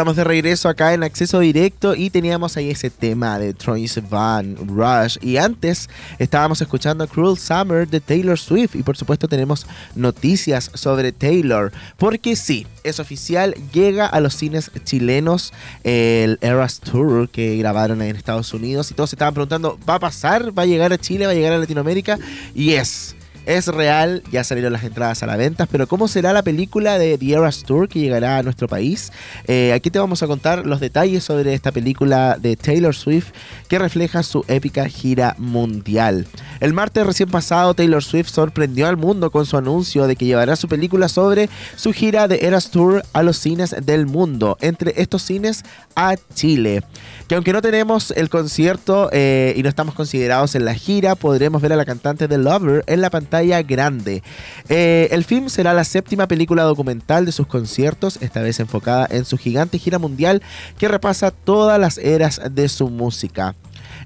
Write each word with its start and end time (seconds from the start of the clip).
Estamos 0.00 0.16
de 0.16 0.24
regreso 0.24 0.70
acá 0.70 0.94
en 0.94 1.02
acceso 1.02 1.40
directo 1.40 1.94
y 1.94 2.08
teníamos 2.08 2.56
ahí 2.56 2.70
ese 2.70 2.88
tema 2.88 3.38
de 3.38 3.52
Troy 3.52 3.86
Van 4.08 4.56
Rush. 4.66 5.18
Y 5.20 5.36
antes 5.36 5.90
estábamos 6.18 6.62
escuchando 6.62 7.06
Cruel 7.06 7.36
Summer 7.36 7.86
de 7.86 8.00
Taylor 8.00 8.38
Swift. 8.38 8.76
Y 8.76 8.82
por 8.82 8.96
supuesto 8.96 9.28
tenemos 9.28 9.66
noticias 9.94 10.70
sobre 10.72 11.12
Taylor. 11.12 11.70
Porque 11.98 12.34
sí, 12.34 12.66
es 12.82 12.98
oficial, 12.98 13.54
llega 13.74 14.06
a 14.06 14.20
los 14.20 14.32
cines 14.34 14.70
chilenos 14.84 15.52
el 15.84 16.38
Eras 16.40 16.80
Tour 16.80 17.28
que 17.28 17.58
grabaron 17.58 18.00
en 18.00 18.16
Estados 18.16 18.54
Unidos. 18.54 18.90
Y 18.90 18.94
todos 18.94 19.10
se 19.10 19.16
estaban 19.16 19.34
preguntando, 19.34 19.78
¿va 19.86 19.96
a 19.96 20.00
pasar? 20.00 20.58
¿Va 20.58 20.62
a 20.62 20.66
llegar 20.66 20.94
a 20.94 20.96
Chile? 20.96 21.26
¿Va 21.26 21.32
a 21.32 21.34
llegar 21.34 21.52
a 21.52 21.58
Latinoamérica? 21.58 22.18
Y 22.54 22.70
es 22.70 23.16
es 23.46 23.66
real, 23.66 24.22
ya 24.30 24.44
salieron 24.44 24.72
las 24.72 24.84
entradas 24.84 25.22
a 25.22 25.26
la 25.26 25.36
venta, 25.36 25.66
pero 25.66 25.86
¿cómo 25.86 26.08
será 26.08 26.32
la 26.32 26.42
película 26.42 26.98
de 26.98 27.16
The 27.16 27.32
Eras 27.32 27.62
Tour 27.62 27.88
que 27.88 28.00
llegará 28.00 28.38
a 28.38 28.42
nuestro 28.42 28.68
país? 28.68 29.12
Eh, 29.46 29.72
aquí 29.72 29.90
te 29.90 29.98
vamos 29.98 30.22
a 30.22 30.26
contar 30.26 30.66
los 30.66 30.80
detalles 30.80 31.24
sobre 31.24 31.54
esta 31.54 31.72
película 31.72 32.36
de 32.40 32.56
Taylor 32.56 32.94
Swift 32.94 33.28
que 33.68 33.78
refleja 33.78 34.22
su 34.22 34.44
épica 34.48 34.86
gira 34.88 35.34
mundial. 35.38 36.26
El 36.60 36.74
martes 36.74 37.06
recién 37.06 37.30
pasado, 37.30 37.74
Taylor 37.74 38.04
Swift 38.04 38.28
sorprendió 38.28 38.86
al 38.86 38.96
mundo 38.96 39.30
con 39.30 39.46
su 39.46 39.56
anuncio 39.56 40.06
de 40.06 40.16
que 40.16 40.26
llevará 40.26 40.56
su 40.56 40.68
película 40.68 41.08
sobre 41.08 41.48
su 41.76 41.92
gira 41.92 42.28
de 42.28 42.40
Eras 42.42 42.70
Tour 42.70 43.02
a 43.12 43.22
los 43.22 43.38
cines 43.38 43.74
del 43.82 44.06
mundo, 44.06 44.58
entre 44.60 45.00
estos 45.00 45.22
cines 45.22 45.64
a 45.96 46.16
Chile. 46.34 46.82
Que 47.26 47.36
aunque 47.36 47.52
no 47.52 47.62
tenemos 47.62 48.10
el 48.10 48.28
concierto 48.28 49.08
eh, 49.12 49.54
y 49.56 49.62
no 49.62 49.68
estamos 49.68 49.94
considerados 49.94 50.54
en 50.54 50.64
la 50.64 50.74
gira, 50.74 51.14
podremos 51.14 51.62
ver 51.62 51.72
a 51.72 51.76
la 51.76 51.84
cantante 51.84 52.28
de 52.28 52.38
Lover 52.38 52.84
en 52.86 53.00
la 53.00 53.08
pantalla 53.10 53.29
grande. 53.66 54.22
Eh, 54.68 55.08
el 55.10 55.24
film 55.24 55.48
será 55.48 55.72
la 55.72 55.84
séptima 55.84 56.26
película 56.26 56.64
documental 56.64 57.24
de 57.24 57.32
sus 57.32 57.46
conciertos, 57.46 58.18
esta 58.20 58.42
vez 58.42 58.60
enfocada 58.60 59.06
en 59.10 59.24
su 59.24 59.38
gigante 59.38 59.78
gira 59.78 59.98
mundial 59.98 60.42
que 60.78 60.88
repasa 60.88 61.30
todas 61.30 61.78
las 61.78 61.98
eras 61.98 62.40
de 62.50 62.68
su 62.68 62.88
música. 62.90 63.54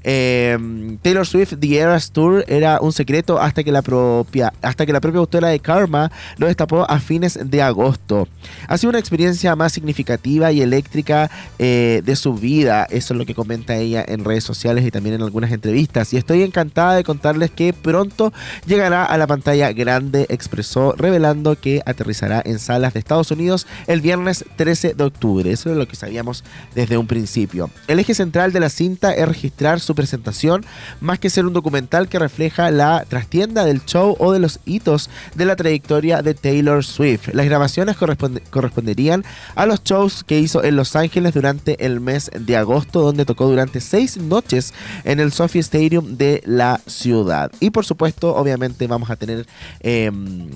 Em, 0.04 0.98
Taylor 0.98 1.26
Swift 1.26 1.54
The 1.58 1.78
Eras 1.78 2.10
Tour 2.10 2.44
era 2.46 2.78
un 2.80 2.92
secreto 2.92 3.40
hasta 3.40 3.64
que 3.64 3.72
la 3.72 3.80
propia 3.80 4.52
hasta 4.60 4.84
que 4.84 4.92
la 4.92 5.00
propia 5.00 5.20
autora 5.20 5.48
de 5.48 5.58
Karma 5.60 6.12
lo 6.36 6.46
destapó 6.46 6.88
a 6.88 7.00
fines 7.00 7.38
de 7.42 7.62
agosto. 7.62 8.28
Ha 8.68 8.76
sido 8.76 8.90
una 8.90 8.98
experiencia 8.98 9.56
más 9.56 9.72
significativa 9.72 10.52
y 10.52 10.60
eléctrica 10.60 11.30
eh, 11.58 12.02
de 12.04 12.16
su 12.16 12.34
vida. 12.34 12.86
Eso 12.90 13.14
es 13.14 13.18
lo 13.18 13.24
que 13.24 13.34
comenta 13.34 13.76
ella 13.76 14.04
en 14.06 14.24
redes 14.24 14.44
sociales 14.44 14.84
y 14.84 14.90
también 14.90 15.14
en 15.14 15.22
algunas 15.22 15.50
entrevistas. 15.52 16.12
Y 16.12 16.18
estoy 16.18 16.42
encantada 16.42 16.94
de 16.94 17.04
contarles 17.04 17.50
que 17.50 17.72
pronto 17.72 18.32
llegará 18.66 19.04
a 19.04 19.16
la 19.16 19.26
pantalla 19.26 19.72
grande, 19.72 20.26
expresó, 20.28 20.94
revelando 20.96 21.58
que 21.58 21.82
aterrizará 21.86 22.42
en 22.44 22.58
salas 22.58 22.92
de 22.92 22.98
Estados 22.98 23.30
Unidos 23.30 23.66
el 23.86 24.02
viernes 24.02 24.44
13 24.56 24.94
de 24.94 25.04
octubre. 25.04 25.50
Eso 25.50 25.70
es 25.70 25.76
lo 25.76 25.88
que 25.88 25.96
sabíamos 25.96 26.44
desde 26.74 26.98
un 26.98 27.06
principio. 27.06 27.70
El 27.88 27.98
eje 27.98 28.14
central 28.14 28.52
de 28.52 28.60
la 28.60 28.68
cinta 28.68 29.14
es 29.14 29.26
registrar 29.26 29.80
su 29.80 29.93
presentación, 29.94 30.64
más 31.00 31.18
que 31.18 31.30
ser 31.30 31.46
un 31.46 31.52
documental 31.52 32.08
que 32.08 32.18
refleja 32.18 32.70
la 32.70 33.04
trastienda 33.08 33.64
del 33.64 33.84
show 33.84 34.16
o 34.18 34.32
de 34.32 34.38
los 34.38 34.60
hitos 34.64 35.10
de 35.34 35.44
la 35.44 35.56
trayectoria 35.56 36.22
de 36.22 36.34
Taylor 36.34 36.84
Swift. 36.84 37.28
Las 37.32 37.46
grabaciones 37.46 37.96
corresponderían 37.96 39.24
a 39.54 39.66
los 39.66 39.82
shows 39.84 40.24
que 40.24 40.38
hizo 40.38 40.64
en 40.64 40.76
Los 40.76 40.96
Ángeles 40.96 41.34
durante 41.34 41.84
el 41.84 42.00
mes 42.00 42.30
de 42.38 42.56
agosto, 42.56 43.00
donde 43.00 43.24
tocó 43.24 43.48
durante 43.48 43.80
seis 43.80 44.16
noches 44.16 44.74
en 45.04 45.20
el 45.20 45.32
Sophie 45.32 45.60
Stadium 45.60 46.16
de 46.16 46.42
la 46.46 46.80
ciudad. 46.86 47.50
Y 47.60 47.70
por 47.70 47.84
supuesto, 47.84 48.34
obviamente 48.34 48.86
vamos 48.86 49.10
a 49.10 49.16
tener... 49.16 49.46
Em, 49.80 50.48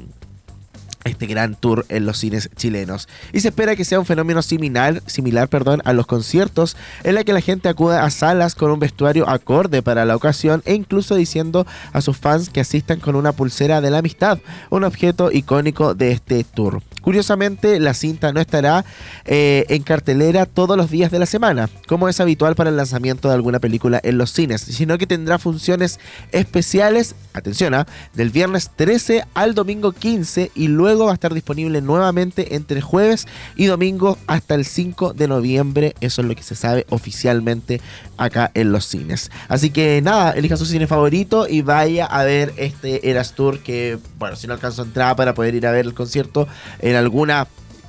este 1.08 1.26
gran 1.26 1.54
tour 1.54 1.84
en 1.88 2.06
los 2.06 2.18
cines 2.18 2.50
chilenos. 2.56 3.08
Y 3.32 3.40
se 3.40 3.48
espera 3.48 3.76
que 3.76 3.84
sea 3.84 3.98
un 3.98 4.06
fenómeno 4.06 4.42
similar, 4.42 5.02
similar 5.06 5.48
perdón, 5.48 5.82
a 5.84 5.92
los 5.92 6.06
conciertos, 6.06 6.76
en 7.04 7.14
la 7.14 7.24
que 7.24 7.32
la 7.32 7.40
gente 7.40 7.68
acuda 7.68 8.04
a 8.04 8.10
salas 8.10 8.54
con 8.54 8.70
un 8.70 8.78
vestuario 8.78 9.28
acorde 9.28 9.82
para 9.82 10.04
la 10.04 10.16
ocasión 10.16 10.62
e 10.64 10.74
incluso 10.74 11.14
diciendo 11.14 11.66
a 11.92 12.00
sus 12.00 12.16
fans 12.16 12.50
que 12.50 12.60
asistan 12.60 13.00
con 13.00 13.16
una 13.16 13.32
pulsera 13.32 13.80
de 13.80 13.90
la 13.90 13.98
amistad, 13.98 14.38
un 14.70 14.84
objeto 14.84 15.30
icónico 15.32 15.94
de 15.94 16.12
este 16.12 16.44
tour. 16.44 16.82
Curiosamente, 17.00 17.78
la 17.80 17.94
cinta 17.94 18.32
no 18.32 18.40
estará 18.40 18.84
eh, 19.24 19.64
en 19.68 19.82
cartelera 19.82 20.46
todos 20.46 20.76
los 20.76 20.90
días 20.90 21.10
de 21.10 21.18
la 21.18 21.26
semana, 21.26 21.68
como 21.86 22.08
es 22.08 22.20
habitual 22.20 22.54
para 22.54 22.70
el 22.70 22.76
lanzamiento 22.76 23.28
de 23.28 23.34
alguna 23.34 23.60
película 23.60 24.00
en 24.02 24.18
los 24.18 24.32
cines, 24.32 24.60
sino 24.60 24.98
que 24.98 25.06
tendrá 25.06 25.38
funciones 25.38 26.00
especiales, 26.32 27.14
atención, 27.32 27.74
¿ah? 27.74 27.86
del 28.14 28.30
viernes 28.30 28.70
13 28.74 29.24
al 29.34 29.54
domingo 29.54 29.92
15 29.92 30.50
y 30.54 30.68
luego 30.68 31.06
va 31.06 31.12
a 31.12 31.14
estar 31.14 31.34
disponible 31.34 31.80
nuevamente 31.80 32.54
entre 32.54 32.80
jueves 32.80 33.26
y 33.56 33.66
domingo 33.66 34.18
hasta 34.26 34.54
el 34.54 34.64
5 34.64 35.14
de 35.14 35.28
noviembre. 35.28 35.94
Eso 36.00 36.22
es 36.22 36.28
lo 36.28 36.34
que 36.34 36.42
se 36.42 36.54
sabe 36.54 36.86
oficialmente 36.90 37.80
acá 38.16 38.50
en 38.54 38.72
los 38.72 38.84
cines. 38.84 39.30
Así 39.48 39.70
que 39.70 40.00
nada, 40.02 40.32
elija 40.32 40.56
su 40.56 40.66
cine 40.66 40.86
favorito 40.86 41.46
y 41.48 41.62
vaya 41.62 42.06
a 42.06 42.24
ver 42.24 42.52
este 42.56 43.10
Eras 43.10 43.32
Tour 43.32 43.60
que, 43.60 43.98
bueno, 44.18 44.36
si 44.36 44.46
no 44.46 44.54
alcanzó 44.54 44.82
entrada 44.82 45.16
para 45.16 45.34
poder 45.34 45.54
ir 45.54 45.66
a 45.66 45.72
ver 45.72 45.86
el 45.86 45.94
concierto 45.94 46.48
en 46.88 46.96
alguna 46.96 47.46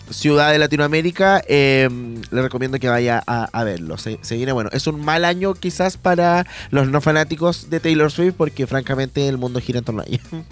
ciudad 0.10 0.52
de 0.52 0.60
Latinoamérica, 0.60 1.42
em, 1.48 2.22
le 2.32 2.42
recomiendo 2.42 2.80
que 2.80 2.90
vaya 2.90 3.24
a, 3.26 3.64
verlo. 3.64 3.98
Se, 3.98 4.18
viene 4.32 4.52
bueno. 4.52 4.70
Es 4.74 4.88
un 4.88 5.04
mal 5.04 5.26
año 5.26 5.54
quizás 5.54 5.98
para 5.98 6.46
los 6.72 6.88
no 6.90 7.02
fanáticos 7.02 7.70
de 7.70 7.80
Taylor 7.80 8.12
Swift 8.12 8.34
porque 8.38 8.68
francamente 8.68 9.28
el 9.28 9.38
mundo 9.38 9.59
gira 9.59 9.80
en 9.80 9.86
torno 9.86 10.02
a 10.02 10.06
ella. 10.06 10.22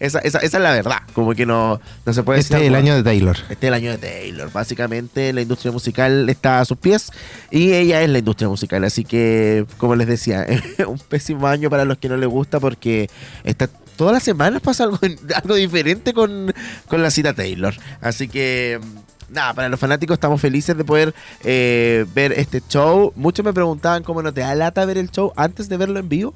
Esa, 0.00 0.18
esa, 0.18 0.38
esa, 0.38 0.56
es 0.56 0.62
la 0.62 0.72
verdad. 0.72 1.02
Como 1.12 1.34
que 1.34 1.46
no, 1.46 1.80
no 2.04 2.12
se 2.12 2.24
puede 2.24 2.40
Este 2.40 2.56
es 2.56 2.62
el 2.64 2.74
año 2.74 2.96
de 2.96 3.04
Taylor. 3.04 3.36
Este 3.48 3.52
es 3.52 3.68
el 3.68 3.74
año 3.74 3.92
de 3.92 3.98
Taylor. 3.98 4.50
Básicamente 4.50 5.32
la 5.32 5.40
industria 5.40 5.70
musical 5.70 6.28
está 6.28 6.58
a 6.58 6.64
sus 6.64 6.76
pies 6.78 7.12
y 7.52 7.72
ella 7.74 8.02
es 8.02 8.10
la 8.10 8.18
industria 8.18 8.48
musical. 8.48 8.82
Así 8.82 9.04
que, 9.04 9.66
como 9.78 9.94
les 9.94 10.08
decía, 10.08 10.48
un 10.88 10.98
pésimo 10.98 11.46
año 11.46 11.70
para 11.70 11.84
los 11.84 11.98
que 11.98 12.08
no 12.08 12.16
les 12.16 12.28
gusta 12.28 12.58
porque 12.58 13.08
está 13.44 13.68
todas 13.96 14.14
las 14.14 14.22
semanas 14.22 14.60
pasa 14.62 14.84
algo, 14.84 14.98
algo 15.34 15.54
diferente 15.54 16.12
con, 16.12 16.52
la 16.90 17.10
cita 17.10 17.34
Taylor. 17.34 17.74
Así 18.00 18.28
que 18.28 18.80
nada, 19.30 19.54
para 19.54 19.68
los 19.68 19.80
fanáticos 19.80 20.14
estamos 20.14 20.40
felices 20.40 20.76
de 20.76 20.84
poder 20.84 21.14
eh, 21.42 22.06
ver 22.14 22.32
este 22.32 22.62
show. 22.68 23.12
Muchos 23.16 23.44
me 23.44 23.52
preguntaban 23.52 24.02
cómo 24.02 24.22
no 24.22 24.32
te 24.32 24.40
da 24.42 24.54
lata 24.54 24.84
ver 24.84 24.98
el 24.98 25.10
show 25.10 25.32
antes 25.36 25.68
de 25.68 25.76
verlo 25.76 25.98
en 25.98 26.08
vivo. 26.08 26.34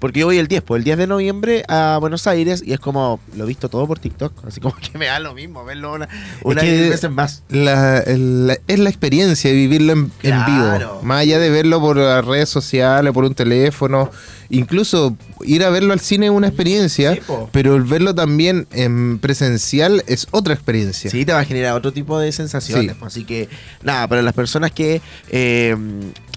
Porque 0.00 0.20
yo 0.20 0.26
voy 0.26 0.38
el 0.38 0.48
10, 0.48 0.62
pues 0.62 0.78
el 0.80 0.84
10 0.84 0.98
de 0.98 1.06
noviembre 1.06 1.62
a 1.68 1.98
Buenos 2.00 2.26
Aires 2.26 2.62
y 2.64 2.72
es 2.72 2.80
como, 2.80 3.20
lo 3.36 3.44
he 3.44 3.46
visto 3.46 3.68
todo 3.68 3.86
por 3.86 3.98
TikTok, 3.98 4.46
así 4.46 4.60
como 4.60 4.74
que 4.76 4.96
me 4.98 5.06
da 5.06 5.20
lo 5.20 5.34
mismo 5.34 5.64
verlo 5.64 5.92
una, 5.92 6.08
una 6.42 6.62
veces 6.62 7.10
más. 7.10 7.42
La, 7.50 7.98
es 7.98 8.78
la 8.78 8.88
experiencia 8.88 9.50
de 9.50 9.56
vivirlo 9.56 9.92
en, 9.92 10.10
vivo, 10.22 11.00
más 11.02 11.20
allá 11.20 11.38
de 11.38 11.50
verlo 11.50 11.80
por 11.80 11.98
las 11.98 12.24
redes 12.24 12.48
sociales, 12.48 13.12
por 13.12 13.24
un 13.24 13.34
teléfono, 13.34 14.10
incluso 14.48 15.16
ir 15.44 15.64
a 15.64 15.70
verlo 15.70 15.92
al 15.92 16.00
cine 16.00 16.26
es 16.26 16.32
una 16.32 16.48
experiencia, 16.48 17.18
pero 17.52 17.76
el 17.76 17.82
verlo 17.82 18.14
también 18.14 18.66
en 18.72 19.18
presencial 19.18 20.02
es 20.06 20.26
otra 20.30 20.54
experiencia. 20.54 21.10
Sí, 21.10 21.24
te 21.24 21.32
va 21.32 21.40
a 21.40 21.44
generar 21.44 21.74
otro 21.74 21.92
tipo 21.92 22.18
de 22.18 22.32
sensaciones. 22.32 22.96
Así 23.02 23.24
que, 23.24 23.48
nada, 23.82 24.08
para 24.08 24.22
las 24.22 24.34
personas 24.34 24.72
que 24.72 25.00
eh, 25.30 25.76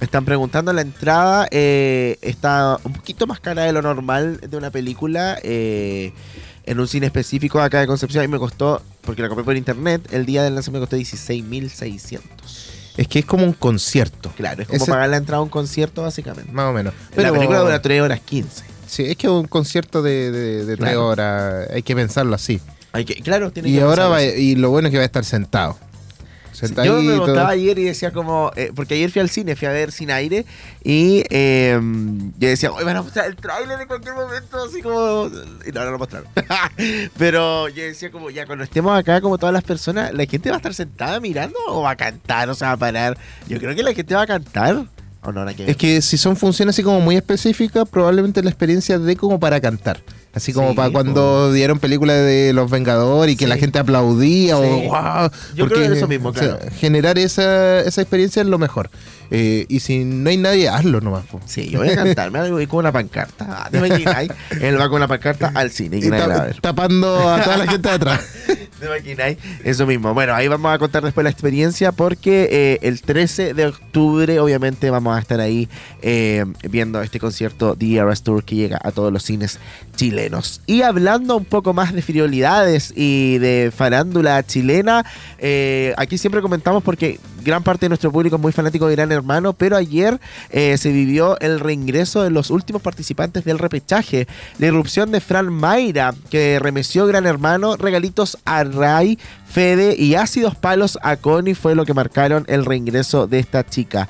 están 0.01 0.25
preguntando, 0.25 0.73
la 0.73 0.81
entrada 0.81 1.47
eh, 1.51 2.17
está 2.21 2.77
un 2.83 2.93
poquito 2.93 3.27
más 3.27 3.39
cara 3.39 3.63
de 3.63 3.73
lo 3.73 3.81
normal 3.81 4.39
de 4.39 4.57
una 4.57 4.71
película. 4.71 5.39
Eh, 5.43 6.13
en 6.65 6.79
un 6.79 6.87
cine 6.87 7.07
específico 7.07 7.59
acá 7.59 7.81
de 7.81 7.87
Concepción 7.87 8.23
y 8.23 8.27
me 8.27 8.39
costó, 8.39 8.81
porque 9.01 9.21
la 9.21 9.27
compré 9.27 9.43
por 9.43 9.57
internet, 9.57 10.07
el 10.11 10.25
día 10.25 10.43
del 10.43 10.55
lanzamiento 10.55 10.87
me 10.95 10.99
costó 11.01 11.17
16.600. 11.27 12.21
Es 12.95 13.07
que 13.07 13.19
es 13.19 13.25
como 13.25 13.43
un 13.43 13.53
concierto. 13.53 14.31
Claro, 14.37 14.61
es 14.61 14.67
como 14.67 14.85
pagar 14.85 15.09
la 15.09 15.17
entrada 15.17 15.39
a 15.39 15.43
un 15.43 15.49
concierto 15.49 16.03
básicamente. 16.03 16.51
Más 16.51 16.69
o 16.69 16.73
menos. 16.73 16.93
Pero 17.13 17.23
la 17.23 17.33
película 17.33 17.59
dura 17.59 17.81
3 17.81 18.01
horas 18.01 18.19
15. 18.21 18.63
Sí, 18.87 19.03
es 19.03 19.17
que 19.17 19.27
un 19.27 19.47
concierto 19.47 20.01
de, 20.01 20.31
de, 20.31 20.77
3 20.77 20.95
horas, 20.95 21.67
hay 21.71 21.81
que 21.81 21.95
pensarlo 21.95 22.35
así. 22.35 22.61
Hay 22.91 23.05
que, 23.05 23.15
claro, 23.15 23.51
tiene 23.51 23.69
y 23.69 23.79
ahora 23.79 24.23
y 24.23 24.55
lo 24.55 24.69
bueno 24.69 24.87
es 24.87 24.91
que 24.91 24.97
va 24.97 25.03
a 25.03 25.07
estar 25.07 25.25
sentado 25.25 25.77
yo 26.83 27.01
me 27.01 27.07
preguntaba 27.07 27.49
ayer 27.49 27.77
y 27.79 27.83
decía 27.83 28.11
como, 28.11 28.51
eh, 28.55 28.71
porque 28.75 28.95
ayer 28.95 29.09
fui 29.11 29.21
al 29.21 29.29
cine, 29.29 29.55
fui 29.55 29.67
a 29.67 29.71
ver 29.71 29.91
Sin 29.91 30.11
Aire 30.11 30.45
y 30.83 31.23
em, 31.29 32.31
yo 32.37 32.47
decía, 32.47 32.71
hoy 32.71 32.83
van 32.83 32.97
a 32.97 33.01
mostrar 33.01 33.27
el 33.27 33.35
tráiler 33.35 33.81
en 33.81 33.87
cualquier 33.87 34.15
momento, 34.15 34.63
así 34.63 34.81
como... 34.81 35.29
Y 35.65 35.71
no, 35.71 35.85
no 35.85 35.91
lo 35.91 35.99
mostraron. 35.99 36.27
Pero 37.17 37.69
yo 37.69 37.83
decía 37.83 38.11
como, 38.11 38.29
ya 38.29 38.45
cuando 38.45 38.63
estemos 38.63 38.97
acá 38.97 39.21
como 39.21 39.37
todas 39.37 39.53
las 39.53 39.63
personas, 39.63 40.13
¿la 40.13 40.25
gente 40.25 40.49
va 40.49 40.55
a 40.55 40.57
estar 40.57 40.73
sentada 40.73 41.19
mirando 41.19 41.57
o 41.67 41.81
va 41.81 41.91
a 41.91 41.95
cantar 41.95 42.49
o 42.49 42.55
se 42.55 42.65
va 42.65 42.73
a 42.73 42.77
parar? 42.77 43.17
Yo 43.47 43.59
creo 43.59 43.75
que 43.75 43.83
la 43.83 43.93
gente 43.93 44.15
va 44.15 44.23
a 44.23 44.27
cantar. 44.27 44.85
¿O 45.25 45.31
no, 45.31 45.47
es 45.47 45.77
que 45.77 46.01
si 46.01 46.17
son 46.17 46.35
funciones 46.35 46.75
así 46.75 46.83
como 46.83 46.99
muy 46.99 47.15
específicas, 47.15 47.87
probablemente 47.87 48.43
la 48.43 48.49
experiencia 48.49 48.99
de 48.99 49.15
como 49.15 49.39
para 49.39 49.61
cantar. 49.61 50.01
Así 50.33 50.51
como 50.51 50.73
para 50.73 50.91
cuando 50.91 51.53
dieron 51.53 51.77
películas 51.77 52.17
de 52.17 52.53
Los 52.53 52.71
Vengadores 52.71 53.35
y 53.35 53.37
que 53.37 53.45
la 53.45 53.57
gente 53.57 53.77
aplaudía 53.77 54.57
o 54.57 54.61
wow. 54.61 55.29
Yo 55.53 55.67
creo 55.67 55.89
que 55.89 55.97
eso 55.97 56.07
mismo, 56.07 56.33
claro. 56.33 56.57
generar 56.79 57.19
esa, 57.19 57.81
esa 57.81 58.01
experiencia 58.01 58.41
es 58.41 58.47
lo 58.47 58.57
mejor. 58.57 58.89
Eh, 59.29 59.65
y 59.67 59.79
si 59.79 60.05
no 60.05 60.29
hay 60.29 60.37
nadie, 60.37 60.69
hazlo 60.69 61.01
nomás. 61.01 61.25
Sí, 61.45 61.69
yo 61.69 61.79
voy 61.79 61.89
a 61.89 61.95
cantarme 61.95 62.51
voy 62.51 62.67
con 62.67 62.79
una 62.79 62.91
pancarta. 62.91 63.45
Ah, 63.49 63.69
Él 64.61 64.79
va 64.79 64.89
con 64.89 64.97
una 64.97 65.07
pancarta 65.07 65.51
al 65.53 65.71
cine. 65.71 65.97
Y, 65.97 66.09
tapando 66.61 67.29
a 67.29 67.41
toda 67.41 67.57
la 67.57 67.67
gente 67.67 67.89
de 67.89 67.95
atrás. 67.95 68.21
Eso 69.63 69.87
mismo. 69.87 70.13
Bueno, 70.13 70.35
ahí 70.35 70.47
vamos 70.47 70.73
a 70.73 70.77
contar 70.77 71.03
después 71.03 71.23
la 71.23 71.29
experiencia 71.29 71.91
porque 71.91 72.49
eh, 72.51 72.79
el 72.81 73.01
13 73.01 73.53
de 73.53 73.67
octubre 73.67 74.39
obviamente 74.39 74.89
vamos 74.89 75.15
a 75.15 75.19
estar 75.19 75.39
ahí 75.39 75.69
eh, 76.01 76.45
viendo 76.69 77.01
este 77.01 77.19
concierto 77.19 77.75
The 77.77 77.95
Eras 77.95 78.23
Tour 78.23 78.43
que 78.43 78.55
llega 78.55 78.79
a 78.83 78.91
todos 78.91 79.11
los 79.11 79.23
cines 79.23 79.59
Y 80.65 80.81
hablando 80.81 81.37
un 81.37 81.45
poco 81.45 81.73
más 81.73 81.93
de 81.93 82.01
frivolidades 82.01 82.93
y 82.95 83.37
de 83.39 83.71
farándula 83.75 84.43
chilena, 84.43 85.05
eh, 85.39 85.93
aquí 85.97 86.17
siempre 86.17 86.41
comentamos 86.41 86.83
porque 86.83 87.19
gran 87.43 87.63
parte 87.63 87.85
de 87.85 87.89
nuestro 87.89 88.11
público 88.11 88.37
es 88.37 88.41
muy 88.41 88.51
fanático 88.51 88.87
de 88.87 88.95
Gran 88.95 89.11
Hermano, 89.11 89.53
pero 89.53 89.75
ayer 89.75 90.19
se 90.51 90.91
vivió 90.91 91.37
el 91.39 91.59
reingreso 91.59 92.23
de 92.23 92.29
los 92.29 92.49
últimos 92.49 92.81
participantes 92.81 93.43
del 93.43 93.59
repechaje. 93.59 94.27
La 94.59 94.67
irrupción 94.67 95.11
de 95.11 95.19
Fran 95.19 95.51
Mayra, 95.51 96.13
que 96.29 96.59
remeció 96.59 97.05
Gran 97.05 97.25
Hermano, 97.25 97.75
regalitos 97.75 98.37
a 98.45 98.63
Ray, 98.63 99.17
Fede 99.53 99.95
y 99.95 100.15
ácidos 100.15 100.55
palos 100.55 100.97
a 101.03 101.15
Connie 101.15 101.53
fue 101.53 101.75
lo 101.75 101.85
que 101.85 101.93
marcaron 101.93 102.43
el 102.47 102.65
reingreso 102.65 103.27
de 103.27 103.37
esta 103.37 103.63
chica. 103.63 104.07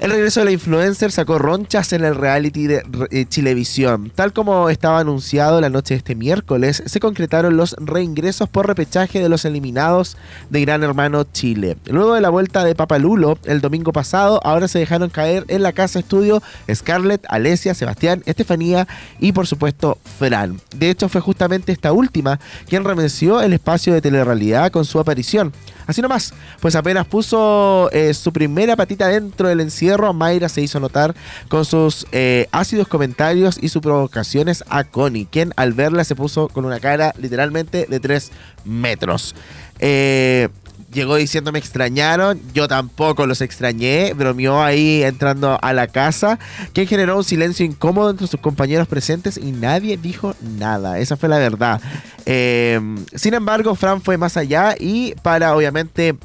El 0.00 0.12
regreso 0.12 0.38
de 0.38 0.46
la 0.46 0.52
influencer 0.52 1.10
sacó 1.10 1.40
ronchas 1.40 1.92
en 1.92 2.04
el 2.04 2.14
reality 2.14 2.68
de 2.68 2.84
eh, 3.10 3.24
Chilevisión. 3.28 4.12
Tal 4.14 4.32
como 4.32 4.70
estaba 4.70 5.00
anunciado 5.00 5.60
la 5.60 5.70
noche 5.70 5.94
de 5.94 5.98
este 5.98 6.14
miércoles, 6.14 6.84
se 6.86 7.00
concretaron 7.00 7.56
los 7.56 7.74
reingresos 7.80 8.48
por 8.48 8.68
repechaje 8.68 9.20
de 9.20 9.28
los 9.28 9.44
eliminados 9.44 10.16
de 10.50 10.60
Gran 10.60 10.84
Hermano 10.84 11.24
Chile. 11.24 11.78
Luego 11.86 12.14
de 12.14 12.20
la 12.20 12.30
vuelta 12.30 12.62
de 12.62 12.76
Papalulo 12.76 13.38
el 13.44 13.60
domingo 13.60 13.92
pasado, 13.92 14.40
ahora 14.44 14.68
se 14.68 14.78
dejaron 14.78 15.10
caer 15.10 15.44
en 15.48 15.64
la 15.64 15.72
casa 15.72 15.98
estudio 15.98 16.44
Scarlett, 16.72 17.26
Alesia, 17.28 17.74
Sebastián, 17.74 18.22
Estefanía 18.24 18.86
y 19.18 19.32
por 19.32 19.48
supuesto 19.48 19.98
Fran. 20.20 20.60
De 20.76 20.90
hecho, 20.90 21.08
fue 21.08 21.20
justamente 21.20 21.72
esta 21.72 21.90
última 21.90 22.38
quien 22.68 22.84
remenció 22.84 23.40
el 23.40 23.52
espacio 23.52 23.94
de 23.94 24.00
telerrealidad 24.00 24.70
con 24.70 24.84
su 24.84 25.00
aparición. 25.00 25.52
Así 25.88 26.02
nomás, 26.02 26.34
pues 26.60 26.76
apenas 26.76 27.06
puso 27.06 27.88
eh, 27.92 28.12
su 28.12 28.30
primera 28.30 28.76
patita 28.76 29.08
dentro 29.08 29.48
del 29.48 29.60
encierro, 29.60 29.87
Mayra 29.96 30.48
se 30.48 30.60
hizo 30.60 30.80
notar 30.80 31.14
con 31.48 31.64
sus 31.64 32.06
eh, 32.12 32.48
ácidos 32.52 32.88
comentarios 32.88 33.58
y 33.60 33.68
sus 33.68 33.82
provocaciones 33.82 34.64
a 34.68 34.84
Connie, 34.84 35.26
quien 35.30 35.52
al 35.56 35.72
verla 35.72 36.04
se 36.04 36.14
puso 36.14 36.48
con 36.48 36.64
una 36.64 36.80
cara 36.80 37.14
literalmente 37.18 37.86
de 37.88 38.00
3 38.00 38.30
metros. 38.64 39.34
Eh, 39.78 40.48
llegó 40.92 41.16
diciendo 41.16 41.52
me 41.52 41.58
extrañaron, 41.58 42.40
yo 42.54 42.68
tampoco 42.68 43.26
los 43.26 43.40
extrañé, 43.40 44.12
bromeó 44.14 44.62
ahí 44.62 45.02
entrando 45.02 45.58
a 45.60 45.72
la 45.72 45.86
casa, 45.86 46.38
que 46.72 46.86
generó 46.86 47.16
un 47.16 47.24
silencio 47.24 47.64
incómodo 47.66 48.10
entre 48.10 48.26
sus 48.26 48.40
compañeros 48.40 48.88
presentes 48.88 49.36
y 49.36 49.52
nadie 49.52 49.96
dijo 49.96 50.34
nada, 50.40 50.98
esa 50.98 51.16
fue 51.16 51.28
la 51.28 51.38
verdad. 51.38 51.80
Em, 52.24 53.04
sin 53.14 53.34
embargo, 53.34 53.74
Fran 53.74 54.00
fue 54.02 54.16
más 54.16 54.36
allá 54.36 54.74
y 54.78 55.14
para 55.22 55.54
obviamente 55.54 56.16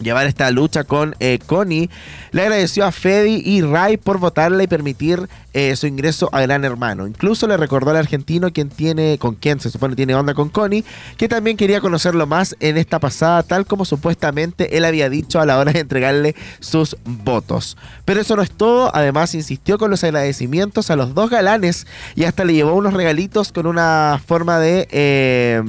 llevar 0.00 0.26
esta 0.26 0.50
lucha 0.50 0.84
con 0.84 1.14
eh, 1.20 1.38
Connie, 1.46 1.90
le 2.32 2.42
agradeció 2.42 2.84
a 2.84 2.92
Fedi 2.92 3.42
y 3.44 3.62
Ray 3.62 3.96
por 3.96 4.18
votarle 4.18 4.64
y 4.64 4.66
permitir 4.66 5.28
eh, 5.54 5.76
su 5.76 5.86
ingreso 5.86 6.28
a 6.32 6.40
Gran 6.40 6.64
Hermano. 6.64 7.06
Incluso 7.06 7.46
le 7.46 7.56
recordó 7.56 7.90
al 7.90 7.96
argentino 7.96 8.52
quien 8.52 8.68
tiene, 8.68 9.18
con 9.18 9.34
quien 9.34 9.60
se 9.60 9.70
supone 9.70 9.96
tiene 9.96 10.14
onda 10.14 10.34
con 10.34 10.48
Connie, 10.48 10.84
que 11.16 11.28
también 11.28 11.56
quería 11.56 11.80
conocerlo 11.80 12.26
más 12.26 12.56
en 12.60 12.78
esta 12.78 12.98
pasada, 12.98 13.42
tal 13.42 13.66
como 13.66 13.84
supuestamente 13.84 14.76
él 14.76 14.84
había 14.84 15.10
dicho 15.10 15.40
a 15.40 15.46
la 15.46 15.58
hora 15.58 15.72
de 15.72 15.80
entregarle 15.80 16.34
sus 16.60 16.96
votos. 17.04 17.76
Pero 18.04 18.20
eso 18.20 18.36
no 18.36 18.42
es 18.42 18.50
todo, 18.50 18.94
además 18.94 19.34
insistió 19.34 19.78
con 19.78 19.90
los 19.90 20.04
agradecimientos 20.04 20.90
a 20.90 20.96
los 20.96 21.14
dos 21.14 21.30
galanes 21.30 21.86
y 22.14 22.24
hasta 22.24 22.44
le 22.44 22.54
llevó 22.54 22.74
unos 22.74 22.94
regalitos 22.94 23.52
con 23.52 23.66
una 23.66 24.20
forma 24.24 24.58
de... 24.58 24.88
Eh, 24.90 25.62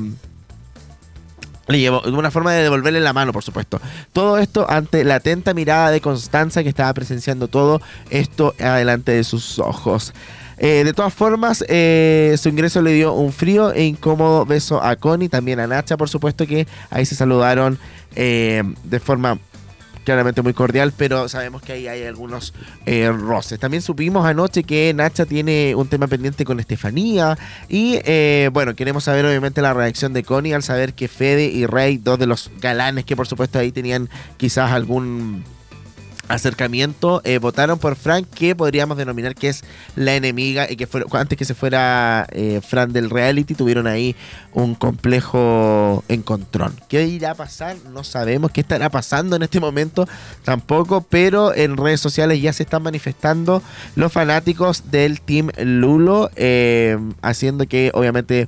le 1.67 1.79
llevó 1.79 2.01
una 2.01 2.31
forma 2.31 2.53
de 2.53 2.63
devolverle 2.63 2.99
la 2.99 3.13
mano, 3.13 3.31
por 3.31 3.43
supuesto. 3.43 3.79
Todo 4.11 4.37
esto 4.37 4.69
ante 4.69 5.03
la 5.03 5.15
atenta 5.15 5.53
mirada 5.53 5.91
de 5.91 6.01
Constanza 6.01 6.63
que 6.63 6.69
estaba 6.69 6.93
presenciando 6.93 7.47
todo 7.47 7.81
esto 8.09 8.53
adelante 8.59 9.11
de 9.11 9.23
sus 9.23 9.59
ojos. 9.59 10.13
Eh, 10.57 10.83
de 10.83 10.93
todas 10.93 11.13
formas, 11.13 11.63
eh, 11.67 12.35
su 12.37 12.49
ingreso 12.49 12.81
le 12.81 12.93
dio 12.93 13.13
un 13.13 13.33
frío 13.33 13.73
e 13.73 13.83
incómodo 13.83 14.45
beso 14.45 14.83
a 14.83 14.95
Connie, 14.95 15.29
también 15.29 15.59
a 15.59 15.67
Nacha, 15.67 15.97
por 15.97 16.09
supuesto 16.09 16.45
que 16.45 16.67
ahí 16.89 17.05
se 17.05 17.15
saludaron 17.15 17.79
eh, 18.15 18.63
de 18.83 18.99
forma 18.99 19.39
claramente 20.03 20.41
muy 20.41 20.53
cordial, 20.53 20.93
pero 20.95 21.27
sabemos 21.29 21.61
que 21.61 21.73
ahí 21.73 21.87
hay 21.87 22.03
algunos 22.03 22.53
eh, 22.85 23.11
roces. 23.11 23.59
También 23.59 23.81
supimos 23.81 24.25
anoche 24.25 24.63
que 24.63 24.93
Nacha 24.93 25.25
tiene 25.25 25.75
un 25.75 25.87
tema 25.87 26.07
pendiente 26.07 26.45
con 26.45 26.59
Estefanía 26.59 27.37
y 27.69 27.99
eh, 28.05 28.49
bueno, 28.53 28.75
queremos 28.75 29.05
saber 29.05 29.25
obviamente 29.25 29.61
la 29.61 29.73
reacción 29.73 30.13
de 30.13 30.23
Connie 30.23 30.53
al 30.53 30.63
saber 30.63 30.93
que 30.93 31.07
Fede 31.07 31.45
y 31.45 31.65
Rey, 31.65 31.97
dos 31.97 32.19
de 32.19 32.27
los 32.27 32.51
galanes 32.59 33.05
que 33.05 33.15
por 33.15 33.27
supuesto 33.27 33.59
ahí 33.59 33.71
tenían 33.71 34.09
quizás 34.37 34.71
algún 34.71 35.43
acercamiento 36.33 37.21
eh, 37.23 37.37
votaron 37.37 37.79
por 37.79 37.95
Frank 37.95 38.27
que 38.27 38.55
podríamos 38.55 38.97
denominar 38.97 39.35
que 39.35 39.49
es 39.49 39.63
la 39.95 40.15
enemiga 40.15 40.69
y 40.69 40.75
que 40.75 40.87
fue, 40.87 41.03
antes 41.11 41.37
que 41.37 41.45
se 41.45 41.53
fuera 41.53 42.27
eh, 42.31 42.59
Frank 42.67 42.89
del 42.89 43.09
reality 43.09 43.53
tuvieron 43.53 43.87
ahí 43.87 44.15
un 44.53 44.75
complejo 44.75 46.03
encontrón 46.07 46.75
¿qué 46.87 47.05
irá 47.05 47.31
a 47.31 47.35
pasar? 47.35 47.75
no 47.93 48.03
sabemos 48.03 48.51
qué 48.51 48.61
estará 48.61 48.89
pasando 48.89 49.35
en 49.35 49.43
este 49.43 49.59
momento 49.59 50.07
tampoco 50.43 51.01
pero 51.01 51.53
en 51.53 51.77
redes 51.77 52.01
sociales 52.01 52.41
ya 52.41 52.51
se 52.51 52.63
están 52.63 52.83
manifestando 52.83 53.61
los 53.95 54.11
fanáticos 54.11 54.91
del 54.91 55.21
team 55.21 55.49
Lulo 55.57 56.31
eh, 56.35 56.97
haciendo 57.21 57.67
que 57.67 57.91
obviamente 57.93 58.47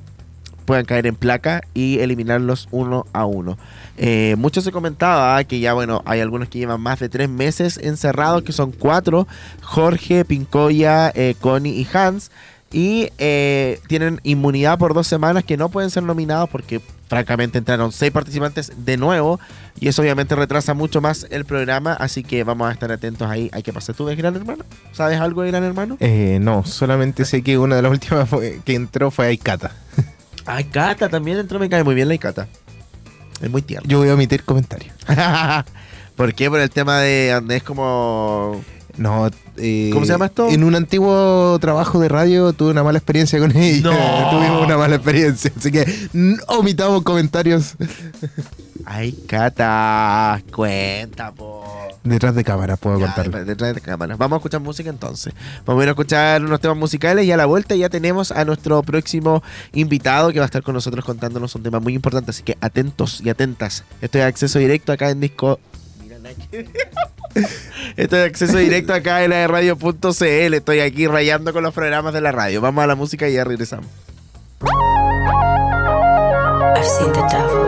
puedan 0.65 0.85
caer 0.85 1.07
en 1.07 1.15
placa 1.15 1.61
y 1.73 1.99
eliminarlos 1.99 2.67
uno 2.71 3.05
a 3.13 3.25
uno. 3.25 3.57
Eh, 3.97 4.35
mucho 4.37 4.61
se 4.61 4.71
comentaba 4.71 5.43
que 5.43 5.59
ya, 5.59 5.73
bueno, 5.73 6.01
hay 6.05 6.19
algunos 6.19 6.49
que 6.49 6.59
llevan 6.59 6.81
más 6.81 6.99
de 6.99 7.09
tres 7.09 7.29
meses 7.29 7.77
encerrados, 7.77 8.43
que 8.43 8.51
son 8.51 8.71
cuatro, 8.71 9.27
Jorge, 9.61 10.25
Pincoya, 10.25 11.11
eh, 11.15 11.35
Connie 11.39 11.79
y 11.79 11.87
Hans, 11.93 12.31
y 12.71 13.09
eh, 13.19 13.79
tienen 13.87 14.19
inmunidad 14.23 14.77
por 14.77 14.93
dos 14.93 15.07
semanas 15.07 15.43
que 15.43 15.55
no 15.55 15.69
pueden 15.69 15.89
ser 15.89 16.03
nominados 16.03 16.49
porque 16.49 16.81
francamente 17.07 17.57
entraron 17.57 17.91
seis 17.91 18.11
participantes 18.11 18.73
de 18.77 18.97
nuevo 18.97 19.39
y 19.79 19.87
eso 19.87 20.01
obviamente 20.01 20.35
retrasa 20.35 20.73
mucho 20.73 20.99
más 20.99 21.27
el 21.29 21.45
programa, 21.45 21.93
así 21.93 22.23
que 22.23 22.43
vamos 22.43 22.67
a 22.67 22.73
estar 22.73 22.91
atentos 22.91 23.29
ahí. 23.29 23.49
Hay 23.53 23.63
que 23.63 23.71
pasar. 23.71 23.95
¿Tú 23.95 24.05
ves 24.05 24.17
Gran 24.17 24.35
Hermano? 24.35 24.65
¿Sabes 24.91 25.19
algo 25.19 25.43
de 25.43 25.51
Gran 25.51 25.63
Hermano? 25.63 25.97
Eh, 25.99 26.39
no, 26.41 26.65
solamente 26.65 27.23
sé 27.23 27.43
que 27.43 27.57
una 27.57 27.77
de 27.77 27.81
las 27.81 27.91
últimas 27.91 28.29
que 28.65 28.75
entró 28.75 29.11
fue 29.11 29.27
Aikata. 29.27 29.71
Aikata 30.45 31.09
también 31.09 31.39
entró, 31.39 31.59
me 31.59 31.69
cae 31.69 31.83
muy 31.83 31.95
bien 31.95 32.07
la 32.07 32.13
Aikata. 32.13 32.47
Es 33.41 33.49
muy 33.49 33.61
tierno. 33.61 33.87
Yo 33.89 33.99
voy 33.99 34.09
a 34.09 34.13
omitir 34.13 34.43
comentarios. 34.43 34.93
¿Por 36.15 36.33
qué? 36.33 36.49
Por 36.49 36.59
el 36.59 36.69
tema 36.69 36.99
de 36.99 37.41
es 37.49 37.63
como. 37.63 38.63
No, 38.97 39.29
eh, 39.57 39.89
¿cómo 39.91 40.05
se 40.05 40.13
llama 40.13 40.27
esto? 40.27 40.49
En 40.49 40.63
un 40.63 40.73
antiguo 40.73 41.57
trabajo 41.59 41.99
de 41.99 42.07
radio 42.07 42.53
tuve 42.53 42.71
una 42.71 42.83
mala 42.83 42.97
experiencia 42.97 43.39
con 43.39 43.55
ella. 43.55 43.91
No. 43.91 44.29
Tuvimos 44.31 44.65
una 44.65 44.77
mala 44.77 44.95
experiencia. 44.95 45.51
Así 45.57 45.71
que 45.71 45.85
omitamos 46.47 47.03
comentarios. 47.03 47.75
Ay, 48.85 49.11
Cata, 49.27 50.41
cuenta, 50.53 51.33
po. 51.33 51.74
Detrás 52.05 52.35
de 52.35 52.43
cámara, 52.43 52.77
puedo 52.77 52.99
contarlo. 52.99 53.43
Detrás 53.43 53.73
de 53.73 53.81
cámara. 53.81 54.15
Vamos 54.15 54.35
a 54.35 54.37
escuchar 54.37 54.61
música 54.61 54.91
entonces. 54.91 55.33
Vamos 55.65 55.81
a 55.81 55.85
ir 55.85 55.89
a 55.89 55.91
escuchar 55.93 56.45
unos 56.45 56.59
temas 56.59 56.77
musicales 56.77 57.25
y 57.25 57.31
a 57.31 57.37
la 57.37 57.47
vuelta 57.47 57.75
ya 57.75 57.89
tenemos 57.89 58.31
a 58.31 58.45
nuestro 58.45 58.83
próximo 58.83 59.41
invitado 59.73 60.31
que 60.31 60.37
va 60.37 60.45
a 60.45 60.47
estar 60.47 60.61
con 60.61 60.75
nosotros 60.75 61.03
contándonos 61.03 61.55
un 61.55 61.63
tema 61.63 61.79
muy 61.79 61.95
importante. 61.95 62.29
Así 62.29 62.43
que 62.43 62.59
atentos 62.61 63.21
y 63.25 63.29
atentas. 63.29 63.83
Estoy 64.01 64.21
de 64.21 64.27
acceso 64.27 64.59
directo 64.59 64.91
acá 64.91 65.09
en 65.09 65.19
Disco. 65.19 65.59
Mira, 65.99 66.17
Estoy 67.97 68.19
de 68.19 68.25
acceso 68.25 68.57
directo 68.57 68.93
acá 68.93 69.23
en 69.23 69.31
la 69.31 69.47
radio.cl. 69.47 70.53
Estoy 70.53 70.81
aquí 70.81 71.07
rayando 71.07 71.53
con 71.53 71.63
los 71.63 71.73
programas 71.73 72.13
de 72.13 72.21
la 72.21 72.31
radio. 72.31 72.61
Vamos 72.61 72.83
a 72.83 72.87
la 72.87 72.95
música 72.95 73.27
y 73.27 73.33
ya 73.33 73.43
regresamos. 73.43 73.87
I've 76.75 76.85
seen 76.85 77.11
the 77.13 77.21
devil 77.31 77.65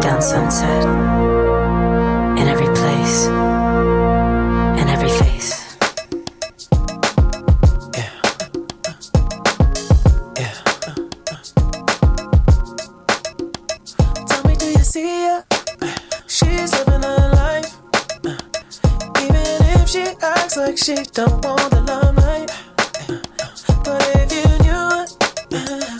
down 0.00 0.22
sunset. 0.22 1.24
Like 20.74 20.78
she 20.78 20.94
don't 21.12 21.44
want 21.44 21.70
the 21.70 21.80
limelight. 21.82 22.50
But 23.84 24.02
if 24.16 24.32
you 24.32 24.46
knew 24.64 25.06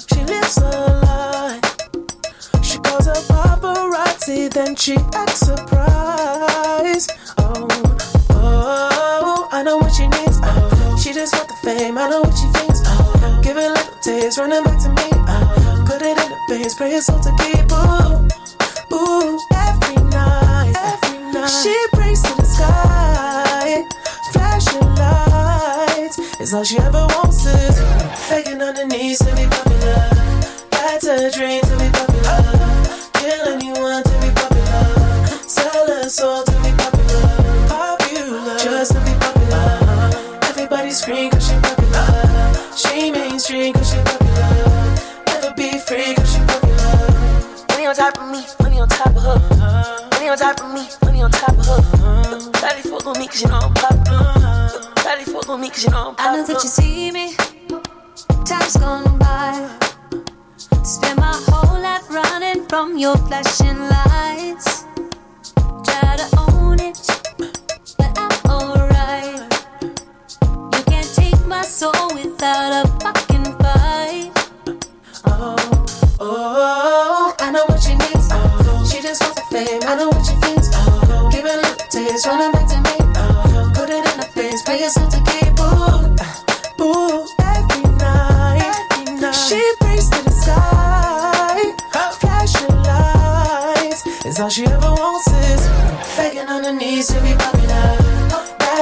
she 0.08 0.20
lives 0.24 0.56
a 0.58 0.70
lie. 1.04 1.60
She 2.62 2.78
calls 2.78 3.06
a 3.06 3.14
paparazzi, 3.30 4.50
then 4.52 4.74
she 4.76 4.96
acts 5.12 5.40
surprised. 5.40 7.12
Oh, 7.38 7.68
oh, 8.30 9.48
I 9.52 9.62
know 9.62 9.76
what 9.78 9.92
she 9.92 10.06
needs. 10.08 10.38
Oh, 10.42 10.98
she 11.02 11.12
just 11.12 11.34
want 11.34 11.48
the 11.48 11.56
fame, 11.62 11.98
I 11.98 12.08
know 12.08 12.22
what 12.22 12.34
she 12.34 12.46
thinks. 12.58 12.80
Oh, 12.86 13.40
give 13.42 13.56
it 13.56 13.68
little 13.68 13.98
taste, 14.02 14.38
running 14.38 14.64
back 14.64 14.80
to 14.82 14.88
me. 14.88 15.08
Oh, 15.28 15.84
put 15.86 16.00
it 16.00 16.16
in 16.16 16.30
the 16.30 16.38
things, 16.48 16.74
pray 16.74 16.92
it's 16.94 17.08
all 17.10 17.20
to 17.20 17.30
keep. 17.42 17.70
Ooh, 17.72 18.13
all 26.54 26.62
she 26.62 26.78
ever 26.78 27.06
wants 27.06 27.46
is 27.46 27.80
begging 28.28 28.62
on 28.62 28.76
her 28.76 28.86
knees 28.86 29.18
to 29.18 29.34
be 29.34 29.63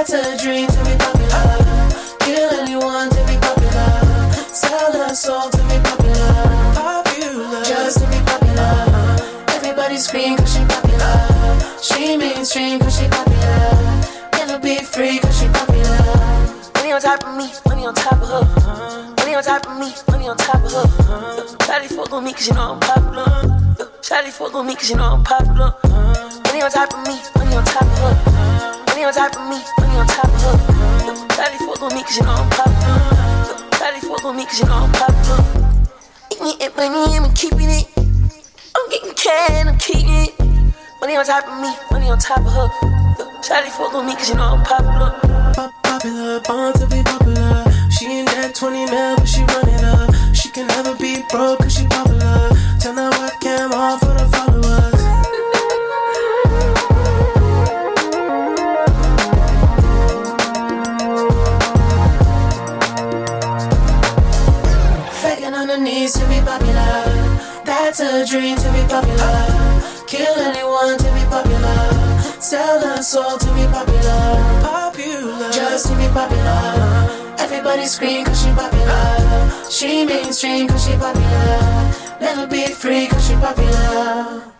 That's 0.03 0.15
a 0.15 0.45
dream 0.45 0.67
to 0.67 0.79
be 0.83 0.99
popular. 0.99 1.89
Kill 2.19 2.51
anyone 2.59 3.09
to 3.09 3.23
be 3.23 3.39
popular. 3.39 4.33
Sell 4.51 4.93
her 4.95 5.15
soul 5.15 5.49
to 5.49 5.63
be 5.71 5.79
popular. 5.79 6.75
Popular, 6.75 7.63
just 7.63 8.01
to 8.01 8.07
be 8.11 8.19
popular. 8.27 9.17
Everybody 9.55 9.97
scream 9.99 10.37
cause 10.37 10.55
she 10.55 10.65
popular. 10.67 11.15
She 11.81 12.17
mainstream 12.17 12.81
cause 12.81 12.99
she 12.99 13.07
popular. 13.07 14.03
Never 14.39 14.59
be 14.59 14.83
free 14.83 15.21
cause 15.21 15.39
she 15.39 15.47
popular. 15.47 15.95
Money 16.75 16.91
on 16.91 17.01
top 17.01 17.23
of 17.23 17.37
me, 17.37 17.53
money 17.69 17.87
on 17.87 17.95
top 17.95 18.21
of 18.21 18.29
her. 18.29 19.15
Money 19.19 19.37
on 19.37 19.45
top 19.45 19.65
of 19.69 19.79
me, 19.79 19.95
money 20.11 20.27
on 20.27 20.37
top 20.37 20.65
of 20.65 20.73
her. 20.73 21.45
Shawty 21.63 21.87
fuck 21.87 22.13
on 22.13 22.25
me 22.25 22.33
cause 22.33 22.49
you 22.49 22.55
know 22.55 22.73
I'm 22.73 22.81
popular. 22.81 23.31
Shawty 24.03 24.31
fuck 24.31 24.53
on 24.53 24.67
me 24.67 24.75
cause 24.75 24.91
you 24.91 24.97
know 24.97 25.15
I'm 25.15 25.23
popular. 25.23 25.73
Money 25.85 26.61
on 26.61 26.73
top 26.73 26.93
of 26.93 27.07
me, 27.07 27.21
money 27.37 27.55
on 27.55 27.65
top 27.65 27.83
of 27.83 27.99
her. 28.01 28.82
Money 29.03 29.19
on 29.19 29.31
top 29.31 29.35
of 29.35 29.49
me, 29.51 29.59
money 29.81 29.99
on 29.99 30.07
top 30.07 30.25
of 30.27 30.43
her. 30.43 30.57
Shawty 31.35 31.59
fuck 31.67 31.83
on 31.83 31.93
me 31.93 32.05
cause 32.05 32.19
you 32.19 32.23
know 32.23 32.39
I'm 32.39 32.51
popular. 32.51 33.03
Shawty 33.75 33.99
fuck 33.99 34.25
on 34.25 34.37
me 34.37 34.45
cause 34.47 34.61
you 34.61 34.67
know 34.67 34.87
I'm 34.87 34.93
popular. 34.93 35.43
Eating 36.31 36.61
it, 36.61 36.77
money, 36.77 37.17
I'm 37.19 37.35
keeping 37.35 37.69
it. 37.69 37.91
I'm 37.99 38.89
getting 38.91 39.13
cash, 39.15 39.67
I'm 39.67 39.77
keeping 39.79 40.07
it. 40.09 40.39
Money 41.01 41.17
on 41.17 41.25
top 41.25 41.49
of 41.49 41.61
me, 41.61 41.75
money 41.91 42.11
on 42.11 42.19
top 42.21 42.47
of 42.47 42.53
her. 42.53 42.69
Shawty 43.43 43.75
fuck 43.75 43.93
on 43.93 44.07
me 44.07 44.15
cause 44.15 44.29
you 44.29 44.37
know 44.37 44.55
I'm 44.55 44.63
popular. 44.63 45.19
Pop 45.57 45.73
popular, 45.83 46.39
born 46.47 46.73
to 46.75 46.87
be 46.87 47.03
popular. 47.03 47.65
She 47.91 48.07
ain't 48.07 48.29
that 48.29 48.55
20 48.55 48.87
mil, 48.87 49.17
but 49.17 49.27
she 49.27 49.43
run 49.43 49.85
up. 49.85 50.15
She 50.33 50.49
can 50.51 50.69
never 50.69 50.95
be 50.95 51.25
broke 51.29 51.59
cause 51.59 51.75
she 51.75 51.89
popular. 51.89 52.55
Turn 52.79 52.95
that 52.95 53.13
webcam 53.19 53.73
off 53.73 53.99
for 53.99 54.15
the 54.15 54.29
followers. 54.31 54.52
On 65.73 65.85
knees 65.85 66.13
to 66.13 66.21
be 66.29 66.39
popular. 66.45 67.05
That's 67.65 68.01
a 68.01 68.27
dream 68.27 68.57
to 68.57 68.73
be 68.73 68.83
popular. 68.89 69.47
Kill 70.07 70.37
anyone 70.37 70.99
to 70.99 71.05
be 71.05 71.25
popular. 71.31 72.13
Sell 72.41 72.79
her 72.81 73.03
soul 73.03 73.39
to 73.39 73.47
be 73.55 73.65
popular. 73.73 74.37
Popular, 74.61 75.51
just 75.51 75.87
to 75.87 75.97
be 75.97 76.09
popular. 76.09 77.09
Everybody 77.39 77.87
scream 77.87 78.27
cause 78.27 78.43
she 78.43 78.51
popular. 78.51 79.71
She 79.71 80.05
mainstream 80.05 80.69
cause 80.69 80.85
she 80.85 80.93
popular. 80.93 81.91
Never 82.21 82.47
be 82.47 82.67
free 82.67 83.07
cause 83.07 83.27
she 83.27 83.35
popular. 83.37 84.53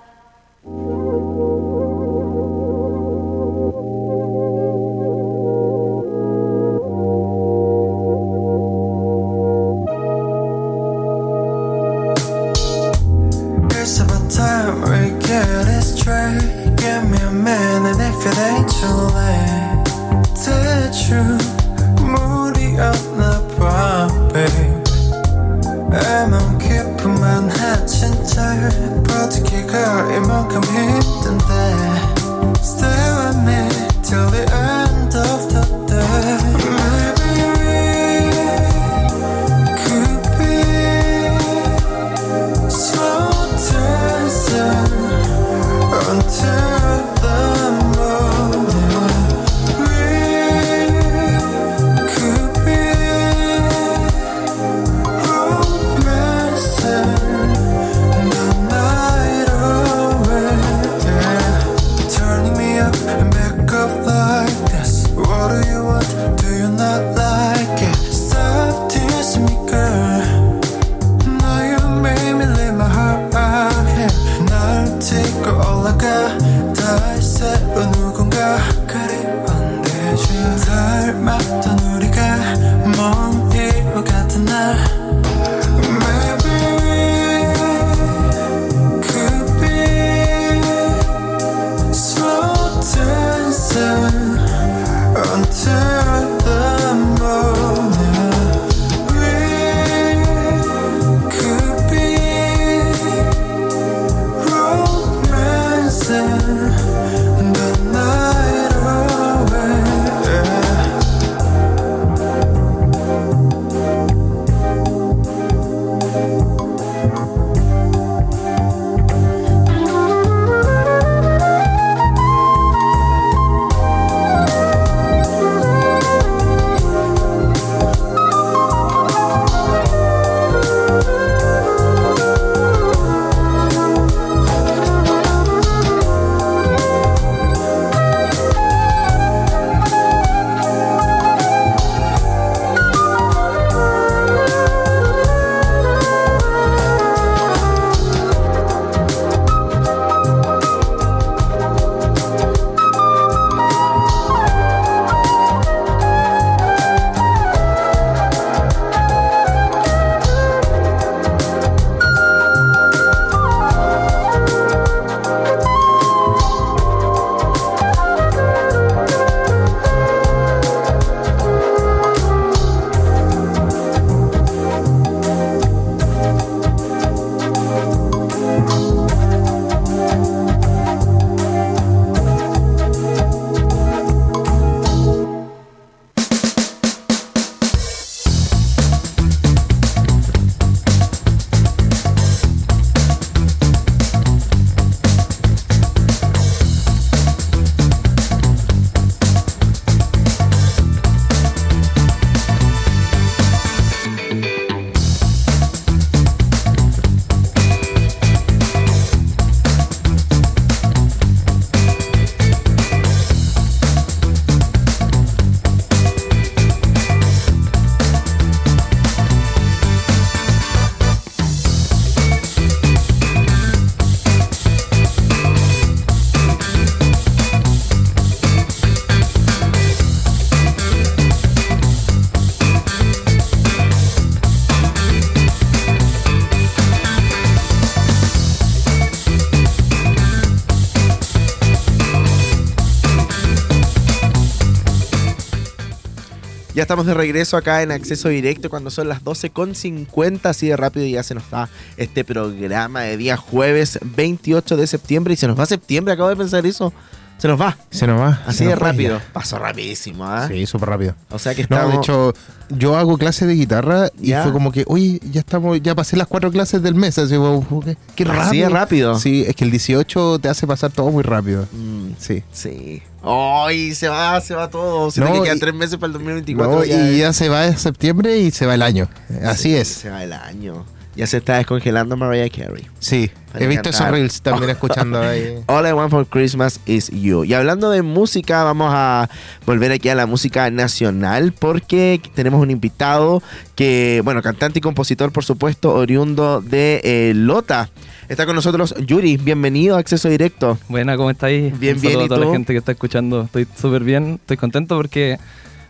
Estamos 246.93 247.07
de 247.07 247.15
regreso 247.15 247.57
acá 247.57 247.81
en 247.81 247.91
acceso 247.91 248.29
directo 248.29 248.69
cuando 248.69 248.91
son 248.91 249.09
las 249.09 249.25
12.50, 249.25 250.45
así 250.45 250.69
de 250.69 250.77
rápido 250.77 251.07
ya 251.07 251.23
se 251.23 251.35
nos 251.35 251.49
da 251.49 251.71
este 251.97 252.23
programa 252.23 253.01
de 253.01 253.17
día 253.17 253.39
jueves 253.39 253.99
28 254.03 254.77
de 254.77 254.87
septiembre 254.87 255.33
y 255.33 255.39
se 255.39 255.47
nos 255.47 255.59
va 255.59 255.65
septiembre, 255.65 256.13
acabo 256.13 256.29
de 256.29 256.37
pensar 256.37 256.67
eso. 256.67 256.93
Se 257.39 257.49
nos 257.49 257.61
va. 257.61 257.77
Se 257.91 258.07
nos 258.07 258.21
va. 258.21 258.41
Así 258.47 258.65
de 258.65 258.77
rápido. 258.77 259.19
ya. 259.19 259.25
Pasó 259.33 259.59
rapidísimo, 259.59 260.25
¿ah? 260.25 260.47
Sí, 260.47 260.65
súper 260.67 260.91
rápido. 260.91 261.15
O 261.31 261.41
sea 261.41 261.55
que 261.57 261.63
No, 261.69 261.77
estamos... 261.77 261.93
de 261.93 261.99
hecho, 261.99 262.35
yo 262.71 262.97
hago 262.97 263.19
clases 263.19 263.49
de 263.49 263.55
guitarra 263.55 264.11
y 264.21 264.29
Ya. 264.29 264.45
fue 264.45 264.53
como 264.53 264.71
que, 264.71 264.85
oye, 264.87 265.19
ya 265.25 265.41
estamos, 265.41 265.83
ya 265.83 265.97
pasé 265.97 266.17
las 266.17 266.29
cuatro 266.29 266.53
clases 266.53 266.83
del 266.83 266.95
mes. 266.95 267.19
Así, 267.19 267.35
como, 267.35 267.67
qué, 268.15 268.25
rápido. 268.25 268.43
Así 268.43 268.59
de 268.61 268.69
rápido. 268.69 269.19
Sí, 269.19 269.45
es 269.47 269.57
que 269.57 269.65
el 269.65 269.73
18 269.73 270.39
te 270.39 270.49
hace 270.49 270.69
pasar 270.69 270.93
todo 270.93 271.11
muy 271.11 271.25
rápido. 271.25 271.67
Mm, 271.73 272.11
Sí. 272.19 272.45
sí. 272.53 273.03
¡Ay! 273.25 273.95
se 273.95 274.09
va, 274.09 274.41
se 274.41 274.55
va 274.55 274.69
todo. 274.71 275.11
Se 275.11 275.21
No, 275.21 275.33
te 275.33 275.43
quedan 275.43 275.59
tres 275.59 275.75
meses 275.75 275.97
para 275.97 276.07
el 276.09 276.13
2024. 276.15 276.73
No, 276.79 276.85
ya 276.85 276.97
y 277.09 277.15
es- 277.15 277.19
ya 277.19 277.33
se 277.33 277.49
va 277.49 277.67
en 277.67 277.77
septiembre 277.77 278.39
y 278.39 278.51
se 278.53 278.67
va 278.67 278.75
el 278.77 278.83
año. 278.83 279.09
Así 279.45 279.75
es. 279.75 279.89
Se 279.89 280.11
va 280.11 280.23
el 280.23 280.33
año. 280.33 280.85
Ya 281.15 281.27
se 281.27 281.37
está 281.37 281.59
descongelando 281.59 282.17
Mariah 282.17 282.49
Carey. 282.49 282.87
Sí. 282.99 283.31
He 283.59 283.67
visto 283.67 283.91
esos 283.91 284.01
cantar. 284.01 284.15
reels 284.15 284.41
también 284.41 284.71
escuchando 284.71 285.21
ahí. 285.21 285.59
All 285.67 285.87
I 285.87 285.93
Want 285.93 286.11
for 286.11 286.27
Christmas 286.27 286.81
is 286.87 287.11
You. 287.11 287.45
Y 287.45 287.53
hablando 287.53 287.91
de 287.91 288.01
música, 288.01 288.65
vamos 288.65 288.91
a 288.95 289.29
volver 289.67 289.93
aquí 289.93 290.09
a 290.09 290.15
la 290.15 290.25
música 290.27 290.71
nacional 290.71 291.53
porque 291.53 292.21
tenemos 292.35 292.63
un 292.63 292.71
invitado 292.71 293.43
que, 293.75 294.23
bueno, 294.25 294.41
cantante 294.41 294.79
y 294.79 294.83
compositor, 294.83 295.33
por 295.33 295.45
supuesto, 295.45 295.95
oriundo 295.95 296.63
de 296.63 297.03
eh, 297.05 297.33
Lota. 297.35 297.91
Está 298.31 298.47
con 298.47 298.55
nosotros 298.57 298.95
Yuri. 299.07 299.37
Bienvenido 299.37 299.97
a 299.97 299.99
Acceso 299.99 300.31
Directo. 300.31 300.79
Buena, 300.89 301.19
¿cómo 301.19 301.31
estáis? 301.31 301.79
Bien, 301.79 301.97
Un 301.97 302.01
bien, 302.01 302.13
saludo 302.15 302.23
¿y 302.23 302.25
a 302.25 302.29
toda 302.29 302.41
tú? 302.41 302.47
la 302.47 302.53
gente 302.53 302.73
que 302.73 302.79
está 302.79 302.93
escuchando. 302.93 303.43
Estoy 303.43 303.67
súper 303.79 304.03
bien, 304.03 304.39
estoy 304.41 304.57
contento 304.57 304.97
porque 304.97 305.39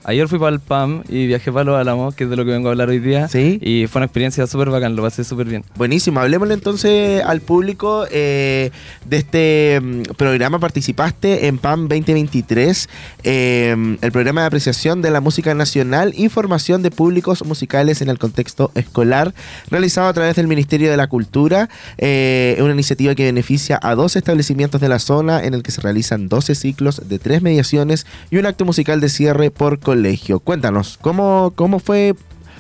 ayer 0.05 0.29
fui 0.29 0.39
para 0.39 0.55
el 0.55 0.61
PAM 0.61 1.03
y 1.09 1.27
viajé 1.27 1.53
para 1.53 1.65
Los 1.65 1.81
Álamos, 1.81 2.15
que 2.15 2.25
es 2.25 2.31
de 2.31 2.37
lo 2.37 2.45
que 2.45 2.51
vengo 2.51 2.69
a 2.69 2.73
hablar 2.73 2.89
hoy 2.89 2.99
día. 2.99 3.29
Sí. 3.29 3.59
Y 3.63 3.87
fue 3.87 4.01
una 4.01 4.07
experiencia 4.07 4.47
súper 4.47 4.71
bacán, 4.71 4.97
lo 4.97 5.03
pasé 5.03 5.25
súper 5.25 5.47
bien. 5.47 5.65
Buenísimo, 5.77 6.21
hablemosle 6.21 6.55
entonces 6.55 7.23
al 7.25 7.41
público 7.41 8.07
eh, 8.11 8.71
de 9.05 9.17
este 9.17 9.81
mm, 9.81 10.03
programa. 10.17 10.59
Participaste 10.59 11.47
en 11.47 11.59
PAM 11.59 11.89
2023, 11.89 12.89
eh, 13.25 13.97
el 14.01 14.13
programa 14.13 14.43
de 14.43 14.47
apreciación 14.49 15.03
de 15.03 15.11
la 15.11 15.21
música 15.21 15.55
nacional 15.55 16.13
y 16.17 16.29
formación 16.29 16.83
de 16.83 16.91
públicos 16.91 17.45
musicales 17.45 18.03
en 18.03 18.09
el 18.09 18.19
contexto 18.19 18.71
escolar, 18.75 19.35
realizado 19.71 20.09
a 20.09 20.13
través 20.13 20.37
del 20.37 20.47
Ministerio 20.47 20.91
de 20.91 20.97
la 20.97 21.07
Cultura, 21.07 21.69
eh, 21.99 22.57
una 22.61 22.73
iniciativa 22.73 23.15
que 23.15 23.25
beneficia 23.25 23.79
a 23.83 23.95
dos 23.95 24.17
establecimientos 24.17 24.81
de 24.81 24.89
la 24.89 24.99
zona 24.99 25.45
en 25.45 25.55
el 25.55 25.63
que 25.63 25.71
se 25.71 25.81
realizan 25.81 26.29
12 26.29 26.55
ciclos 26.55 27.09
de 27.09 27.19
tres 27.19 27.43
mediaciones 27.43 28.07
y 28.31 28.39
un 28.39 28.47
acto 28.47 28.65
musical 28.65 29.01
de 29.01 29.09
cierre 29.09 29.51
por 29.51 29.79
colegio. 29.79 29.92
Cuéntanos, 30.41 30.99
¿cómo, 31.01 31.53
cómo 31.55 31.79
fue 31.79 32.15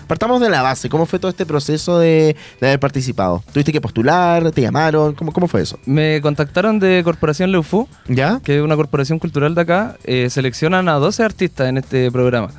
Partamos 0.09 0.43
de 0.43 0.51
la 0.51 0.61
base, 0.61 0.91
¿cómo 0.91 1.07
fue 1.07 1.19
todo 1.19 1.31
este 1.31 1.47
proceso 1.47 1.99
de, 1.99 2.37
de 2.61 2.67
haber 2.67 2.81
participado? 2.81 3.43
¿Tuviste 3.51 3.73
que 3.73 3.81
postular? 3.81 4.51
¿Te 4.51 4.61
llamaron? 4.61 5.15
¿Cómo, 5.15 5.33
cómo 5.33 5.49
fue 5.49 5.63
eso? 5.63 5.79
Me 5.87 6.21
contactaron 6.21 6.79
de 6.81 7.01
Corporación 7.03 7.51
Leufu, 7.51 7.89
¿Ya? 8.09 8.41
que 8.45 8.57
es 8.57 8.63
una 8.63 8.77
corporación 8.77 9.19
cultural 9.19 9.55
de 9.55 9.61
acá. 9.63 9.97
eh, 10.05 10.29
seleccionan 10.29 10.89
a 10.91 10.95
12 10.95 11.23
artistas 11.23 11.69
en 11.69 11.79
este 11.79 12.11
programa. 12.11 12.51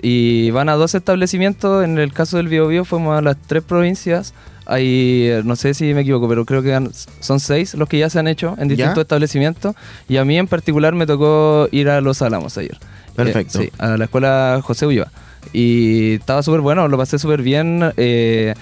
Y 0.00 0.50
van 0.52 0.68
a 0.68 0.74
dos 0.74 0.94
establecimientos. 0.94 1.82
En 1.82 1.98
el 1.98 2.12
caso 2.12 2.36
del 2.36 2.46
Bio 2.48 2.68
Bio 2.68 2.84
fuimos 2.84 3.18
a 3.18 3.22
las 3.22 3.36
tres 3.48 3.64
provincias. 3.64 4.32
Hay, 4.66 5.26
eh, 5.28 5.42
no 5.44 5.56
sé 5.56 5.74
si 5.74 5.94
me 5.94 6.02
equivoco, 6.02 6.28
pero 6.28 6.44
creo 6.44 6.62
que 6.62 6.88
son 7.18 7.40
seis 7.40 7.74
los 7.74 7.88
que 7.88 7.98
ya 7.98 8.10
se 8.10 8.20
han 8.20 8.28
hecho 8.28 8.54
en 8.58 8.68
distintos 8.68 8.96
¿Ya? 8.96 9.02
establecimientos. 9.02 9.74
Y 10.08 10.18
a 10.18 10.24
mí 10.24 10.38
en 10.38 10.46
particular 10.46 10.94
me 10.94 11.06
tocó 11.06 11.66
ir 11.72 11.88
a 11.88 12.00
Los 12.00 12.22
Álamos 12.22 12.56
ayer. 12.58 12.78
Perfecto. 13.14 13.60
Eh, 13.60 13.64
sí, 13.64 13.72
a 13.78 13.96
la 13.96 14.04
escuela 14.04 14.60
José 14.62 14.86
Ulloa. 14.86 15.10
Y 15.52 16.14
estaba 16.14 16.42
súper 16.42 16.60
bueno, 16.60 16.88
lo 16.88 16.96
pasé 16.96 17.18
súper 17.18 17.42
bien. 17.42 17.92
eh, 17.96 18.54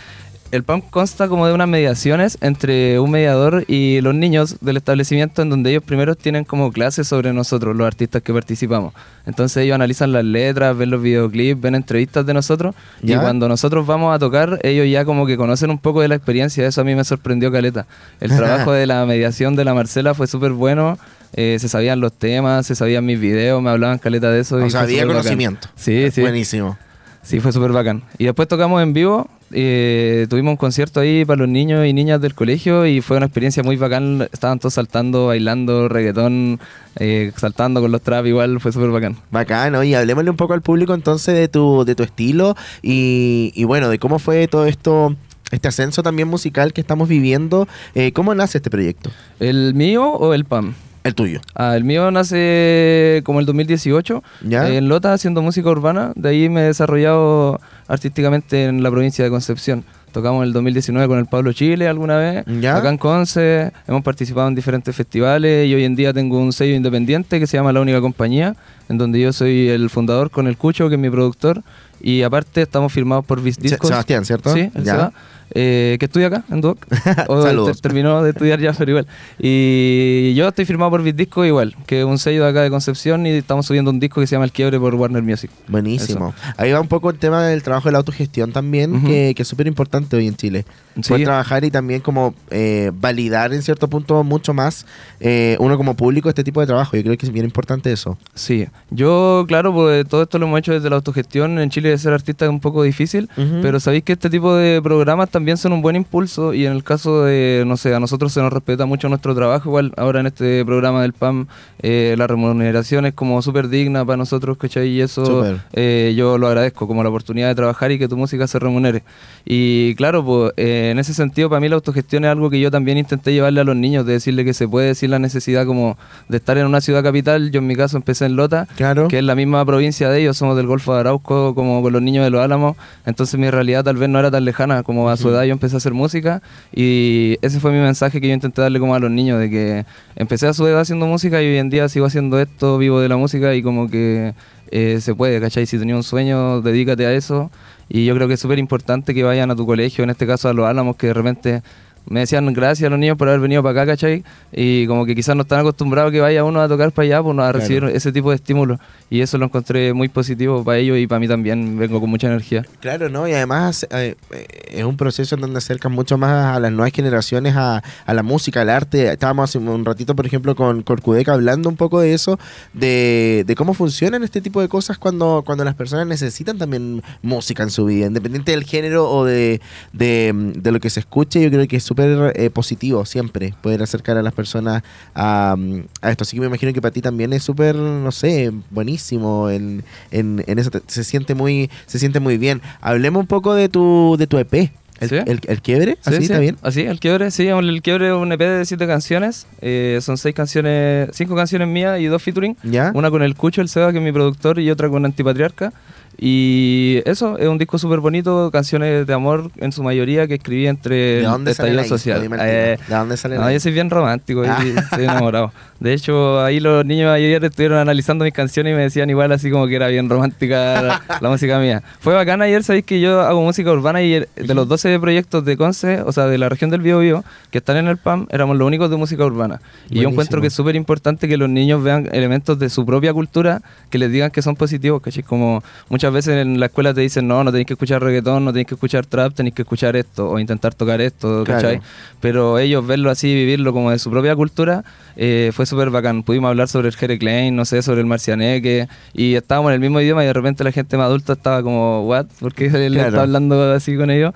el 0.52 0.64
PAM 0.64 0.80
consta 0.80 1.28
como 1.28 1.46
de 1.46 1.52
unas 1.52 1.68
mediaciones 1.68 2.36
entre 2.40 2.98
un 2.98 3.12
mediador 3.12 3.64
y 3.68 4.00
los 4.00 4.16
niños 4.16 4.56
del 4.60 4.78
establecimiento 4.78 5.42
en 5.42 5.50
donde 5.50 5.70
ellos 5.70 5.84
primero 5.84 6.16
tienen 6.16 6.44
como 6.44 6.72
clases 6.72 7.06
sobre 7.06 7.32
nosotros, 7.32 7.76
los 7.76 7.86
artistas 7.86 8.20
que 8.22 8.32
participamos. 8.32 8.92
Entonces 9.26 9.62
ellos 9.62 9.76
analizan 9.76 10.10
las 10.10 10.24
letras, 10.24 10.76
ven 10.76 10.90
los 10.90 11.00
videoclips, 11.00 11.60
ven 11.60 11.76
entrevistas 11.76 12.26
de 12.26 12.34
nosotros 12.34 12.74
¿Ya? 13.00 13.16
y 13.16 13.18
cuando 13.20 13.48
nosotros 13.48 13.86
vamos 13.86 14.12
a 14.12 14.18
tocar, 14.18 14.58
ellos 14.64 14.88
ya 14.90 15.04
como 15.04 15.24
que 15.24 15.36
conocen 15.36 15.70
un 15.70 15.78
poco 15.78 16.00
de 16.00 16.08
la 16.08 16.16
experiencia, 16.16 16.66
eso 16.66 16.80
a 16.80 16.84
mí 16.84 16.96
me 16.96 17.04
sorprendió 17.04 17.52
Caleta. 17.52 17.86
El 18.20 18.30
trabajo 18.36 18.72
de 18.72 18.86
la 18.88 19.06
mediación 19.06 19.54
de 19.54 19.64
la 19.64 19.72
Marcela 19.72 20.14
fue 20.14 20.26
súper 20.26 20.50
bueno. 20.50 20.98
Eh, 21.35 21.57
se 21.61 21.69
sabían 21.69 22.01
los 22.01 22.12
temas, 22.12 22.66
se 22.66 22.75
sabían 22.75 23.05
mis 23.07 23.21
videos, 23.21 23.62
me 23.62 23.71
hablaban 23.71 23.99
caleta 23.99 24.31
de 24.31 24.40
eso. 24.40 24.57
O 24.57 24.66
y 24.66 24.71
sea, 24.71 24.81
había 24.83 25.05
bacán. 25.05 25.16
conocimiento. 25.23 25.69
Sí, 25.77 26.11
sí. 26.11 26.21
Buenísimo. 26.21 26.77
Sí, 27.23 27.38
fue 27.40 27.53
súper 27.53 27.73
bacán. 27.73 28.03
Y 28.19 28.25
después 28.25 28.49
tocamos 28.49 28.83
en 28.83 28.95
vivo, 28.95 29.29
eh, 29.53 30.27
tuvimos 30.31 30.53
un 30.53 30.57
concierto 30.57 31.01
ahí 31.01 31.25
para 31.27 31.40
los 31.40 31.49
niños 31.51 31.87
y 31.87 31.93
niñas 31.93 32.21
del 32.21 32.35
colegio 32.35 32.87
y 32.87 33.03
fue 33.03 33.19
una 33.19 33.27
experiencia 33.27 33.62
muy 33.62 33.77
bacán. 33.77 34.27
Estaban 34.33 34.59
todos 34.59 34.75
saltando, 34.75 35.27
bailando, 35.27 35.88
reggaetón, 35.88 36.61
eh, 36.97 37.31
saltando 37.37 37.83
con 37.83 37.93
los 37.93 38.01
trap 38.01 38.25
igual, 38.27 38.59
fue 38.59 38.73
súper 38.73 38.88
bacán. 38.90 39.16
Bacán, 39.31 39.75
oye, 39.75 39.95
hablemosle 39.97 40.31
un 40.31 40.37
poco 40.38 40.55
al 40.55 40.62
público 40.62 40.95
entonces 40.95 41.35
de 41.35 41.49
tu, 41.49 41.85
de 41.85 41.95
tu 41.95 42.03
estilo 42.05 42.57
y, 42.81 43.53
y 43.55 43.64
bueno, 43.64 43.90
de 43.90 43.99
cómo 43.99 44.19
fue 44.19 44.49
todo 44.49 44.64
esto, 44.66 45.14
este 45.51 45.69
ascenso 45.69 46.03
también 46.03 46.27
musical 46.27 46.73
que 46.73 46.81
estamos 46.81 47.07
viviendo. 47.07 47.69
Eh, 47.95 48.12
¿Cómo 48.12 48.35
nace 48.35 48.59
este 48.59 48.71
proyecto? 48.71 49.11
¿El 49.40 49.75
mío 49.75 50.09
o 50.11 50.33
el 50.33 50.47
PAM? 50.47 50.75
El 51.02 51.14
tuyo. 51.14 51.40
Ah, 51.54 51.76
el 51.76 51.84
mío 51.84 52.10
nace 52.10 53.22
como 53.24 53.40
el 53.40 53.46
2018, 53.46 54.22
¿Ya? 54.46 54.68
en 54.68 54.88
Lota 54.88 55.12
haciendo 55.14 55.40
música 55.42 55.68
urbana. 55.70 56.12
De 56.14 56.28
ahí 56.28 56.48
me 56.48 56.60
he 56.62 56.64
desarrollado 56.64 57.58
artísticamente 57.88 58.64
en 58.66 58.82
la 58.82 58.90
provincia 58.90 59.24
de 59.24 59.30
Concepción. 59.30 59.84
Tocamos 60.12 60.42
en 60.42 60.48
el 60.48 60.52
2019 60.52 61.06
con 61.06 61.18
el 61.18 61.26
Pablo 61.26 61.52
Chile 61.52 61.86
alguna 61.86 62.16
vez. 62.18 62.44
¿Ya? 62.60 62.76
Acá 62.76 62.88
en 62.90 62.98
Conce 62.98 63.70
hemos 63.86 64.02
participado 64.02 64.48
en 64.48 64.54
diferentes 64.56 64.94
festivales 64.94 65.68
y 65.68 65.74
hoy 65.74 65.84
en 65.84 65.94
día 65.94 66.12
tengo 66.12 66.38
un 66.38 66.52
sello 66.52 66.74
independiente 66.74 67.38
que 67.38 67.46
se 67.46 67.56
llama 67.56 67.72
La 67.72 67.80
Única 67.80 68.00
Compañía, 68.00 68.56
en 68.88 68.98
donde 68.98 69.20
yo 69.20 69.32
soy 69.32 69.68
el 69.68 69.88
fundador 69.88 70.30
con 70.30 70.48
el 70.48 70.56
Cucho, 70.56 70.88
que 70.88 70.96
es 70.96 71.00
mi 71.00 71.10
productor. 71.10 71.62
Y 72.00 72.22
aparte 72.22 72.62
estamos 72.62 72.92
firmados 72.92 73.24
por 73.24 73.38
Se- 73.40 73.60
Discos. 73.60 73.88
Sebastián, 73.88 74.24
¿cierto? 74.24 74.52
Sí, 74.52 74.70
el 74.74 74.84
Ya. 74.84 75.12
Eh, 75.52 75.96
que 75.98 76.06
estudia 76.06 76.28
acá 76.28 76.44
en 76.50 76.60
Duoc. 76.60 76.78
O 77.28 77.72
terminó 77.80 78.22
de 78.22 78.30
estudiar 78.30 78.60
ya, 78.60 78.72
pero 78.72 78.90
igual. 78.92 79.06
Y 79.38 80.34
yo 80.34 80.48
estoy 80.48 80.64
firmado 80.64 80.90
por 80.90 81.02
Disco 81.02 81.44
igual, 81.44 81.74
que 81.86 82.00
es 82.00 82.04
un 82.06 82.18
sello 82.18 82.44
de 82.44 82.50
acá 82.50 82.62
de 82.62 82.70
Concepción 82.70 83.26
y 83.26 83.30
estamos 83.30 83.66
subiendo 83.66 83.90
un 83.90 83.98
disco 83.98 84.20
que 84.20 84.26
se 84.26 84.36
llama 84.36 84.44
El 84.44 84.52
Quiebre 84.52 84.78
por 84.78 84.94
Warner 84.94 85.22
Music. 85.22 85.50
Buenísimo. 85.68 86.34
Ahí 86.56 86.70
va 86.72 86.80
un 86.80 86.88
poco 86.88 87.10
el 87.10 87.18
tema 87.18 87.44
del 87.46 87.62
trabajo 87.62 87.88
de 87.88 87.92
la 87.92 87.98
autogestión 87.98 88.52
también, 88.52 88.94
Ujú. 88.96 89.06
que, 89.06 89.32
que 89.34 89.42
es 89.42 89.48
súper 89.48 89.66
importante 89.66 90.16
hoy 90.16 90.26
en 90.28 90.36
Chile. 90.36 90.64
Sí. 91.02 91.08
Poder 91.08 91.24
trabajar 91.24 91.64
y 91.64 91.70
también 91.70 92.00
como 92.00 92.34
eh, 92.50 92.90
validar 92.94 93.52
en 93.54 93.62
cierto 93.62 93.88
punto 93.88 94.22
mucho 94.24 94.52
más 94.52 94.86
eh, 95.20 95.56
uno 95.60 95.76
como 95.76 95.94
público 95.94 96.28
este 96.28 96.44
tipo 96.44 96.60
de 96.60 96.66
trabajo. 96.66 96.96
Yo 96.96 97.02
creo 97.02 97.16
que 97.16 97.26
es 97.26 97.32
bien 97.32 97.44
importante 97.44 97.90
eso. 97.92 98.18
Sí, 98.34 98.66
yo, 98.90 99.44
claro, 99.48 99.72
pues 99.72 100.06
todo 100.06 100.22
esto 100.22 100.38
lo 100.38 100.46
hemos 100.46 100.58
hecho 100.58 100.72
desde 100.72 100.90
la 100.90 100.96
autogestión. 100.96 101.58
En 101.58 101.70
Chile 101.70 101.90
de 101.90 101.98
ser 101.98 102.12
artista 102.12 102.44
es 102.44 102.50
un 102.50 102.60
poco 102.60 102.82
difícil, 102.82 103.28
Ujú. 103.36 103.60
pero 103.62 103.80
sabéis 103.80 104.04
que 104.04 104.12
este 104.12 104.28
tipo 104.30 104.54
de 104.54 104.80
programas 104.82 105.28
también 105.30 105.39
son 105.57 105.72
un 105.72 105.83
buen 105.83 105.96
impulso 105.96 106.55
y 106.55 106.66
en 106.66 106.72
el 106.72 106.85
caso 106.85 107.24
de, 107.24 107.64
no 107.66 107.76
sé, 107.76 107.94
a 107.94 108.00
nosotros 108.00 108.33
se 108.33 108.40
nos 108.40 108.53
respeta 108.53 108.87
mucho 108.87 109.09
nuestro 109.09 109.35
trabajo, 109.35 109.68
igual 109.68 109.92
ahora 109.96 110.20
en 110.20 110.26
este 110.26 110.64
programa 110.64 111.03
del 111.03 111.12
PAM 111.12 111.46
eh, 111.83 112.14
la 112.18 112.26
remuneración 112.26 113.07
es 113.07 113.14
como 113.14 113.42
súper 113.42 113.68
digna 113.68 114.05
para 114.05 114.16
nosotros, 114.16 114.57
¿cachai? 114.59 114.88
Y 114.88 115.00
eso 115.00 115.44
eh, 115.72 116.14
yo 116.16 116.38
lo 116.38 116.46
agradezco, 116.48 116.87
como 116.87 117.03
la 117.03 117.09
oportunidad 117.09 117.48
de 117.48 117.55
trabajar 117.55 117.90
y 117.92 117.98
que 117.98 118.09
tu 118.09 118.16
música 118.16 118.46
se 118.46 118.59
remunere. 118.59 119.03
Y 119.44 119.94
claro, 119.96 120.24
pues 120.24 120.53
eh, 120.57 120.90
en 120.92 120.98
ese 120.98 121.14
sentido 121.14 121.48
para 121.48 121.61
mí 121.61 121.68
la 121.68 121.76
autogestión 121.76 122.24
es 122.24 122.31
algo 122.31 122.50
que 122.50 122.61
yo 122.61 122.70
también 122.70 122.98
intenté 122.98 123.33
llevarle 123.33 123.61
a 123.61 123.64
los 123.64 123.76
niños, 123.76 124.07
de 124.07 124.12
decirle 124.14 124.44
que 124.44 124.55
se 124.55 124.68
puede 124.68 124.88
decir 124.88 125.11
la 125.11 125.18
necesidad 125.18 125.66
como 125.66 125.96
de 126.29 126.37
estar 126.37 126.59
en 126.59 126.66
una 126.66 126.81
ciudad 126.81 127.03
capital. 127.03 127.50
Yo 127.50 127.59
en 127.61 127.66
mi 127.66 127.76
caso 127.76 127.96
empecé 127.96 128.26
en 128.26 128.37
Lota, 128.37 128.66
Claro. 128.76 129.09
que 129.09 129.18
es 129.18 129.24
la 129.24 129.35
misma 129.35 129.64
provincia 129.64 130.09
de 130.11 130.20
ellos, 130.20 130.37
somos 130.37 130.57
del 130.57 130.66
Golfo 130.66 130.94
de 130.94 131.00
Arauco, 131.00 131.55
como 131.55 131.83
con 131.83 131.92
los 131.92 132.03
niños 132.03 132.24
de 132.24 132.31
los 132.31 132.40
Álamos, 132.42 132.76
entonces 133.07 133.38
mi 133.40 133.50
realidad 133.50 133.85
tal 133.85 133.96
vez 133.96 134.09
no 134.09 134.18
era 134.18 134.31
tan 134.31 134.44
lejana, 134.44 134.83
como 134.83 135.09
a 135.11 135.16
su 135.16 135.30
yo 135.31 135.53
empecé 135.53 135.77
a 135.77 135.79
hacer 135.79 135.95
música 135.95 136.43
y 136.75 137.37
ese 137.43 137.61
fue 137.61 137.73
mi 137.73 137.79
mensaje 137.79 138.21
que 138.21 138.29
yo 138.29 138.35
intenté 138.35 138.62
darle 138.62 138.81
como 138.81 138.95
a 138.95 138.99
los 138.99 139.11
niños, 139.11 139.38
de 139.38 139.51
que 139.51 139.85
empecé 140.16 140.47
a 140.47 140.53
su 140.53 140.66
edad 140.66 140.81
haciendo 140.81 141.07
música 141.07 141.43
y 141.43 141.47
hoy 141.47 141.59
en 141.59 141.71
día 141.71 141.88
sigo 141.88 142.07
haciendo 142.07 142.40
esto, 142.40 142.79
vivo 142.79 143.01
de 143.01 143.09
la 143.09 143.16
música 143.16 143.55
y 143.55 143.62
como 143.62 143.88
que 143.88 144.35
eh, 144.71 144.99
se 145.01 145.14
puede, 145.14 145.40
¿cachai? 145.40 145.66
Si 145.66 145.79
tenías 145.79 145.97
un 145.97 146.03
sueño, 146.03 146.61
dedícate 146.61 147.07
a 147.07 147.12
eso. 147.12 147.51
Y 147.88 148.05
yo 148.05 148.14
creo 148.14 148.29
que 148.29 148.35
es 148.35 148.40
súper 148.40 148.59
importante 148.59 149.14
que 149.14 149.25
vayan 149.25 149.51
a 149.51 149.57
tu 149.57 149.66
colegio, 149.66 150.05
en 150.05 150.11
este 150.11 150.27
caso 150.27 150.49
a 150.49 150.53
Los 150.53 150.66
Álamos, 150.66 150.97
que 150.97 151.09
de 151.09 151.14
repente 151.14 151.62
me 152.06 152.20
decían 152.20 152.52
gracias 152.52 152.86
a 152.86 152.90
los 152.90 152.98
niños 152.98 153.16
por 153.16 153.28
haber 153.28 153.40
venido 153.40 153.62
para 153.62 153.82
acá, 153.82 153.92
¿cachai? 153.92 154.24
Y 154.52 154.86
como 154.86 155.06
que 155.06 155.14
quizás 155.14 155.36
no 155.36 155.42
están 155.42 155.60
acostumbrados 155.60 156.12
que 156.12 156.20
vaya 156.20 156.44
uno 156.44 156.60
a 156.60 156.68
tocar 156.68 156.92
para 156.92 157.06
allá, 157.06 157.22
pues 157.22 157.36
no 157.36 157.42
a 157.42 157.52
recibir 157.52 157.84
ese 157.84 158.12
tipo 158.12 158.30
de 158.30 158.36
estímulos. 158.36 158.78
Y 159.10 159.20
eso 159.20 159.38
lo 159.38 159.46
encontré 159.46 159.92
muy 159.92 160.08
positivo 160.08 160.64
para 160.64 160.78
ellos 160.78 160.98
y 160.98 161.06
para 161.06 161.18
mí 161.18 161.28
también. 161.28 161.78
Vengo 161.78 162.00
con 162.00 162.10
mucha 162.10 162.26
energía. 162.26 162.64
Claro, 162.80 163.08
¿no? 163.08 163.26
Y 163.26 163.32
además 163.32 163.86
eh, 163.90 164.14
eh, 164.30 164.46
es 164.70 164.84
un 164.84 164.96
proceso 164.96 165.34
en 165.34 165.40
donde 165.40 165.58
acercan 165.58 165.92
mucho 165.92 166.18
más 166.18 166.56
a 166.56 166.60
las 166.60 166.70
nuevas 166.72 166.92
generaciones 166.92 167.54
a, 167.56 167.82
a 168.06 168.14
la 168.14 168.22
música, 168.22 168.62
al 168.62 168.70
arte. 168.70 169.10
Estábamos 169.12 169.50
hace 169.50 169.58
un 169.58 169.84
ratito, 169.84 170.14
por 170.14 170.26
ejemplo, 170.26 170.54
con 170.54 170.82
Corcudeca 170.82 171.32
hablando 171.32 171.68
un 171.68 171.76
poco 171.76 172.00
de 172.00 172.14
eso, 172.14 172.38
de, 172.72 173.44
de 173.46 173.54
cómo 173.54 173.74
funcionan 173.74 174.22
este 174.22 174.40
tipo 174.40 174.60
de 174.60 174.68
cosas 174.68 174.98
cuando, 174.98 175.42
cuando 175.44 175.64
las 175.64 175.74
personas 175.74 176.06
necesitan 176.06 176.58
también 176.58 177.02
música 177.22 177.62
en 177.62 177.70
su 177.70 177.84
vida, 177.86 178.06
independiente 178.06 178.52
del 178.52 178.64
género 178.64 179.10
o 179.10 179.24
de, 179.24 179.60
de, 179.92 180.32
de 180.56 180.72
lo 180.72 180.80
que 180.80 180.90
se 180.90 181.00
escuche. 181.00 181.40
Yo 181.42 181.50
creo 181.50 181.66
que 181.66 181.76
es 181.76 181.89
súper 181.90 182.33
eh, 182.37 182.50
positivo 182.50 183.05
siempre 183.05 183.53
poder 183.62 183.83
acercar 183.83 184.16
a 184.16 184.22
las 184.22 184.33
personas 184.33 184.85
a, 185.12 185.57
a 186.03 186.11
esto. 186.12 186.22
Así 186.22 186.37
que 186.37 186.40
me 186.40 186.46
imagino 186.46 186.72
que 186.72 186.81
para 186.81 186.92
ti 186.92 187.00
también 187.03 187.33
es 187.33 187.42
súper, 187.42 187.74
no 187.74 188.12
sé, 188.12 188.53
buenísimo 188.70 189.50
en, 189.50 189.83
en, 190.12 190.44
en 190.46 190.59
eso. 190.61 190.70
Te- 190.70 190.83
Se 190.87 191.03
siente 191.03 191.35
muy, 191.35 191.68
se 191.87 191.98
siente 191.98 192.20
muy 192.20 192.38
bien. 192.38 192.62
Hablemos 192.81 193.20
un 193.22 193.26
poco 193.26 193.55
de 193.55 193.68
tu, 193.68 194.14
de 194.18 194.29
tu 194.29 194.38
EP. 194.38 194.70
El, 195.00 195.09
¿Sí? 195.09 195.16
el- 195.16 195.40
el 195.48 195.62
quiebre, 195.62 195.92
Sí, 196.03 196.11
así 196.11 196.16
sí. 196.18 196.22
está 196.24 196.38
bien. 196.38 196.57
Así, 196.62 196.83
el 196.83 197.00
quiebre, 197.00 197.31
sí, 197.33 197.48
el 197.48 197.83
quiebre 197.83 198.09
es 198.09 198.14
un 198.14 198.31
EP 198.33 198.40
de 198.40 198.64
siete 198.66 198.87
canciones. 198.87 199.46
eh, 199.62 199.98
son 200.03 200.16
seis 200.16 200.35
canciones, 200.35 201.09
cinco 201.14 201.35
canciones 201.35 201.66
mías 201.66 201.98
y 202.00 202.05
dos 202.07 202.22
featuring. 202.22 202.57
¿Ya? 202.62 202.92
Una 202.94 203.11
con 203.11 203.22
el 203.22 203.35
Cucho, 203.35 203.62
el 203.62 203.68
Seba, 203.68 203.90
que 203.92 203.98
es 203.98 204.05
mi 204.05 204.12
productor, 204.12 204.61
y 204.61 204.70
otra 204.70 204.88
con 204.90 205.05
Antipatriarca. 205.05 205.72
Y 206.18 207.01
eso, 207.07 207.38
es 207.38 207.49
un 207.49 207.57
disco 207.59 207.79
súper 207.79 208.01
bonito, 208.01 208.51
canciones 208.51 209.07
de 209.07 209.12
amor 209.14 209.51
en 209.57 209.73
su 209.73 209.83
mayoría 209.83 210.27
que 210.27 210.35
escribí 210.35 210.66
entre 210.66 210.94
¿De 211.16 211.23
dónde 211.23 211.53
estallido 211.53 211.85
social. 211.85 212.23
Eh. 212.40 212.77
¿De 212.88 212.94
dónde 212.94 213.16
sale 213.16 213.37
no, 213.38 213.51
yo 213.51 213.59
soy 213.61 213.73
bien 213.73 213.88
romántico 213.90 214.44
y 214.44 214.49
Ah. 214.49 214.59
estoy 214.77 215.05
enamorado. 215.05 215.53
De 215.79 215.94
hecho, 215.94 216.42
ahí 216.42 216.61
los 216.61 216.85
niños 216.85 217.11
ayer 217.11 217.42
estuvieron 217.42 217.79
analizando 217.79 218.25
mis 218.25 218.35
canciones 218.35 218.73
y 218.73 218.77
me 218.77 218.83
decían 218.83 219.09
igual 219.09 219.33
así 219.33 219.51
como 219.51 219.66
que 219.66 219.77
era 219.77 219.88
bien 219.88 220.11
romántica 220.11 220.83
la, 220.83 221.03
la 221.20 221.29
música 221.31 221.59
mía. 221.59 221.83
Fue 222.01 222.12
bacán 222.12 222.42
ayer, 222.42 222.62
sabéis 222.64 222.85
que 222.85 223.01
yo 223.01 223.20
hago 223.23 223.40
música 223.42 223.73
urbana 223.73 224.03
y 224.03 224.11
de 224.20 224.55
los 224.55 224.68
12 224.68 224.99
proyectos 225.01 225.44
de 225.44 225.57
Conce, 225.57 226.03
o 226.03 226.12
sea, 226.12 226.27
de 226.27 226.37
la 226.37 226.49
región 226.51 226.68
del 226.70 226.83
Biobío, 226.83 227.25
que 227.51 227.59
están 227.59 227.79
en 227.79 227.87
el 227.88 227.96
PAM, 227.96 228.27
éramos 228.31 228.59
los 228.59 228.66
únicos 228.66 228.90
de 228.90 228.96
música 228.96 229.25
urbana. 229.25 229.61
Y 229.62 229.62
Buenísimo. 229.62 230.03
yo 230.03 230.09
encuentro 230.11 230.40
que 230.42 230.49
es 230.49 230.53
súper 230.53 230.77
importante 230.77 231.29
que 231.29 231.37
los 231.38 231.49
niños 231.49 231.83
vean 231.83 232.09
elementos 232.12 232.59
de 232.59 232.68
su 232.68 232.85
propia 232.85 233.14
cultura 233.14 233.62
que 233.88 233.96
les 233.99 234.12
digan 234.12 234.31
que 234.31 234.42
son 234.42 234.57
positivos, 234.57 235.01
¿cachai? 235.01 235.23
Como 235.23 235.62
muchas 235.88 235.99
veces 236.08 236.36
en 236.38 236.58
la 236.58 236.66
escuela 236.66 236.94
te 236.94 237.02
dicen, 237.02 237.28
no, 237.28 237.44
no 237.44 237.50
tenéis 237.50 237.66
que 237.66 237.74
escuchar 237.74 238.02
reggaetón, 238.02 238.44
no 238.44 238.52
tenéis 238.52 238.68
que 238.68 238.74
escuchar 238.74 239.04
trap, 239.04 239.34
tenéis 239.34 239.54
que 239.54 239.62
escuchar 239.62 239.96
esto 239.96 240.30
o 240.30 240.38
intentar 240.38 240.72
tocar 240.74 241.00
esto, 241.02 241.44
Claro. 241.44 241.60
¿cachai? 241.60 241.80
Pero 242.20 242.58
ellos 242.58 242.86
verlo 242.86 243.10
así, 243.10 243.34
vivirlo 243.34 243.72
como 243.74 243.90
de 243.90 243.98
su 243.98 244.10
propia 244.10 244.34
cultura, 244.34 244.82
eh, 245.16 245.50
fue 245.52 245.66
súper 245.66 245.90
bacán. 245.90 246.22
Pudimos 246.22 246.48
hablar 246.48 246.68
sobre 246.68 246.88
el 246.88 246.96
Jere 246.96 247.18
Klein, 247.18 247.54
no 247.54 247.64
sé, 247.66 247.82
sobre 247.82 248.00
el 248.00 248.06
Marcianeque, 248.06 248.88
y 249.12 249.34
estábamos 249.34 249.70
en 249.70 249.74
el 249.74 249.80
mismo 249.80 250.00
idioma 250.00 250.22
y 250.24 250.26
de 250.28 250.32
repente 250.32 250.64
la 250.64 250.72
gente 250.72 250.96
más 250.96 251.06
adulta 251.06 251.34
estaba 251.34 251.62
como, 251.62 252.06
¿what? 252.06 252.26
¿Por 252.40 252.54
qué 252.54 252.66
él 252.66 252.92
Claro. 252.94 253.08
está 253.08 253.22
hablando 253.22 253.72
así 253.72 253.96
con 253.96 254.10
ellos? 254.10 254.32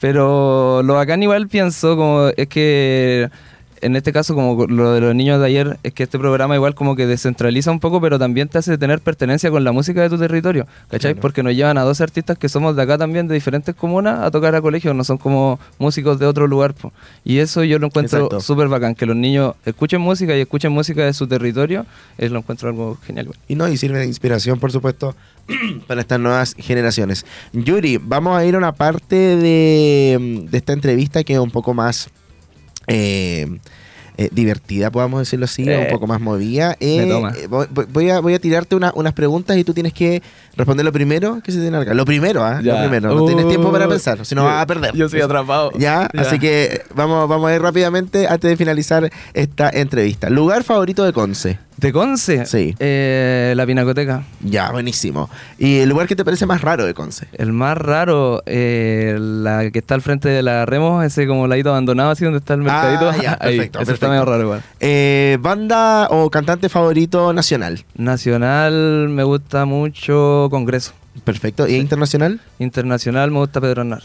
Pero 0.00 0.82
lo 0.82 0.94
bacán 0.94 1.22
igual 1.22 1.48
pienso 1.48 1.96
como 1.96 2.28
es 2.36 2.48
que 2.48 3.30
en 3.80 3.96
este 3.96 4.12
caso 4.12 4.34
como 4.34 4.66
lo 4.66 4.92
de 4.92 5.00
los 5.00 5.14
niños 5.14 5.40
de 5.40 5.46
ayer 5.46 5.78
es 5.82 5.92
que 5.92 6.04
este 6.04 6.18
programa 6.18 6.54
igual 6.54 6.74
como 6.74 6.96
que 6.96 7.06
descentraliza 7.06 7.70
un 7.70 7.80
poco 7.80 8.00
pero 8.00 8.18
también 8.18 8.48
te 8.48 8.58
hace 8.58 8.78
tener 8.78 9.00
pertenencia 9.00 9.50
con 9.50 9.64
la 9.64 9.72
música 9.72 10.02
de 10.02 10.08
tu 10.08 10.18
territorio 10.18 10.66
¿cachai? 10.88 11.14
porque 11.14 11.42
nos 11.42 11.54
llevan 11.54 11.78
a 11.78 11.82
dos 11.82 12.00
artistas 12.00 12.38
que 12.38 12.48
somos 12.48 12.76
de 12.76 12.82
acá 12.82 12.98
también 12.98 13.28
de 13.28 13.34
diferentes 13.34 13.74
comunas 13.74 14.20
a 14.20 14.30
tocar 14.30 14.54
a 14.54 14.60
colegios 14.60 14.94
no 14.94 15.04
son 15.04 15.18
como 15.18 15.58
músicos 15.78 16.18
de 16.18 16.26
otro 16.26 16.46
lugar 16.46 16.74
po. 16.74 16.92
y 17.24 17.38
eso 17.38 17.64
yo 17.64 17.78
lo 17.78 17.86
encuentro 17.86 18.40
súper 18.40 18.68
bacán 18.68 18.94
que 18.94 19.06
los 19.06 19.16
niños 19.16 19.54
escuchen 19.64 20.00
música 20.00 20.36
y 20.36 20.40
escuchen 20.40 20.72
música 20.72 21.04
de 21.04 21.12
su 21.12 21.26
territorio 21.26 21.86
es 22.18 22.30
lo 22.30 22.38
encuentro 22.38 22.68
algo 22.68 22.98
genial 23.04 23.26
igual. 23.26 23.38
Y 23.48 23.54
no, 23.54 23.68
y 23.68 23.76
sirve 23.76 23.98
de 23.98 24.06
inspiración, 24.06 24.58
por 24.58 24.72
supuesto, 24.72 25.14
para 25.86 26.00
estas 26.00 26.20
nuevas 26.20 26.54
generaciones. 26.58 27.24
Yuri, 27.52 27.98
vamos 27.98 28.36
a 28.36 28.44
ir 28.44 28.54
a 28.54 28.58
una 28.58 28.72
parte 28.72 29.16
de, 29.16 30.46
de 30.50 30.58
esta 30.58 30.72
entrevista 30.72 31.24
que 31.24 31.34
es 31.34 31.38
un 31.38 31.50
poco 31.50 31.74
más 31.74 32.10
eh, 32.86 33.58
eh, 34.18 34.30
divertida, 34.32 34.90
podamos 34.90 35.20
decirlo 35.20 35.44
así, 35.44 35.68
Eh, 35.68 35.76
un 35.78 35.88
poco 35.92 36.06
más 36.06 36.20
movida. 36.22 36.74
Eh, 36.80 37.04
me 37.04 37.06
toma. 37.12 37.32
eh, 37.36 37.46
voy, 37.48 37.66
voy 37.92 38.08
a, 38.08 38.20
voy 38.20 38.32
a 38.32 38.38
tirarte 38.38 38.74
una- 38.74 38.90
unas 38.94 39.12
preguntas 39.12 39.58
y 39.58 39.64
tú 39.64 39.74
tienes 39.74 39.92
que 39.92 40.22
responder 40.56 40.86
lo 40.86 40.92
primero 40.92 41.40
que 41.44 41.52
se 41.52 41.60
tiene 41.60 41.76
acá. 41.76 41.92
Lo 41.92 42.06
primero, 42.06 42.42
¿ah? 42.42 42.60
Lo 42.62 42.78
primero. 42.78 43.14
No 43.14 43.26
tienes 43.26 43.46
tiempo 43.46 43.70
para 43.70 43.86
pensar, 43.86 44.24
si 44.24 44.34
no 44.34 44.44
vas 44.44 44.62
a 44.62 44.66
perder. 44.66 44.94
yo 44.94 45.06
soy 45.10 45.20
atrapado. 45.20 45.70
¿Ya? 45.78 46.08
Ya. 46.14 46.20
Así 46.22 46.38
que 46.38 46.80
vamos, 46.94 47.28
vamos 47.28 47.50
a 47.50 47.54
ir 47.54 47.60
rápidamente 47.60 48.26
antes 48.26 48.48
de 48.48 48.56
finalizar 48.56 49.10
esta 49.34 49.68
entrevista. 49.68 50.30
¿Lugar 50.30 50.64
favorito 50.64 51.04
de 51.04 51.12
Conce? 51.12 51.58
¿De 51.76 51.92
Conce? 51.92 52.46
Sí. 52.46 52.74
Eh, 52.78 53.52
la 53.54 53.66
Pinacoteca. 53.66 54.22
Ya, 54.40 54.70
buenísimo. 54.72 55.28
¿Y 55.58 55.78
el 55.78 55.90
lugar 55.90 56.06
que 56.06 56.16
te 56.16 56.24
parece 56.24 56.46
más 56.46 56.62
raro 56.62 56.86
de 56.86 56.94
Conce? 56.94 57.28
El 57.34 57.52
más 57.52 57.76
raro, 57.76 58.42
eh, 58.46 59.16
la 59.20 59.70
que 59.70 59.80
está 59.80 59.94
al 59.94 60.00
frente 60.00 60.28
de 60.30 60.42
la 60.42 60.64
Remos, 60.64 61.04
ese 61.04 61.26
como 61.26 61.46
ladito 61.46 61.68
abandonado, 61.70 62.10
así 62.10 62.24
donde 62.24 62.38
está 62.38 62.54
el 62.54 62.62
mercadito. 62.62 63.10
Ah, 63.10 63.16
ya, 63.22 63.32
Ahí, 63.40 63.56
perfecto, 63.58 63.78
ese 63.80 63.86
perfecto. 63.86 63.92
está 63.92 64.08
medio 64.08 64.24
raro 64.24 64.42
igual. 64.42 64.62
Eh, 64.80 65.36
¿Banda 65.40 66.08
o 66.10 66.30
cantante 66.30 66.70
favorito 66.70 67.34
nacional? 67.34 67.84
Nacional 67.96 69.08
me 69.10 69.22
gusta 69.24 69.66
mucho 69.66 70.48
Congreso. 70.50 70.92
Perfecto. 71.24 71.68
¿Y 71.68 71.74
internacional? 71.76 72.40
Internacional 72.58 73.30
me 73.30 73.38
gusta 73.38 73.60
Pedro 73.60 73.82
Aznar. 73.82 74.02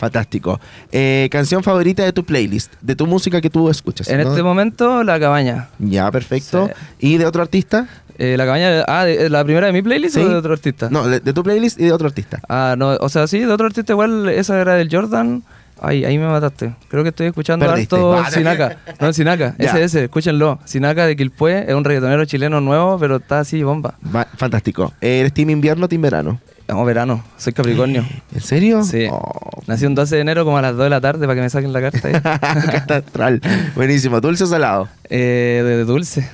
Fantástico. 0.00 0.58
Eh, 0.90 1.28
¿Canción 1.30 1.62
favorita 1.62 2.02
de 2.02 2.12
tu 2.14 2.24
playlist? 2.24 2.72
De 2.80 2.96
tu 2.96 3.06
música 3.06 3.40
que 3.42 3.50
tú 3.50 3.68
escuchas. 3.68 4.08
En 4.08 4.22
¿no? 4.22 4.30
este 4.30 4.42
momento, 4.42 5.04
La 5.04 5.20
Cabaña. 5.20 5.68
Ya, 5.78 6.10
perfecto. 6.10 6.68
Sí. 6.98 7.12
¿Y 7.12 7.18
de 7.18 7.26
otro 7.26 7.42
artista? 7.42 7.86
Eh, 8.16 8.36
la 8.38 8.46
Cabaña, 8.46 8.82
ah, 8.88 9.04
de- 9.04 9.28
¿la 9.28 9.44
primera 9.44 9.66
de 9.66 9.74
mi 9.74 9.82
playlist 9.82 10.14
Sí. 10.14 10.20
o 10.22 10.28
de 10.30 10.34
otro 10.36 10.54
artista? 10.54 10.88
No, 10.90 11.06
de, 11.06 11.20
de 11.20 11.32
tu 11.34 11.42
playlist 11.42 11.78
y 11.78 11.84
de 11.84 11.92
otro 11.92 12.06
artista. 12.08 12.40
Ah, 12.48 12.74
no, 12.78 12.92
o 12.98 13.08
sea, 13.10 13.26
sí, 13.26 13.40
de 13.40 13.46
otro 13.52 13.66
artista 13.66 13.92
igual, 13.92 14.28
esa 14.30 14.58
era 14.58 14.74
del 14.74 14.88
Jordan. 14.90 15.42
Ay, 15.82 16.04
ahí 16.04 16.18
me 16.18 16.26
mataste. 16.26 16.74
Creo 16.88 17.02
que 17.02 17.08
estoy 17.10 17.26
escuchando 17.28 17.66
Perdiste. 17.66 17.96
harto 17.96 18.14
Ah, 18.14 18.30
Sinaka. 18.30 18.76
No, 19.00 19.12
Sinaka. 19.14 19.54
Ya. 19.58 19.66
Ese, 19.70 19.84
ese, 19.84 20.04
escúchenlo. 20.04 20.58
Sinaka 20.66 21.06
de 21.06 21.16
Quilpué 21.16 21.64
es 21.68 21.74
un 21.74 21.84
reggaetonero 21.84 22.24
chileno 22.26 22.60
nuevo, 22.60 22.98
pero 22.98 23.16
está 23.16 23.40
así, 23.40 23.62
bomba. 23.62 23.94
Va- 24.14 24.26
fantástico. 24.36 24.92
Eh, 25.00 25.20
¿Eres 25.20 25.32
team 25.32 25.48
invierno 25.50 25.86
o 25.86 25.88
team 25.88 26.02
verano? 26.02 26.38
Vamos, 26.70 26.86
verano. 26.86 27.22
Soy 27.36 27.52
Capricornio. 27.52 28.04
¿En 28.34 28.40
serio? 28.40 28.82
Sí. 28.84 29.06
Oh. 29.10 29.62
Nací 29.66 29.86
un 29.86 29.94
12 29.94 30.14
de 30.16 30.20
enero 30.22 30.44
como 30.44 30.58
a 30.58 30.62
las 30.62 30.74
2 30.76 30.84
de 30.84 30.90
la 30.90 31.00
tarde 31.00 31.26
para 31.26 31.34
que 31.34 31.40
me 31.42 31.50
saquen 31.50 31.72
la 31.72 31.80
carta. 31.80 32.88
astral. 32.94 33.40
Buenísimo. 33.74 34.20
¿Dulce 34.20 34.44
o 34.44 34.46
salado? 34.46 34.88
eh, 35.08 35.62
de 35.64 35.84
dulce. 35.84 36.28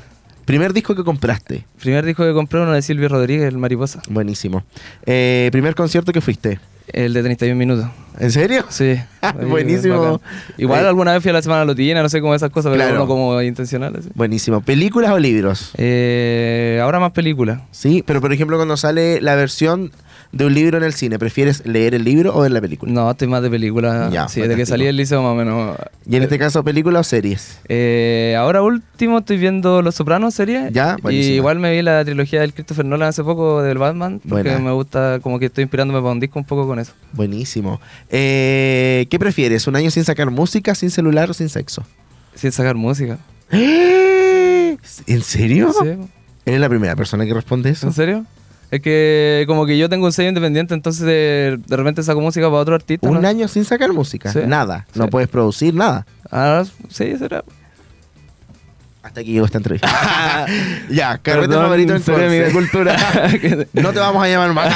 Primer 0.45 0.73
disco 0.73 0.95
que 0.95 1.03
compraste. 1.03 1.65
Primer 1.81 2.05
disco 2.05 2.23
que 2.25 2.33
compré 2.33 2.61
uno 2.61 2.73
de 2.73 2.81
Silvio 2.81 3.09
Rodríguez, 3.09 3.49
el 3.49 3.59
Mariposa. 3.59 4.01
Buenísimo. 4.09 4.63
Eh, 5.05 5.49
primer 5.51 5.75
concierto 5.75 6.13
que 6.13 6.21
fuiste. 6.21 6.61
El 6.93 7.13
de 7.15 7.23
31 7.25 7.57
minutos. 7.59 7.87
¿En 8.21 8.31
serio? 8.31 8.65
Sí. 8.69 8.95
Buenísimo. 9.49 10.21
Igual 10.57 10.85
Eh, 10.85 10.89
alguna 10.89 11.15
vez 11.15 11.23
fui 11.23 11.31
a 11.31 11.33
la 11.33 11.43
Semana 11.43 11.65
Lotina, 11.65 12.01
no 12.01 12.09
sé 12.09 12.21
cómo 12.21 12.33
esas 12.33 12.51
cosas, 12.51 12.73
pero 12.77 12.95
uno 12.95 13.09
como 13.09 13.43
intencional. 13.43 13.97
así. 13.99 14.09
Buenísimo. 14.15 14.61
¿Películas 14.61 15.11
o 15.11 15.19
libros? 15.19 15.73
Eh, 15.79 16.79
ahora 16.81 17.01
más 17.01 17.11
películas. 17.11 17.61
Sí, 17.73 18.05
pero 18.07 18.21
por 18.21 18.33
ejemplo 18.33 18.57
cuando 18.57 18.77
sale 18.77 19.21
la 19.21 19.35
versión 19.35 19.91
de 20.33 20.47
un 20.47 20.55
libro 20.55 20.79
en 20.79 20.85
el 20.85 20.93
cine, 20.93 21.19
¿prefieres 21.19 21.65
leer 21.67 21.95
el 21.95 22.05
libro 22.05 22.35
o 22.35 22.41
ver 22.43 22.51
la 22.51 22.61
película? 22.61 22.93
No, 22.93 23.11
estoy 23.11 23.29
más 23.29 23.43
de 23.43 23.51
película. 23.51 24.11
Ya, 24.13 24.29
sí, 24.29 24.41
desde 24.41 24.57
que 24.57 24.67
salí 24.67 24.85
del 24.85 24.97
liceo 24.97 25.23
más 25.23 25.33
o 25.33 25.35
menos. 25.35 25.77
Y 26.09 26.17
en 26.17 26.23
este 26.23 26.39
caso, 26.39 26.63
¿película 26.63 27.01
o 27.01 27.05
series? 27.05 27.59
Eh, 27.69 28.35
ahora 28.39 28.63
último 28.63 29.19
estoy 29.19 29.39
viendo 29.39 29.83
Los 29.83 29.95
Sopranos 29.95 30.35
serie. 30.35 30.69
Ya, 30.73 30.97
Y 31.09 31.33
igual 31.33 31.59
me 31.59 31.73
vi 31.73 31.83
la 31.83 32.05
trilogía 32.05 32.41
del 32.41 32.53
Christopher 32.53 32.85
Nolan 32.85 33.09
hace 33.09 33.25
poco 33.25 33.63
del 33.63 33.79
Batman. 33.79 34.21
Porque 34.29 34.51
Buena. 34.51 34.59
me 34.65 34.73
gusta, 34.73 35.21
como 35.21 35.39
que 35.39 35.47
estoy 35.47 35.63
inspirándome 35.63 36.01
para 36.01 36.13
un 36.13 36.21
disco 36.21 36.39
un 36.39 36.45
poco 36.45 36.67
con 36.67 36.79
eso. 36.79 36.93
Buenísimo. 37.13 37.81
Eh, 38.11 39.07
¿Qué 39.11 39.19
prefieres? 39.19 39.67
¿Un 39.67 39.77
año 39.77 39.91
sin 39.91 40.05
sacar 40.05 40.31
música, 40.31 40.75
sin 40.75 40.91
celular 40.91 41.31
o 41.31 41.35
sin 41.35 41.49
sexo? 41.49 41.85
Sin 42.35 42.53
sacar 42.53 42.75
música. 42.75 43.19
¿En 43.51 45.23
serio? 45.23 45.73
Sí. 45.81 45.89
¿Eres 46.45 46.61
la 46.61 46.69
primera 46.69 46.95
persona 46.95 47.25
que 47.27 47.35
responde 47.35 47.71
eso? 47.71 47.87
¿En 47.87 47.93
serio? 47.93 48.25
Es 48.71 48.81
que 48.81 49.45
como 49.47 49.65
que 49.65 49.79
yo 49.79 49.89
tengo 49.89 50.07
un 50.07 50.13
sello 50.13 50.29
independiente, 50.31 50.75
entonces 50.75 51.05
de, 51.07 51.59
de 51.67 51.77
repente 51.77 52.03
saco 52.03 52.21
música 52.21 52.47
para 52.47 52.59
otro 52.61 52.75
artista. 52.75 53.09
Un 53.09 53.23
¿no? 53.23 53.29
año 53.29 53.47
sin 53.49 53.65
sacar 53.65 53.93
música. 53.93 54.33
Sí. 54.33 54.41
Nada. 54.47 54.87
No 54.95 55.05
Sí. 55.05 55.11
puedes 55.11 55.29
producir 55.29 55.73
nada. 55.75 56.05
Ah, 56.31 56.65
sí, 56.89 57.17
será. 57.17 57.45
Hasta 59.03 59.21
aquí 59.21 59.33
llegó 59.33 59.47
esta 59.47 59.59
entrevista. 59.59 59.89
ya, 60.91 61.19
carrete 61.19 61.49
Perdón, 61.49 61.63
favorito 61.65 61.95
en 61.95 62.03
sería 62.03 62.29
mi 62.29 62.39
Conce. 62.41 62.53
cultura. 62.53 62.97
no 63.75 63.93
te 63.93 63.99
vamos 64.01 64.23
a 64.25 64.29
llamar 64.29 64.53
más. 64.53 64.75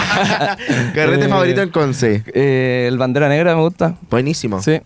carrete 0.94 1.24
Eh, 1.24 1.28
favorito 1.28 1.62
en 1.62 1.70
Conce. 1.70 2.22
Eh, 2.32 2.86
el 2.88 2.96
bandera 2.96 3.28
negra 3.28 3.56
me 3.56 3.62
gusta. 3.62 3.96
Buenísimo. 4.08 4.62
Sí. 4.62 4.80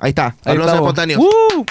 Ahí 0.00 0.10
está. 0.10 0.36
Ahí 0.44 0.54
estamos. 0.54 0.74
espontáneos. 0.74 1.20
¡Uh! 1.22 1.64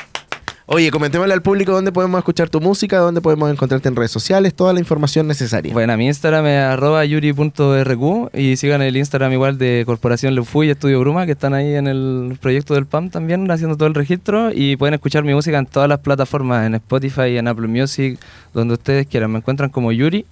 Oye, 0.70 0.92
comentémosle 0.92 1.34
al 1.34 1.42
público 1.42 1.72
dónde 1.72 1.94
podemos 1.94 2.18
escuchar 2.18 2.50
tu 2.50 2.60
música, 2.60 2.98
dónde 2.98 3.22
podemos 3.22 3.50
encontrarte 3.50 3.88
en 3.88 3.96
redes 3.96 4.12
sociales, 4.12 4.54
toda 4.54 4.74
la 4.74 4.80
información 4.80 5.26
necesaria. 5.26 5.72
Bueno, 5.72 5.96
mi 5.96 6.08
Instagram 6.08 6.46
es 6.46 6.62
arroba 6.62 7.06
yuri.rq 7.06 8.36
y 8.36 8.58
sigan 8.58 8.82
el 8.82 8.98
Instagram 8.98 9.32
igual 9.32 9.58
de 9.58 9.84
Corporación 9.86 10.36
Lefuy 10.36 10.68
y 10.68 10.72
Estudio 10.72 11.00
Bruma, 11.00 11.26
que 11.26 11.32
están 11.32 11.54
ahí 11.54 11.74
en 11.74 11.88
el 11.88 12.38
proyecto 12.42 12.74
del 12.74 12.86
PAM 12.86 13.12
también 13.12 13.50
haciendo 13.50 13.78
todo 13.78 13.88
el 13.88 13.96
registro 13.96 14.52
y 14.54 14.76
pueden 14.76 14.94
escuchar 14.96 15.24
mi 15.24 15.34
música 15.34 15.58
en 15.58 15.68
todas 15.68 15.88
las 15.88 16.00
plataformas, 16.00 16.66
en 16.66 16.76
Spotify, 16.76 17.38
en 17.38 17.48
Apple 17.48 17.68
Music, 17.68 18.20
donde 18.54 18.74
ustedes 18.74 19.08
quieran. 19.08 19.32
Me 19.32 19.38
encuentran 19.38 19.70
como 19.70 19.94
Yuri. 19.94 20.26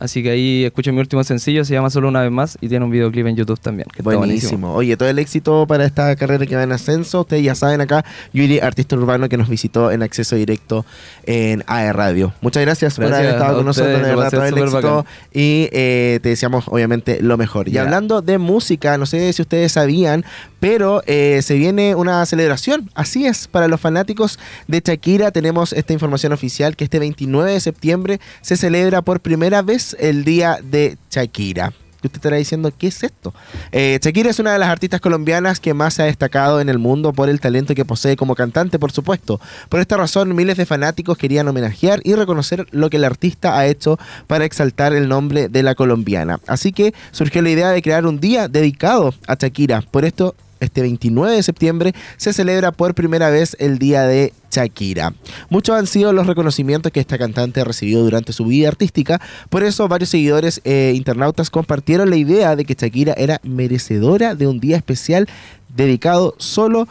Así 0.00 0.22
que 0.22 0.30
ahí 0.30 0.64
escuchen 0.64 0.94
mi 0.94 1.00
último 1.00 1.24
sencillo, 1.24 1.64
se 1.64 1.74
llama 1.74 1.90
Solo 1.90 2.08
una 2.08 2.22
vez 2.22 2.30
más 2.30 2.56
y 2.60 2.68
tiene 2.68 2.84
un 2.84 2.90
videoclip 2.90 3.26
en 3.26 3.36
YouTube 3.36 3.58
también. 3.60 3.88
Que 3.92 4.02
está 4.02 4.16
Buenísimo. 4.16 4.74
Oye, 4.74 4.96
todo 4.96 5.08
el 5.08 5.18
éxito 5.18 5.66
para 5.66 5.84
esta 5.84 6.14
carrera 6.16 6.46
que 6.46 6.56
va 6.56 6.62
en 6.62 6.72
ascenso. 6.72 7.22
Ustedes 7.22 7.42
ya 7.42 7.54
saben 7.54 7.80
acá, 7.80 8.04
Yuri, 8.32 8.60
artista 8.60 8.96
urbano 8.96 9.28
que 9.28 9.36
nos 9.36 9.48
visitó 9.48 9.90
en 9.90 10.02
acceso 10.02 10.36
directo 10.36 10.86
en 11.24 11.64
AE 11.66 11.92
Radio. 11.92 12.32
Muchas 12.40 12.62
gracias, 12.62 12.96
por 12.96 13.12
haber 13.12 13.30
estado 13.30 13.56
con 13.56 13.66
nosotros, 13.66 14.00
de 14.00 14.08
verdad, 14.08 14.30
todo 14.30 14.44
el 14.44 14.58
éxito. 14.58 14.72
bacán. 14.72 15.04
Y 15.32 15.68
eh, 15.72 16.20
te 16.22 16.30
deseamos, 16.30 16.64
obviamente, 16.68 17.20
lo 17.20 17.36
mejor. 17.36 17.68
Y 17.68 17.78
hablando 17.78 18.22
de 18.22 18.38
música, 18.38 18.98
no 18.98 19.06
sé 19.06 19.32
si 19.32 19.42
ustedes 19.42 19.72
sabían, 19.72 20.24
pero 20.60 21.02
eh, 21.06 21.40
se 21.42 21.54
viene 21.54 21.94
una 21.94 22.24
celebración. 22.26 22.90
Así 22.94 23.26
es, 23.26 23.48
para 23.48 23.68
los 23.68 23.80
fanáticos 23.80 24.38
de 24.66 24.82
Shakira 24.84 25.30
tenemos 25.30 25.72
esta 25.72 25.92
información 25.92 26.32
oficial 26.32 26.76
que 26.76 26.84
este 26.84 26.98
29 26.98 27.52
de 27.52 27.60
septiembre 27.60 28.20
se 28.40 28.56
celebra 28.56 29.02
por 29.02 29.20
primera 29.20 29.62
vez 29.62 29.87
el 29.98 30.24
Día 30.24 30.58
de 30.62 30.98
Shakira. 31.10 31.72
Usted 32.02 32.14
estará 32.14 32.36
diciendo, 32.36 32.72
¿qué 32.76 32.86
es 32.86 33.02
esto? 33.02 33.34
Eh, 33.72 33.98
Shakira 34.00 34.30
es 34.30 34.38
una 34.38 34.52
de 34.52 34.58
las 34.60 34.68
artistas 34.68 35.00
colombianas 35.00 35.58
que 35.58 35.74
más 35.74 35.94
se 35.94 36.02
ha 36.02 36.06
destacado 36.06 36.60
en 36.60 36.68
el 36.68 36.78
mundo 36.78 37.12
por 37.12 37.28
el 37.28 37.40
talento 37.40 37.74
que 37.74 37.84
posee 37.84 38.16
como 38.16 38.36
cantante, 38.36 38.78
por 38.78 38.92
supuesto. 38.92 39.40
Por 39.68 39.80
esta 39.80 39.96
razón, 39.96 40.34
miles 40.36 40.56
de 40.56 40.66
fanáticos 40.66 41.18
querían 41.18 41.48
homenajear 41.48 42.00
y 42.04 42.14
reconocer 42.14 42.66
lo 42.70 42.88
que 42.88 42.98
el 42.98 43.04
artista 43.04 43.58
ha 43.58 43.66
hecho 43.66 43.98
para 44.28 44.44
exaltar 44.44 44.92
el 44.92 45.08
nombre 45.08 45.48
de 45.48 45.62
la 45.64 45.74
colombiana. 45.74 46.38
Así 46.46 46.72
que 46.72 46.94
surgió 47.10 47.42
la 47.42 47.50
idea 47.50 47.70
de 47.70 47.82
crear 47.82 48.06
un 48.06 48.20
día 48.20 48.46
dedicado 48.46 49.12
a 49.26 49.34
Shakira. 49.34 49.82
Por 49.82 50.04
esto, 50.04 50.36
este 50.60 50.82
29 50.82 51.34
de 51.34 51.42
septiembre 51.42 51.94
se 52.16 52.32
celebra 52.32 52.72
por 52.72 52.94
primera 52.94 53.30
vez 53.30 53.56
el 53.58 53.78
Día 53.78 54.02
de 54.02 54.32
Shakira. 54.50 55.14
Muchos 55.50 55.76
han 55.76 55.86
sido 55.86 56.12
los 56.12 56.26
reconocimientos 56.26 56.92
que 56.92 57.00
esta 57.00 57.18
cantante 57.18 57.60
ha 57.60 57.64
recibido 57.64 58.02
durante 58.02 58.32
su 58.32 58.44
vida 58.44 58.68
artística, 58.68 59.20
por 59.50 59.62
eso 59.62 59.88
varios 59.88 60.10
seguidores 60.10 60.60
e 60.64 60.92
internautas 60.96 61.50
compartieron 61.50 62.10
la 62.10 62.16
idea 62.16 62.56
de 62.56 62.64
que 62.64 62.74
Shakira 62.74 63.14
era 63.14 63.40
merecedora 63.42 64.34
de 64.34 64.46
un 64.46 64.60
día 64.60 64.76
especial 64.76 65.28
dedicado 65.74 66.34
solo 66.38 66.88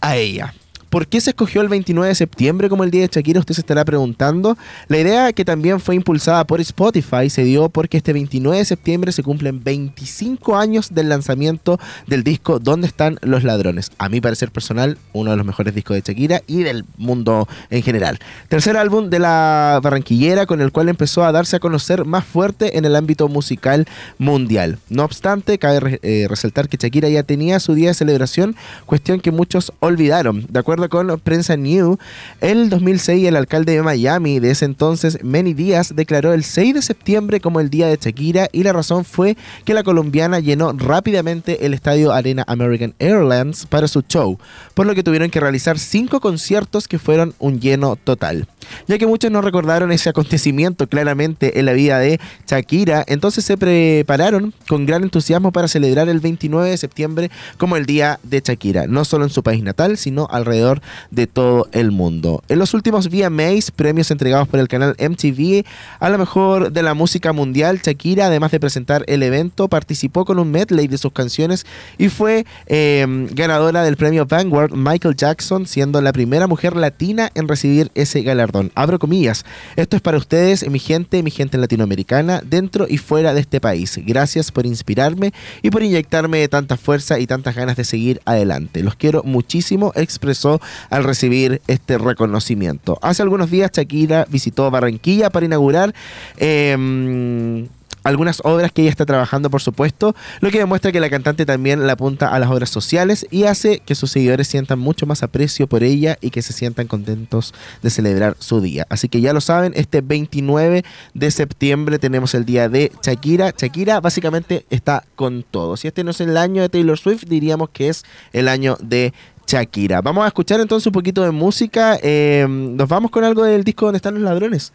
a 0.00 0.16
ella. 0.16 0.54
¿Por 0.96 1.08
qué 1.08 1.20
se 1.20 1.28
escogió 1.28 1.60
el 1.60 1.68
29 1.68 2.08
de 2.08 2.14
septiembre 2.14 2.70
como 2.70 2.82
el 2.82 2.90
día 2.90 3.02
de 3.02 3.08
Shakira? 3.12 3.40
Usted 3.40 3.52
se 3.52 3.60
estará 3.60 3.84
preguntando. 3.84 4.56
La 4.88 4.96
idea 4.96 5.30
que 5.34 5.44
también 5.44 5.78
fue 5.78 5.94
impulsada 5.94 6.46
por 6.46 6.58
Spotify 6.62 7.28
se 7.28 7.44
dio 7.44 7.68
porque 7.68 7.98
este 7.98 8.14
29 8.14 8.56
de 8.56 8.64
septiembre 8.64 9.12
se 9.12 9.22
cumplen 9.22 9.62
25 9.62 10.56
años 10.56 10.94
del 10.94 11.10
lanzamiento 11.10 11.78
del 12.06 12.24
disco 12.24 12.60
¿Dónde 12.60 12.86
están 12.86 13.18
los 13.20 13.44
ladrones? 13.44 13.90
A 13.98 14.08
mi 14.08 14.22
parecer 14.22 14.50
personal, 14.50 14.96
uno 15.12 15.32
de 15.32 15.36
los 15.36 15.44
mejores 15.44 15.74
discos 15.74 15.96
de 15.96 16.00
Shakira 16.00 16.40
y 16.46 16.62
del 16.62 16.86
mundo 16.96 17.46
en 17.68 17.82
general. 17.82 18.18
Tercer 18.48 18.78
álbum 18.78 19.10
de 19.10 19.18
la 19.18 19.80
barranquillera 19.82 20.46
con 20.46 20.62
el 20.62 20.72
cual 20.72 20.88
empezó 20.88 21.26
a 21.26 21.32
darse 21.32 21.56
a 21.56 21.60
conocer 21.60 22.06
más 22.06 22.24
fuerte 22.24 22.78
en 22.78 22.86
el 22.86 22.96
ámbito 22.96 23.28
musical 23.28 23.84
mundial. 24.16 24.78
No 24.88 25.04
obstante, 25.04 25.58
cabe 25.58 26.00
eh, 26.02 26.26
resaltar 26.26 26.70
que 26.70 26.78
Shakira 26.78 27.10
ya 27.10 27.22
tenía 27.22 27.60
su 27.60 27.74
día 27.74 27.88
de 27.88 27.94
celebración, 27.94 28.56
cuestión 28.86 29.20
que 29.20 29.30
muchos 29.30 29.74
olvidaron. 29.80 30.46
De 30.48 30.58
acuerdo 30.58 30.85
con 30.88 31.18
Prensa 31.20 31.56
New, 31.56 31.98
el 32.40 32.68
2006 32.68 33.26
el 33.26 33.36
alcalde 33.36 33.72
de 33.72 33.82
Miami 33.82 34.40
de 34.40 34.50
ese 34.50 34.64
entonces, 34.64 35.18
Manny 35.22 35.54
Díaz, 35.54 35.94
declaró 35.94 36.32
el 36.32 36.44
6 36.44 36.74
de 36.74 36.82
septiembre 36.82 37.40
como 37.40 37.60
el 37.60 37.70
día 37.70 37.88
de 37.88 37.98
Shakira 38.00 38.48
y 38.52 38.62
la 38.62 38.72
razón 38.72 39.04
fue 39.04 39.36
que 39.64 39.74
la 39.74 39.82
colombiana 39.82 40.40
llenó 40.40 40.72
rápidamente 40.72 41.66
el 41.66 41.74
estadio 41.74 42.12
Arena 42.12 42.44
American 42.46 42.94
Airlines 42.98 43.66
para 43.66 43.88
su 43.88 44.02
show, 44.02 44.38
por 44.74 44.86
lo 44.86 44.94
que 44.94 45.02
tuvieron 45.02 45.30
que 45.30 45.40
realizar 45.40 45.78
cinco 45.78 46.20
conciertos 46.20 46.88
que 46.88 46.98
fueron 46.98 47.34
un 47.38 47.60
lleno 47.60 47.96
total. 47.96 48.48
Ya 48.88 48.98
que 48.98 49.06
muchos 49.06 49.30
no 49.30 49.42
recordaron 49.42 49.92
ese 49.92 50.08
acontecimiento 50.08 50.88
claramente 50.88 51.60
en 51.60 51.66
la 51.66 51.72
vida 51.72 51.98
de 51.98 52.20
Shakira, 52.48 53.04
entonces 53.06 53.44
se 53.44 53.56
prepararon 53.56 54.52
con 54.68 54.86
gran 54.86 55.04
entusiasmo 55.04 55.52
para 55.52 55.68
celebrar 55.68 56.08
el 56.08 56.20
29 56.20 56.70
de 56.70 56.76
septiembre 56.76 57.30
como 57.58 57.76
el 57.76 57.86
día 57.86 58.18
de 58.22 58.42
Shakira, 58.44 58.86
no 58.86 59.04
solo 59.04 59.24
en 59.24 59.30
su 59.30 59.42
país 59.42 59.62
natal, 59.62 59.96
sino 59.96 60.26
alrededor 60.30 60.65
de 61.10 61.26
todo 61.26 61.68
el 61.72 61.90
mundo. 61.90 62.42
En 62.48 62.58
los 62.58 62.74
últimos 62.74 63.08
VMAs, 63.08 63.70
premios 63.70 64.10
entregados 64.10 64.48
por 64.48 64.60
el 64.60 64.68
canal 64.68 64.96
MTV 64.98 65.64
a 66.00 66.08
lo 66.08 66.18
mejor 66.18 66.72
de 66.72 66.82
la 66.82 66.94
música 66.94 67.32
mundial, 67.32 67.80
Shakira, 67.82 68.26
además 68.26 68.50
de 68.50 68.60
presentar 68.60 69.04
el 69.06 69.22
evento, 69.22 69.68
participó 69.68 70.24
con 70.24 70.38
un 70.38 70.50
medley 70.50 70.88
de 70.88 70.98
sus 70.98 71.12
canciones 71.12 71.66
y 71.98 72.08
fue 72.08 72.46
eh, 72.66 73.06
ganadora 73.32 73.82
del 73.82 73.96
premio 73.96 74.26
Vanguard 74.26 74.72
Michael 74.72 75.16
Jackson, 75.16 75.66
siendo 75.66 76.00
la 76.00 76.12
primera 76.12 76.46
mujer 76.46 76.76
latina 76.76 77.30
en 77.34 77.48
recibir 77.48 77.90
ese 77.94 78.22
galardón. 78.22 78.72
Abro 78.74 78.98
comillas. 78.98 79.44
Esto 79.76 79.96
es 79.96 80.02
para 80.02 80.18
ustedes, 80.18 80.68
mi 80.68 80.78
gente, 80.78 81.22
mi 81.22 81.30
gente 81.30 81.58
latinoamericana, 81.58 82.42
dentro 82.44 82.86
y 82.88 82.98
fuera 82.98 83.34
de 83.34 83.40
este 83.40 83.60
país. 83.60 83.98
Gracias 84.04 84.50
por 84.50 84.66
inspirarme 84.66 85.32
y 85.62 85.70
por 85.70 85.82
inyectarme 85.82 86.46
tanta 86.48 86.76
fuerza 86.76 87.18
y 87.18 87.26
tantas 87.26 87.54
ganas 87.54 87.76
de 87.76 87.84
seguir 87.84 88.20
adelante. 88.24 88.82
Los 88.82 88.96
quiero 88.96 89.22
muchísimo, 89.24 89.92
expresó 89.94 90.55
al 90.90 91.04
recibir 91.04 91.60
este 91.66 91.98
reconocimiento. 91.98 92.98
Hace 93.02 93.22
algunos 93.22 93.50
días 93.50 93.70
Shakira 93.72 94.26
visitó 94.28 94.70
Barranquilla 94.70 95.30
para 95.30 95.46
inaugurar 95.46 95.94
eh, 96.36 97.66
algunas 98.06 98.40
obras 98.44 98.70
que 98.70 98.82
ella 98.82 98.90
está 98.90 99.04
trabajando, 99.04 99.50
por 99.50 99.60
supuesto, 99.60 100.14
lo 100.40 100.50
que 100.50 100.58
demuestra 100.58 100.92
que 100.92 101.00
la 101.00 101.10
cantante 101.10 101.44
también 101.44 101.84
le 101.84 101.92
apunta 101.92 102.28
a 102.28 102.38
las 102.38 102.50
obras 102.50 102.70
sociales 102.70 103.26
y 103.32 103.44
hace 103.44 103.80
que 103.80 103.96
sus 103.96 104.12
seguidores 104.12 104.46
sientan 104.46 104.78
mucho 104.78 105.06
más 105.06 105.24
aprecio 105.24 105.66
por 105.66 105.82
ella 105.82 106.16
y 106.20 106.30
que 106.30 106.40
se 106.42 106.52
sientan 106.52 106.86
contentos 106.86 107.52
de 107.82 107.90
celebrar 107.90 108.36
su 108.38 108.60
día. 108.60 108.86
Así 108.90 109.08
que 109.08 109.20
ya 109.20 109.32
lo 109.32 109.40
saben, 109.40 109.72
este 109.74 110.02
29 110.02 110.84
de 111.14 111.30
septiembre 111.32 111.98
tenemos 111.98 112.34
el 112.34 112.44
día 112.44 112.68
de 112.68 112.92
Shakira. 113.02 113.52
Shakira 113.56 114.00
básicamente 114.00 114.64
está 114.70 115.04
con 115.16 115.42
todo. 115.42 115.76
Si 115.76 115.88
este 115.88 116.04
no 116.04 116.12
es 116.12 116.20
el 116.20 116.36
año 116.36 116.62
de 116.62 116.68
Taylor 116.68 116.98
Swift, 116.98 117.24
diríamos 117.26 117.70
que 117.70 117.88
es 117.88 118.04
el 118.32 118.46
año 118.46 118.76
de 118.80 119.14
Shakira. 119.46 120.00
Vamos 120.00 120.24
a 120.24 120.28
escuchar 120.28 120.60
entonces 120.60 120.86
un 120.86 120.92
poquito 120.92 121.22
de 121.22 121.30
música. 121.30 121.98
Eh, 122.02 122.46
nos 122.48 122.88
vamos 122.88 123.10
con 123.10 123.24
algo 123.24 123.44
del 123.44 123.64
disco 123.64 123.86
donde 123.86 123.98
están 123.98 124.14
los 124.14 124.22
ladrones. 124.22 124.72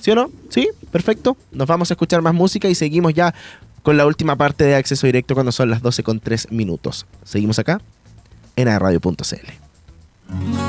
¿Sí 0.00 0.10
o 0.10 0.14
no? 0.14 0.30
¿Sí? 0.48 0.68
Perfecto. 0.90 1.36
Nos 1.52 1.66
vamos 1.66 1.90
a 1.90 1.94
escuchar 1.94 2.22
más 2.22 2.34
música 2.34 2.68
y 2.68 2.74
seguimos 2.74 3.14
ya 3.14 3.34
con 3.82 3.96
la 3.96 4.06
última 4.06 4.36
parte 4.36 4.64
de 4.64 4.74
acceso 4.74 5.06
directo 5.06 5.34
cuando 5.34 5.52
son 5.52 5.70
las 5.70 5.82
12 5.82 6.02
con 6.02 6.20
3 6.20 6.50
minutos. 6.52 7.06
Seguimos 7.24 7.58
acá 7.58 7.80
en 8.56 8.68
aerradio.cl. 8.68 10.65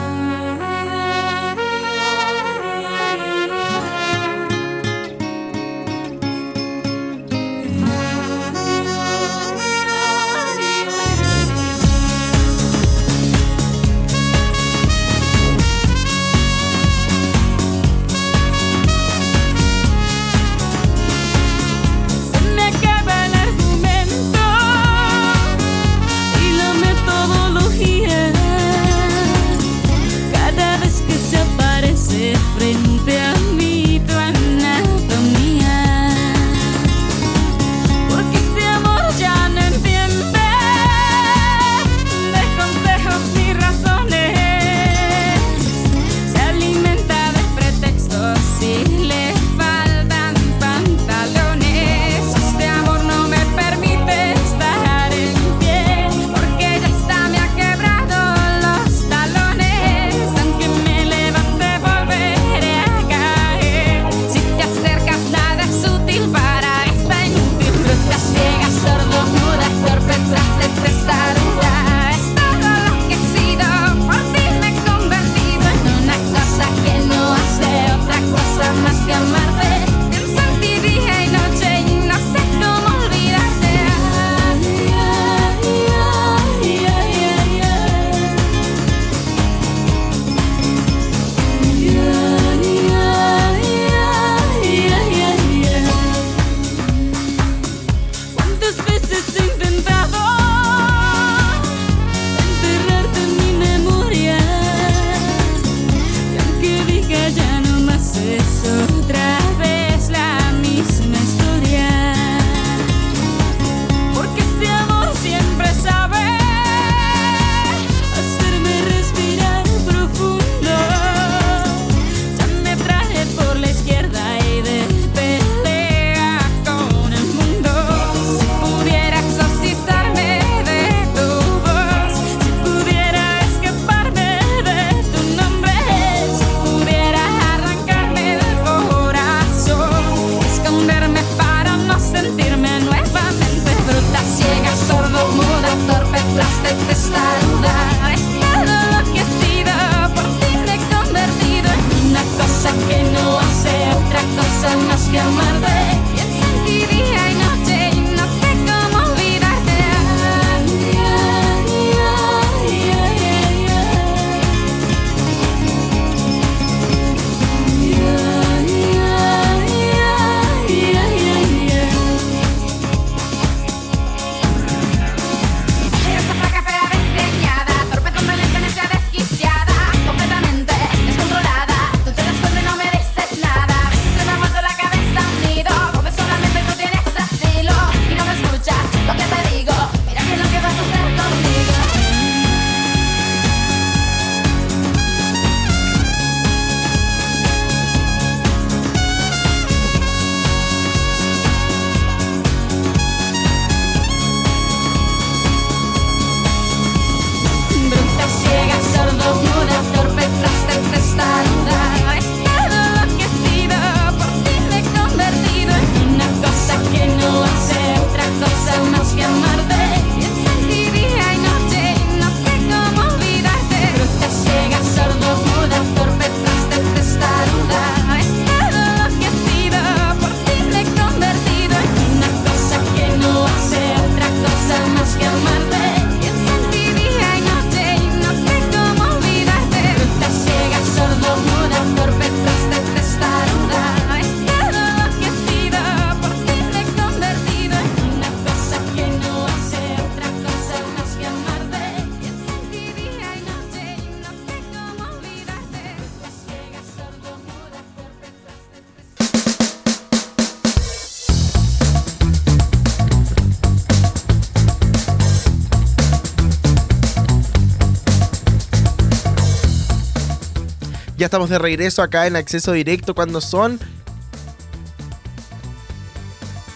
estamos 271.27 271.49
de 271.49 271.59
regreso 271.59 272.01
acá 272.01 272.25
en 272.27 272.35
acceso 272.35 272.71
directo 272.71 273.13
cuando 273.13 273.41
son. 273.41 273.79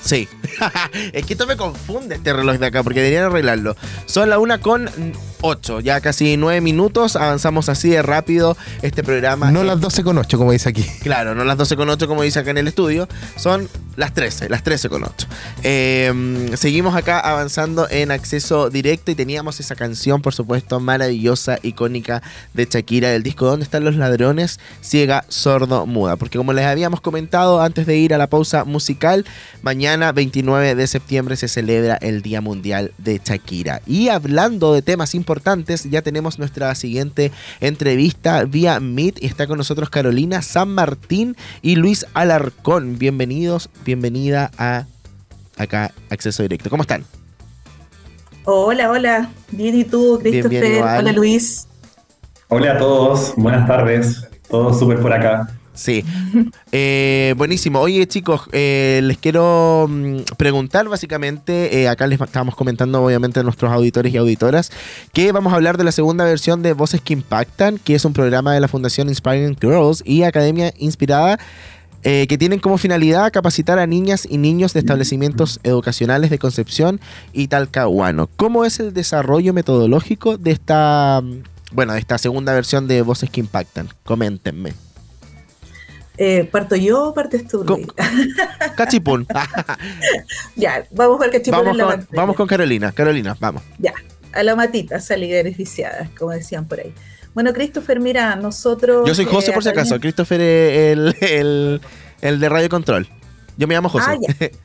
Sí. 0.04 0.28
es 1.14 1.26
que 1.26 1.34
esto 1.34 1.47
me 1.47 1.56
confunde 1.56 2.16
este 2.16 2.34
reloj 2.34 2.58
de 2.58 2.66
acá 2.66 2.84
porque 2.84 2.99
deberían 2.99 3.26
arreglarlo. 3.26 3.76
Son 4.06 4.30
la 4.30 4.39
una 4.39 4.60
con 4.60 4.89
8, 5.41 5.80
ya 5.80 6.02
casi 6.02 6.38
9 6.38 6.60
minutos. 6.62 7.16
Avanzamos 7.16 7.70
así 7.70 7.89
de 7.89 8.02
rápido 8.02 8.58
este 8.82 9.04
programa. 9.04 9.52
No 9.52 9.64
las 9.64 9.80
12 9.80 10.04
con 10.04 10.18
8, 10.18 10.38
como 10.38 10.52
dice 10.52 10.70
aquí. 10.70 10.86
Claro, 11.02 11.34
no 11.34 11.43
las 11.45 11.58
12 11.58 11.76
con 11.78 11.89
8 11.89 12.08
como 12.08 12.24
dice 12.24 12.39
acá 12.39 12.52
en 12.52 12.58
el 12.58 12.68
estudio, 12.68 13.08
son 13.38 13.70
las 13.96 14.14
13, 14.14 14.50
las 14.50 14.64
13 14.64 14.89
con 14.89 15.04
8. 15.04 15.28
Eh, 15.64 16.50
seguimos 16.56 16.96
acá 16.96 17.20
avanzando 17.20 17.88
en 17.89 18.12
acceso 18.12 18.70
directo 18.70 19.12
y 19.12 19.16
teníamos 19.16 19.60
esa 19.60 19.76
canción, 19.76 20.22
por 20.22 20.34
supuesto, 20.34 20.80
maravillosa, 20.80 21.60
icónica 21.62 22.22
de 22.54 22.66
Shakira 22.66 23.10
del 23.10 23.24
disco 23.24 23.46
¿Dónde 23.46 23.64
están 23.64 23.84
los 23.84 23.96
ladrones? 23.96 24.60
Ciega, 24.82 25.26
sordo, 25.28 25.86
muda. 25.86 26.16
Porque 26.16 26.38
como 26.38 26.54
les 26.54 26.66
habíamos 26.66 27.02
comentado 27.02 27.62
antes 27.62 27.86
de 27.86 27.98
ir 27.98 28.14
a 28.14 28.18
la 28.18 28.28
pausa 28.28 28.64
musical, 28.64 29.26
mañana 29.62 30.12
29 30.12 30.76
de 30.76 30.88
septiembre 30.88 31.36
se 31.36 31.48
celebra 31.48 31.96
el 31.96 32.22
Día 32.22 32.42
Mundial 32.42 32.94
de 32.98 33.20
Shakira. 33.24 33.82
Y 33.86 34.10
hablando 34.10 34.74
de 34.74 34.82
temas 34.82 35.16
importantes, 35.16 35.89
ya 35.89 36.02
tenemos 36.02 36.39
nuestra 36.39 36.74
siguiente 36.76 37.32
entrevista 37.60 38.44
vía 38.46 38.80
Meet 38.80 39.22
y 39.22 39.26
está 39.26 39.48
con 39.48 39.58
nosotros 39.58 39.89
Carolina 39.89 40.42
San 40.42 40.70
Martín 40.70 41.36
y 41.62 41.76
Luis 41.76 42.06
Alarcón. 42.14 42.98
Bienvenidos, 42.98 43.70
bienvenida 43.84 44.52
a 44.58 44.86
acá 45.58 45.92
Acceso 46.10 46.44
Directo. 46.44 46.70
¿Cómo 46.70 46.84
están? 46.84 47.06
Hola, 48.46 48.90
hola. 48.90 49.30
Bien, 49.52 49.76
¿y 49.76 49.84
tú, 49.84 50.20
Christopher? 50.22 50.62
bien, 50.62 50.84
hola, 50.84 51.12
Luis. 51.12 51.68
Hola 52.48 52.74
a 52.74 52.78
todos, 52.78 53.34
buenas 53.38 53.68
tardes. 53.68 54.28
Todo 54.50 54.74
súper 54.74 55.00
por 55.00 55.14
acá. 55.14 55.48
Sí. 55.74 56.04
Eh, 56.74 57.34
buenísimo. 57.36 57.82
Oye, 57.82 58.08
chicos, 58.08 58.44
eh, 58.54 59.02
les 59.04 59.18
quiero 59.18 59.88
mm, 59.90 60.22
preguntar 60.38 60.88
básicamente, 60.88 61.82
eh, 61.82 61.90
acá 61.90 62.08
les 62.08 62.20
estábamos 62.22 62.56
comentando 62.56 63.04
obviamente 63.04 63.42
a 63.42 63.44
nuestros 63.44 63.70
auditores 63.74 64.14
y 64.14 64.18
auditoras, 64.18 64.72
que 65.12 65.34
vamos 65.34 65.52
a 65.52 65.58
hablar 65.58 65.78
de 65.78 65.84
la 65.84 65.92
segunda 65.92 66.24
versión 66.24 66.64
de 66.64 66.72
Voces 66.72 67.02
que 67.02 67.12
Impactan, 67.12 67.78
que 67.78 67.96
es 67.96 68.06
un 68.06 68.14
programa 68.14 68.54
de 68.54 68.62
la 68.62 68.70
Fundación 68.70 69.10
Inspiring 69.10 69.58
Girls 69.60 70.02
y 70.06 70.24
Academia 70.24 70.74
Inspirada. 70.78 71.40
Eh, 72.04 72.26
que 72.28 72.38
tienen 72.38 72.60
como 72.60 72.78
finalidad 72.78 73.32
capacitar 73.32 73.78
a 73.80 73.86
niñas 73.86 74.28
y 74.30 74.38
niños 74.38 74.74
de 74.74 74.80
establecimientos 74.80 75.60
educacionales 75.64 76.30
de 76.30 76.39
Concepción 76.39 76.99
y 77.32 77.47
Talcahuano. 77.47 78.28
¿Cómo 78.36 78.66
es 78.66 78.80
el 78.80 78.93
desarrollo 78.93 79.54
metodológico 79.54 80.38
de 80.38 80.52
esta, 80.52 81.22
mm, 81.24 81.43
bueno, 81.72 81.93
de 81.93 81.99
esta 81.99 82.18
segunda 82.18 82.54
versión 82.54 82.88
de 82.88 83.02
Voces 83.02 83.30
que 83.30 83.41
Impactan? 83.41 83.89
Coméntenme. 84.04 84.74
Eh, 86.18 86.43
¿Parto 86.52 86.76
yo 86.76 87.10
o 87.10 87.14
partes 87.14 87.47
tú? 87.47 87.66
Cachipún. 88.76 89.28
ya, 90.56 90.86
vamos 90.91 91.18
con 91.18 91.30
cachipún 91.30 91.60
vamos, 91.60 91.72
en 91.72 91.78
la 91.78 91.86
con, 91.86 92.08
vamos 92.12 92.36
con 92.36 92.47
Carolina. 92.47 92.91
Carolina, 92.91 93.36
vamos. 93.39 93.64
Ya, 93.80 93.93
a 94.34 94.43
la 94.43 94.56
matita 94.56 94.99
salí 94.99 95.32
beneficiada, 95.32 96.10
como 96.18 96.32
decían 96.32 96.66
por 96.68 96.80
ahí. 96.80 96.93
Bueno, 97.34 97.54
Christopher, 97.54 98.00
mira, 98.00 98.36
nosotros... 98.36 99.08
Yo 99.08 99.16
soy 99.16 99.26
José, 99.26 99.52
eh, 99.52 99.54
por 99.54 99.64
si 99.64 99.70
acaso. 99.70 100.00
Christopher 100.00 100.42
es 100.42 100.92
el, 100.92 101.16
el, 101.22 101.82
el 102.22 102.40
de 102.40 102.50
Radio 102.50 102.70
Control. 102.70 103.08
Yo 103.58 103.68
me 103.68 103.76
llamo 103.76 103.90
José. 103.90 104.06
Ah, 104.10 104.18
ya. 104.20 104.50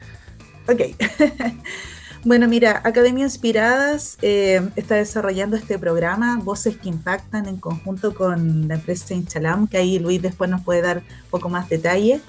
Ok. 0.69 0.81
bueno, 2.25 2.49
mira, 2.49 2.83
Academia 2.85 3.23
Inspiradas 3.23 4.19
eh, 4.21 4.69
está 4.75 4.97
desarrollando 4.97 5.57
este 5.57 5.79
programa, 5.79 6.41
Voces 6.43 6.77
que 6.77 6.89
Impactan, 6.89 7.47
en 7.47 7.59
conjunto 7.59 8.14
con 8.14 8.67
la 8.67 8.75
empresa 8.75 9.14
Inchalam, 9.14 9.69
que 9.69 9.79
ahí 9.79 10.01
Luis 10.01 10.21
después 10.21 10.51
nos 10.51 10.62
puede 10.62 10.83
dar 10.83 10.99
un 10.99 11.31
poco 11.31 11.49
más 11.49 11.69
detalle. 11.69 12.21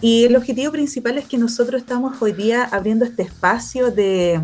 Y 0.00 0.26
el 0.26 0.36
objetivo 0.36 0.70
principal 0.70 1.18
es 1.18 1.24
que 1.24 1.36
nosotros 1.36 1.80
estamos 1.80 2.22
hoy 2.22 2.30
día 2.30 2.62
abriendo 2.62 3.04
este 3.04 3.22
espacio 3.22 3.90
de, 3.90 4.40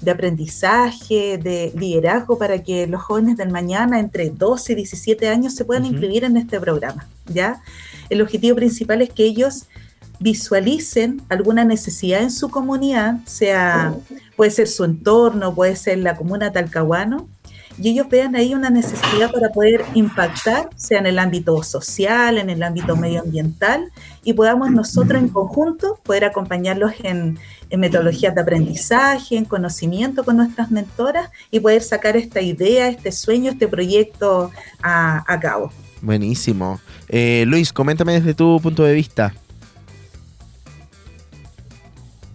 de 0.00 0.10
aprendizaje, 0.10 1.38
de 1.38 1.72
liderazgo, 1.76 2.38
para 2.38 2.62
que 2.62 2.86
los 2.86 3.02
jóvenes 3.02 3.36
del 3.36 3.50
mañana, 3.50 3.98
entre 3.98 4.30
12 4.30 4.72
y 4.72 4.76
17 4.76 5.28
años, 5.28 5.54
se 5.54 5.64
puedan 5.64 5.84
Ujú. 5.84 5.92
inscribir 5.92 6.24
en 6.24 6.36
este 6.36 6.60
programa. 6.60 7.06
¿ya? 7.26 7.62
El 8.08 8.22
objetivo 8.22 8.56
principal 8.56 9.02
es 9.02 9.10
que 9.10 9.24
ellos 9.24 9.66
visualicen 10.20 11.22
alguna 11.28 11.64
necesidad 11.64 12.22
en 12.22 12.30
su 12.30 12.48
comunidad, 12.48 13.18
sea, 13.24 13.94
puede 14.36 14.50
ser 14.50 14.66
su 14.68 14.84
entorno, 14.84 15.54
puede 15.54 15.76
ser 15.76 15.98
la 15.98 16.16
comuna 16.16 16.50
Talcahuano, 16.52 17.28
y 17.80 17.90
ellos 17.90 18.08
vean 18.08 18.34
ahí 18.34 18.54
una 18.54 18.70
necesidad 18.70 19.30
para 19.30 19.50
poder 19.50 19.84
impactar, 19.94 20.68
sea 20.76 20.98
en 20.98 21.06
el 21.06 21.18
ámbito 21.18 21.62
social, 21.62 22.38
en 22.38 22.50
el 22.50 22.62
ámbito 22.62 22.96
medioambiental, 22.96 23.90
y 24.24 24.32
podamos 24.32 24.70
nosotros 24.70 25.22
en 25.22 25.28
conjunto 25.28 25.98
poder 26.02 26.24
acompañarlos 26.24 26.92
en, 27.02 27.38
en 27.70 27.80
metodologías 27.80 28.34
de 28.34 28.40
aprendizaje, 28.40 29.36
en 29.36 29.44
conocimiento 29.44 30.24
con 30.24 30.36
nuestras 30.36 30.70
mentoras 30.70 31.30
y 31.50 31.60
poder 31.60 31.82
sacar 31.82 32.16
esta 32.16 32.40
idea, 32.40 32.88
este 32.88 33.12
sueño, 33.12 33.52
este 33.52 33.68
proyecto 33.68 34.50
a, 34.82 35.24
a 35.32 35.40
cabo. 35.40 35.72
Buenísimo. 36.02 36.80
Eh, 37.08 37.44
Luis, 37.46 37.72
coméntame 37.72 38.14
desde 38.14 38.34
tu 38.34 38.60
punto 38.60 38.84
de 38.84 38.94
vista. 38.94 39.34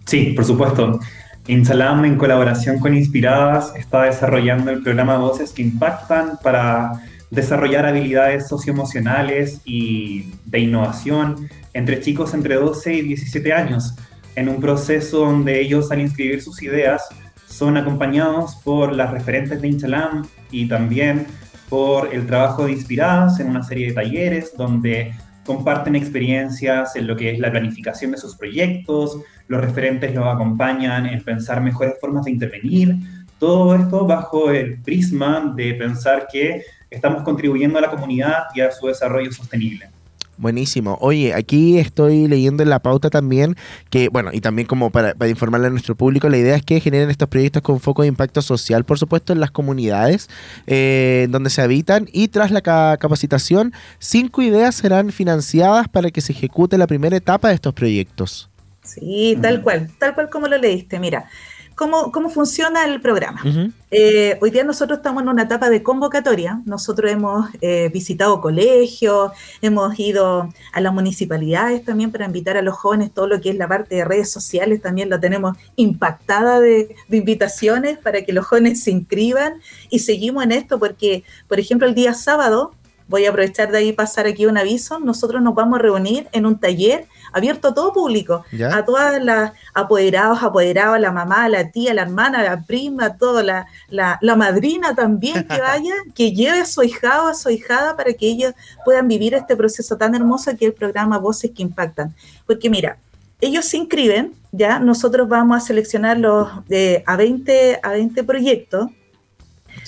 Sí, 0.06 0.32
por 0.36 0.44
supuesto. 0.44 1.00
Insalam, 1.46 2.06
en 2.06 2.16
colaboración 2.16 2.78
con 2.78 2.94
Inspiradas, 2.94 3.74
está 3.76 4.04
desarrollando 4.04 4.70
el 4.70 4.82
programa 4.82 5.18
Voces 5.18 5.52
que 5.52 5.60
Impactan 5.60 6.38
para 6.42 7.02
desarrollar 7.30 7.84
habilidades 7.84 8.48
socioemocionales 8.48 9.60
y 9.66 10.32
de 10.46 10.60
innovación 10.60 11.48
entre 11.74 12.00
chicos 12.00 12.32
entre 12.32 12.54
12 12.54 12.94
y 12.94 13.02
17 13.02 13.52
años, 13.52 13.94
en 14.36 14.48
un 14.48 14.58
proceso 14.58 15.18
donde 15.18 15.60
ellos 15.60 15.92
al 15.92 16.00
inscribir 16.00 16.40
sus 16.40 16.62
ideas 16.62 17.02
son 17.46 17.76
acompañados 17.76 18.56
por 18.56 18.94
las 18.94 19.10
referentes 19.10 19.60
de 19.60 19.68
Insalam 19.68 20.26
y 20.50 20.66
también 20.66 21.26
por 21.68 22.14
el 22.14 22.26
trabajo 22.26 22.64
de 22.64 22.72
Inspiradas 22.72 23.38
en 23.38 23.50
una 23.50 23.62
serie 23.62 23.88
de 23.88 23.92
talleres 23.92 24.54
donde 24.56 25.12
comparten 25.44 25.94
experiencias 25.94 26.96
en 26.96 27.06
lo 27.06 27.16
que 27.16 27.32
es 27.32 27.38
la 27.38 27.50
planificación 27.50 28.12
de 28.12 28.16
sus 28.16 28.34
proyectos, 28.34 29.18
los 29.48 29.60
referentes 29.60 30.14
los 30.14 30.26
acompañan 30.26 31.06
en 31.06 31.22
pensar 31.22 31.60
mejores 31.60 31.94
formas 32.00 32.24
de 32.24 32.30
intervenir, 32.30 32.96
todo 33.38 33.74
esto 33.74 34.06
bajo 34.06 34.50
el 34.50 34.80
prisma 34.82 35.52
de 35.54 35.74
pensar 35.74 36.26
que 36.32 36.62
estamos 36.90 37.22
contribuyendo 37.22 37.78
a 37.78 37.82
la 37.82 37.90
comunidad 37.90 38.44
y 38.54 38.60
a 38.60 38.70
su 38.70 38.86
desarrollo 38.86 39.32
sostenible. 39.32 39.88
Buenísimo. 40.36 40.98
Oye, 41.00 41.32
aquí 41.32 41.78
estoy 41.78 42.26
leyendo 42.26 42.64
en 42.64 42.68
la 42.68 42.80
pauta 42.80 43.08
también 43.08 43.54
que, 43.88 44.08
bueno, 44.08 44.30
y 44.32 44.40
también 44.40 44.66
como 44.66 44.90
para, 44.90 45.14
para, 45.14 45.30
informarle 45.30 45.68
a 45.68 45.70
nuestro 45.70 45.94
público, 45.94 46.28
la 46.28 46.38
idea 46.38 46.56
es 46.56 46.62
que 46.62 46.80
generen 46.80 47.08
estos 47.08 47.28
proyectos 47.28 47.62
con 47.62 47.78
foco 47.78 48.02
de 48.02 48.08
impacto 48.08 48.42
social, 48.42 48.84
por 48.84 48.98
supuesto, 48.98 49.32
en 49.32 49.38
las 49.38 49.52
comunidades 49.52 50.28
eh, 50.66 51.28
donde 51.30 51.50
se 51.50 51.62
habitan 51.62 52.08
y 52.12 52.28
tras 52.28 52.50
la 52.50 52.62
ca- 52.62 52.96
capacitación, 52.96 53.72
cinco 54.00 54.42
ideas 54.42 54.74
serán 54.74 55.12
financiadas 55.12 55.88
para 55.88 56.10
que 56.10 56.20
se 56.20 56.32
ejecute 56.32 56.78
la 56.78 56.88
primera 56.88 57.16
etapa 57.16 57.48
de 57.48 57.54
estos 57.54 57.74
proyectos. 57.74 58.50
Sí, 58.84 59.36
tal 59.40 59.62
cual, 59.62 59.90
tal 59.98 60.14
cual 60.14 60.30
como 60.30 60.46
lo 60.46 60.58
leíste. 60.58 60.98
Mira, 60.98 61.28
¿cómo, 61.74 62.12
cómo 62.12 62.28
funciona 62.28 62.84
el 62.84 63.00
programa? 63.00 63.40
Ujú. 63.44 63.72
Eh, 63.90 64.38
hoy 64.42 64.50
día 64.50 64.62
nosotros 64.62 64.98
estamos 64.98 65.22
en 65.22 65.30
una 65.30 65.44
etapa 65.44 65.70
de 65.70 65.82
convocatoria. 65.82 66.60
Nosotros 66.66 67.10
hemos 67.10 67.48
eh, 67.60 67.90
visitado 67.92 68.40
colegios, 68.40 69.32
hemos 69.62 69.98
ido 69.98 70.52
a 70.72 70.80
las 70.80 70.92
municipalidades 70.92 71.84
también 71.84 72.12
para 72.12 72.26
invitar 72.26 72.56
a 72.56 72.62
los 72.62 72.76
jóvenes 72.76 73.12
todo 73.12 73.26
lo 73.26 73.40
que 73.40 73.50
es 73.50 73.56
la 73.56 73.66
parte 73.66 73.96
de 73.96 74.04
redes 74.04 74.30
sociales. 74.30 74.82
También 74.82 75.08
lo 75.08 75.18
tenemos 75.18 75.56
impactada 75.76 76.60
de, 76.60 76.94
de 77.08 77.16
invitaciones 77.16 77.98
para 77.98 78.22
que 78.22 78.32
los 78.32 78.46
jóvenes 78.46 78.82
se 78.82 78.90
inscriban 78.90 79.54
y 79.90 80.00
seguimos 80.00 80.44
en 80.44 80.52
esto 80.52 80.78
porque, 80.78 81.24
por 81.48 81.58
ejemplo, 81.58 81.88
el 81.88 81.94
día 81.94 82.12
sábado, 82.12 82.74
voy 83.08 83.26
a 83.26 83.30
aprovechar 83.30 83.70
de 83.70 83.78
ahí 83.78 83.92
pasar 83.92 84.26
aquí 84.26 84.46
un 84.46 84.56
aviso, 84.56 84.98
nosotros 84.98 85.42
nos 85.42 85.54
vamos 85.54 85.78
a 85.78 85.82
reunir 85.82 86.28
en 86.32 86.46
un 86.46 86.58
taller 86.58 87.06
abierto 87.34 87.68
a 87.68 87.74
todo 87.74 87.92
público, 87.92 88.44
¿Ya? 88.52 88.74
a 88.74 88.84
todas 88.84 89.22
las 89.22 89.52
apoderados, 89.74 90.42
apoderados, 90.42 90.98
la 91.00 91.12
mamá, 91.12 91.48
la 91.48 91.70
tía, 91.70 91.92
la 91.92 92.02
hermana, 92.02 92.42
la 92.42 92.62
prima, 92.62 93.18
toda 93.18 93.42
la, 93.42 93.66
la, 93.88 94.18
la 94.22 94.36
madrina 94.36 94.94
también 94.94 95.46
que 95.46 95.58
vaya, 95.60 95.94
que 96.14 96.32
lleve 96.32 96.60
a 96.60 96.64
su 96.64 96.82
hijado, 96.82 97.28
a 97.28 97.34
su 97.34 97.50
hijada 97.50 97.96
para 97.96 98.12
que 98.12 98.26
ellos 98.26 98.54
puedan 98.84 99.08
vivir 99.08 99.34
este 99.34 99.56
proceso 99.56 99.96
tan 99.96 100.14
hermoso 100.14 100.52
que 100.52 100.64
es 100.64 100.70
el 100.70 100.74
programa 100.74 101.18
Voces 101.18 101.50
que 101.54 101.62
Impactan. 101.62 102.14
Porque 102.46 102.70
mira, 102.70 102.96
ellos 103.40 103.64
se 103.64 103.76
inscriben, 103.76 104.32
ya 104.52 104.78
nosotros 104.78 105.28
vamos 105.28 105.56
a 105.56 105.66
seleccionar 105.66 106.18
los 106.18 106.48
de, 106.66 107.02
a, 107.06 107.16
20, 107.16 107.80
a 107.82 107.90
20 107.90 108.24
proyectos 108.24 108.90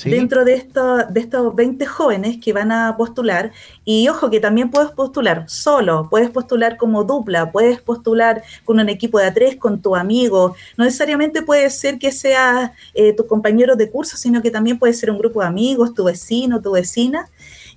Dentro 0.04 0.44
de, 0.44 0.54
esto, 0.54 0.98
de 1.08 1.20
estos 1.20 1.54
20 1.54 1.86
jóvenes 1.86 2.38
que 2.42 2.52
van 2.52 2.70
a 2.72 2.96
postular. 2.96 3.52
Y 3.84 4.08
ojo, 4.08 4.30
que 4.30 4.40
también 4.40 4.70
puedes 4.70 4.90
postular 4.90 5.44
solo, 5.48 6.08
puedes 6.10 6.30
postular 6.30 6.76
como 6.76 7.04
dupla, 7.04 7.50
puedes 7.50 7.80
postular 7.80 8.42
con 8.64 8.78
un 8.78 8.88
equipo 8.88 9.18
de 9.18 9.26
a 9.26 9.34
tres, 9.34 9.56
con 9.56 9.80
tu 9.80 9.96
amigo. 9.96 10.54
No 10.76 10.84
necesariamente 10.84 11.42
puede 11.42 11.70
ser 11.70 11.98
que 11.98 12.12
sea 12.12 12.74
eh, 12.94 13.12
tu 13.14 13.26
compañero 13.26 13.76
de 13.76 13.90
curso, 13.90 14.16
sino 14.16 14.42
que 14.42 14.50
también 14.50 14.78
puede 14.78 14.92
ser 14.92 15.10
un 15.10 15.18
grupo 15.18 15.40
de 15.40 15.46
amigos, 15.46 15.94
tu 15.94 16.04
vecino, 16.04 16.60
tu 16.60 16.72
vecina. 16.72 17.28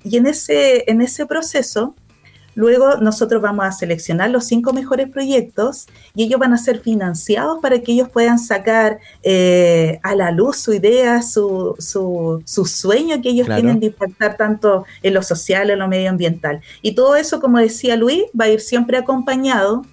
Y 0.03 0.17
en 0.17 0.27
ese, 0.27 0.89
en 0.89 1.01
ese 1.01 1.25
proceso, 1.25 1.95
Luego 2.59 2.97
nosotros 2.97 3.41
vamos 3.41 3.63
a 3.65 3.71
seleccionar 3.71 4.29
los 4.31 4.43
cinco 4.43 4.73
mejores 4.73 5.07
proyectos 5.09 5.87
y 6.13 6.23
ellos 6.25 6.41
van 6.41 6.51
a 6.51 6.57
ser 6.57 6.81
financiados 6.81 7.59
para 7.61 7.79
que 7.79 7.93
ellos 7.93 8.09
puedan 8.09 8.37
sacar 8.37 8.99
eh, 9.23 9.97
a 10.03 10.13
la 10.13 10.31
luz 10.31 10.57
su 10.57 10.73
idea, 10.73 11.21
su, 11.21 11.73
su, 11.79 12.41
su 12.43 12.65
sueño 12.65 13.21
que 13.21 13.29
ellos 13.29 13.45
Claro. 13.45 13.61
tienen 13.61 13.79
de 13.79 13.85
impactar 13.85 14.35
tanto 14.35 14.83
en 15.03 15.13
lo 15.13 15.23
social, 15.23 15.69
en 15.69 15.79
lo 15.79 15.87
medioambiental. 15.87 16.59
Y 16.81 16.95
todo 16.95 17.15
eso, 17.15 17.39
como 17.39 17.59
decía 17.59 17.95
Luis, 17.95 18.23
va 18.37 18.43
a 18.45 18.49
ir 18.49 18.59
siempre 18.59 18.97
acompañado 18.97 19.83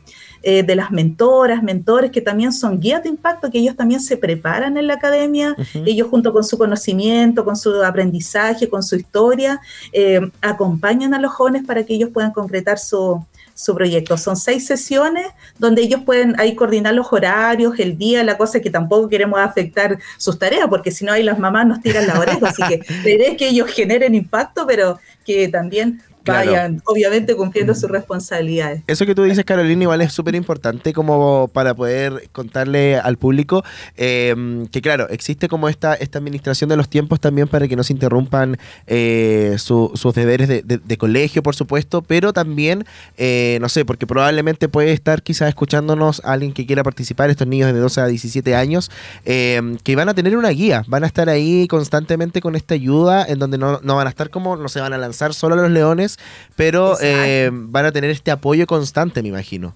eh, 0.49 0.62
de 0.62 0.76
las 0.76 0.92
mentoras, 0.92 1.61
mentores 1.61 2.12
que 2.12 2.20
también 2.20 2.53
son 2.53 2.78
guías 2.78 3.03
de 3.03 3.09
impacto, 3.09 3.51
que 3.51 3.59
ellos 3.59 3.74
también 3.74 4.01
se 4.01 4.16
preparan 4.16 4.76
en 4.76 4.86
la 4.86 4.94
academia, 4.94 5.57
ellos 5.84 6.07
junto 6.07 6.32
con 6.32 6.44
su 6.44 6.57
conocimiento, 6.57 7.44
con 7.44 7.57
su 7.57 7.82
aprendizaje, 7.82 8.68
con 8.68 8.84
su 8.84 8.94
historia, 8.94 9.61
eh, 9.92 10.20
acompañan 10.40 11.14
a 11.14 11.18
los 11.18 11.32
jóvenes 11.32 11.64
para 11.66 11.82
que 11.82 11.94
ellos 11.94 12.11
puedan 12.14 12.30
concretar 12.30 12.78
su, 12.78 13.26
su 13.55 13.74
proyecto. 13.74 14.16
Son 14.16 14.36
seis 14.36 14.64
sesiones 14.64 15.26
donde 15.59 15.82
ellos 15.82 16.03
pueden 16.07 16.38
ahí 16.38 16.55
coordinar 16.55 16.94
los 16.94 17.12
horarios, 17.12 17.76
el 17.80 17.99
día, 17.99 18.22
la 18.22 18.38
cosa 18.38 18.61
que 18.61 18.70
tampoco 18.70 19.09
queremos 19.09 19.40
afectar 19.40 19.99
sus 20.16 20.38
tareas, 20.38 20.68
porque 20.68 20.92
si 20.92 21.05
no 21.05 21.11
ahí 21.11 21.24
las 21.24 21.40
mamás 21.40 21.66
nos 21.66 21.80
tiran 21.80 22.07
la 22.07 22.20
oreja. 22.20 22.51
Así 22.51 22.62
que 22.68 22.80
la 23.03 23.11
idea 23.11 23.30
es 23.32 23.36
que 23.36 23.49
ellos 23.49 23.68
generen 23.68 24.14
impacto, 24.14 24.64
pero 24.64 25.01
que 25.24 25.49
también 25.49 26.03
Claro. 26.27 26.51
vayan, 26.51 26.83
obviamente, 26.87 27.35
cumpliendo 27.35 27.74
sus 27.74 27.91
responsabilidades. 27.91 28.83
Eso 28.87 29.07
que 29.07 29.14
tú 29.14 29.22
dices, 29.22 29.45
Carolina, 29.45 29.85
igual 29.85 30.01
es 30.03 30.12
súper 30.12 30.35
importante 30.35 30.93
como 30.93 31.49
para 31.53 31.74
poder 31.74 32.29
contarle 32.33 32.97
al 32.99 33.16
público 33.16 33.64
eh, 33.97 34.35
que, 34.70 34.83
claro, 34.83 35.09
existe 35.09 35.49
como 35.49 35.68
esta, 35.68 35.95
esta 35.95 36.18
administración 36.18 36.68
de 36.68 36.77
los 36.77 36.89
tiempos 36.89 37.20
también 37.20 37.49
para 37.49 37.68
que 37.68 37.77
no 37.77 37.83
se 37.83 37.93
interrumpan 37.93 38.59
eh, 38.87 39.55
su- 39.59 39.91
sus 39.95 40.14
deberes 40.14 40.49
de, 40.49 40.62
de- 40.62 40.79
de 40.79 40.97
colegio, 40.99 41.43
por 41.43 41.55
supuesto, 41.55 42.03
pero 42.03 42.33
también, 42.33 42.85
eh, 43.16 43.59
no 43.61 43.68
sé, 43.68 43.85
porque 43.85 44.07
probablemente 44.07 44.68
puede 44.68 44.93
estar 44.93 45.22
quizás 45.22 45.49
escuchándonos 45.49 46.20
alguien 46.24 46.53
que 46.53 46.66
quiera 46.66 46.83
participar, 46.83 47.31
estos 47.31 47.47
niños 47.47 47.72
de 47.72 47.79
12 47.79 48.01
a 48.01 48.07
17 48.07 48.55
años, 48.55 48.91
eh, 49.24 49.61
que 49.85 49.97
van 49.97 50.09
a 50.09 50.14
tener 50.14 50.37
una 50.37 50.51
guía, 50.51 50.83
van 50.87 51.05
a 51.05 51.07
estar 51.07 51.29
ahí 51.29 51.66
constantemente 51.68 52.41
con 52.41 52.57
esta 52.57 52.74
ayuda, 52.74 53.24
en 53.27 53.39
donde 53.39 53.59
no, 53.59 53.81
no 53.83 53.97
van 53.97 54.07
a 54.07 54.11
estar 54.11 54.31
como, 54.31 54.57
no 54.57 54.68
se 54.68 54.81
van 54.81 54.93
a 54.93 54.99
lanzar 54.99 55.35
solo 55.35 55.55
a 55.55 55.59
los 55.59 55.70
leones, 55.70 56.16
pero 56.57 56.97
eh, 57.01 57.51
van 57.53 57.87
a 57.87 57.93
tener 57.93 58.11
este 58.11 58.31
apoyo 58.31 58.67
constante, 58.67 59.23
me 59.23 59.29
imagino. 59.29 59.75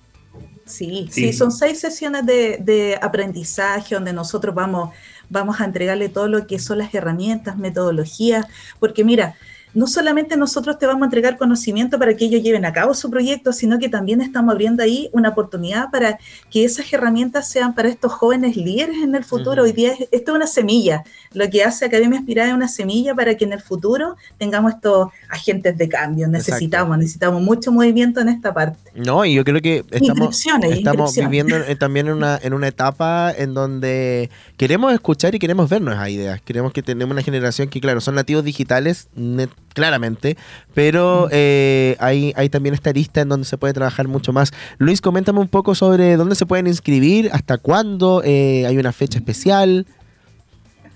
Sí, 0.65 1.09
Sí. 1.11 1.33
sí, 1.33 1.33
son 1.33 1.51
seis 1.51 1.81
sesiones 1.81 2.25
de, 2.27 2.59
de 2.61 2.97
aprendizaje 3.03 3.95
donde 3.97 4.13
nosotros 4.13 4.55
vamos, 4.55 4.91
vamos 5.29 5.61
a 5.61 5.65
entregarle 5.65 6.09
todo 6.09 6.29
lo 6.29 6.47
que 6.47 6.59
son 6.61 6.79
las 6.79 6.95
herramientas, 6.95 7.57
metodologías, 7.59 8.47
porque 8.79 9.03
mira, 9.03 9.35
no 9.73 9.87
solamente 9.87 10.37
nosotros 10.37 10.79
te 10.79 10.87
vamos 10.87 11.03
a 11.03 11.05
entregar 11.07 11.39
conocimiento 11.39 11.97
para 11.99 12.17
que 12.17 12.25
ellos 12.25 12.43
lleven 12.43 12.65
a 12.65 12.73
cabo 12.73 12.93
su 12.93 13.09
proyecto, 13.09 13.53
sino 13.53 13.79
que 13.79 13.89
también 13.89 14.21
estamos 14.21 14.53
abriendo 14.53 14.83
ahí 14.83 15.09
una 15.13 15.29
oportunidad 15.29 15.91
para 15.93 16.19
que 16.51 16.65
esas 16.65 16.93
herramientas 16.93 17.49
sean 17.49 17.73
para 17.75 17.89
estos 17.89 18.13
jóvenes 18.13 18.57
líderes 18.57 18.97
en 19.03 19.15
el 19.15 19.23
futuro. 19.25 19.63
Ujú. 19.63 19.71
Hoy 19.71 19.73
día 19.73 19.93
es- 19.93 20.09
esto 20.11 20.33
es 20.33 20.37
una 20.37 20.49
semilla. 20.49 21.05
Lo 21.33 21.49
que 21.49 21.63
hace 21.63 21.85
Academia 21.85 22.19
Aspirada 22.19 22.49
es 22.49 22.55
una 22.55 22.67
semilla 22.67 23.15
para 23.15 23.37
que 23.37 23.45
en 23.45 23.53
el 23.53 23.61
futuro 23.61 24.17
tengamos 24.37 24.75
estos 24.75 25.11
agentes 25.29 25.79
de 25.79 25.89
cambio. 25.89 26.27
Necesitamos, 26.27 26.99
necesitamos 26.99 27.41
mucho 27.41 27.71
movimiento 27.71 28.21
en 28.21 28.31
esta 28.31 28.53
parte. 28.53 28.79
No, 28.97 29.25
y 29.25 29.35
yo 29.35 29.45
creo 29.45 29.61
que 29.61 29.85
estamos, 29.93 31.15
viviendo 31.15 31.57
también 31.79 32.09
en 32.09 32.15
una, 32.15 32.37
en 32.43 32.53
una 32.53 32.67
etapa 32.67 33.33
en 33.37 33.55
donde 33.55 34.29
queremos 34.57 34.93
escuchar 34.93 35.33
y 35.37 35.39
queremos 35.39 35.71
ver 35.71 35.81
nuevas 35.83 36.09
ideas. 36.09 36.41
Queremos 36.41 36.73
que 36.73 36.83
tenemos 36.83 37.13
una 37.13 37.23
generación 37.23 37.69
que, 37.69 37.81
claro, 37.81 38.01
son 38.01 38.17
nativos 38.17 38.43
digitales, 38.43 39.09
net- 39.15 39.51
claramente, 39.73 40.37
pero 40.75 41.29
eh, 41.31 41.97
hay, 42.01 42.33
hay 42.35 42.49
también 42.49 42.75
esta 42.75 42.91
lista 42.91 43.21
en 43.21 43.29
donde 43.29 43.47
se 43.47 43.57
puede 43.57 43.73
trabajar 43.73 44.09
mucho 44.09 44.33
más. 44.33 44.51
Luis, 44.79 45.01
coméntame 45.01 45.39
un 45.39 45.47
poco 45.47 45.77
sobre 45.77 46.17
dónde 46.17 46.35
se 46.35 46.45
pueden 46.45 46.67
inscribir, 46.67 47.31
hasta 47.33 47.57
cuándo, 47.57 48.21
eh, 48.25 48.67
hay 48.67 48.79
una 48.79 48.91
fecha 48.91 49.19
especial. 49.19 49.87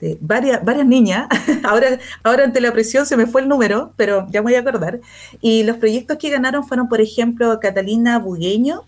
de 0.00 0.18
varias, 0.20 0.64
varias 0.64 0.86
niñas. 0.86 1.28
ahora, 1.64 1.98
ahora 2.22 2.44
ante 2.44 2.60
la 2.60 2.72
presión 2.72 3.06
se 3.06 3.16
me 3.16 3.26
fue 3.26 3.42
el 3.42 3.48
número, 3.48 3.92
pero 3.96 4.26
ya 4.30 4.40
me 4.40 4.50
voy 4.50 4.54
a 4.54 4.60
acordar. 4.60 5.00
Y 5.40 5.64
los 5.64 5.76
proyectos 5.76 6.18
que 6.18 6.30
ganaron 6.30 6.66
fueron, 6.66 6.88
por 6.88 7.00
ejemplo, 7.00 7.58
Catalina 7.60 8.18
Bugueño, 8.18 8.84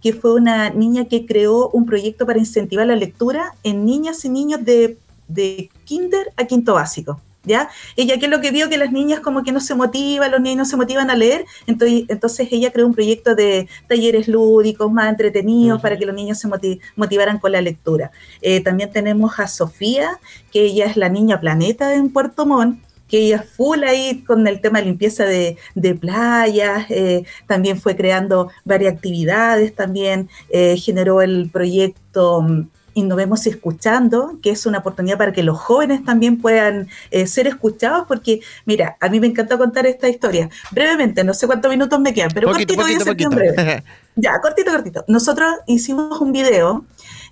que 0.00 0.12
fue 0.12 0.34
una 0.34 0.70
niña 0.70 1.06
que 1.06 1.26
creó 1.26 1.68
un 1.70 1.86
proyecto 1.86 2.26
para 2.26 2.38
incentivar 2.38 2.86
la 2.86 2.96
lectura 2.96 3.54
en 3.62 3.84
niñas 3.84 4.24
y 4.24 4.28
niños 4.28 4.64
de, 4.64 4.98
de 5.28 5.70
kinder 5.84 6.32
a 6.36 6.44
quinto 6.44 6.74
básico. 6.74 7.20
¿Ya? 7.42 7.70
Ella 7.96 8.18
que 8.18 8.26
es 8.26 8.30
lo 8.30 8.42
que 8.42 8.50
vio 8.50 8.68
que 8.68 8.76
las 8.76 8.92
niñas 8.92 9.20
como 9.20 9.42
que 9.42 9.50
no 9.50 9.60
se 9.60 9.74
motivan, 9.74 10.30
los 10.30 10.42
niños 10.42 10.58
no 10.58 10.64
se 10.66 10.76
motivan 10.76 11.10
a 11.10 11.16
leer, 11.16 11.46
entonces, 11.66 12.04
entonces 12.08 12.48
ella 12.50 12.70
creó 12.70 12.86
un 12.86 12.92
proyecto 12.92 13.34
de 13.34 13.66
talleres 13.88 14.28
lúdicos 14.28 14.92
más 14.92 15.08
entretenidos 15.08 15.80
para 15.80 15.96
que 15.96 16.04
los 16.04 16.14
niños 16.14 16.38
se 16.38 16.48
moti- 16.48 16.80
motivaran 16.96 17.38
con 17.38 17.52
la 17.52 17.62
lectura. 17.62 18.10
Eh, 18.42 18.60
también 18.60 18.92
tenemos 18.92 19.40
a 19.40 19.48
Sofía, 19.48 20.18
que 20.52 20.66
ella 20.66 20.84
es 20.84 20.98
la 20.98 21.08
niña 21.08 21.40
planeta 21.40 21.94
en 21.94 22.10
Puerto 22.12 22.44
Montt, 22.44 22.78
que 23.08 23.18
ella 23.20 23.36
es 23.36 23.50
full 23.56 23.82
ahí 23.84 24.22
con 24.22 24.46
el 24.46 24.60
tema 24.60 24.78
de 24.78 24.84
limpieza 24.84 25.24
de, 25.24 25.56
de 25.74 25.94
playas, 25.94 26.86
eh, 26.90 27.24
también 27.46 27.80
fue 27.80 27.96
creando 27.96 28.50
varias 28.64 28.92
actividades, 28.94 29.74
también 29.74 30.28
eh, 30.50 30.76
generó 30.76 31.22
el 31.22 31.50
proyecto 31.50 32.42
mm, 32.42 32.68
Innovemos 33.00 33.46
Escuchando, 33.46 34.38
que 34.42 34.50
es 34.50 34.66
una 34.66 34.78
oportunidad 34.78 35.18
para 35.18 35.32
que 35.32 35.42
los 35.42 35.58
jóvenes 35.58 36.04
también 36.04 36.40
puedan 36.40 36.88
eh, 37.10 37.26
ser 37.26 37.46
escuchados, 37.46 38.04
porque 38.06 38.40
mira, 38.64 38.96
a 39.00 39.08
mí 39.08 39.18
me 39.20 39.26
encanta 39.26 39.58
contar 39.58 39.86
esta 39.86 40.08
historia. 40.08 40.48
Brevemente, 40.70 41.24
no 41.24 41.34
sé 41.34 41.46
cuántos 41.46 41.70
minutos 41.70 41.98
me 42.00 42.14
quedan, 42.14 42.30
pero 42.32 42.48
poquito, 42.52 42.74
cortito 42.74 43.04
voy 43.04 43.10
a 43.10 43.12
poquito, 43.12 43.30
breve. 43.54 43.84
Ya, 44.16 44.38
cortito, 44.40 44.70
cortito. 44.72 45.04
Nosotros 45.08 45.48
hicimos 45.66 46.20
un 46.20 46.32
video 46.32 46.84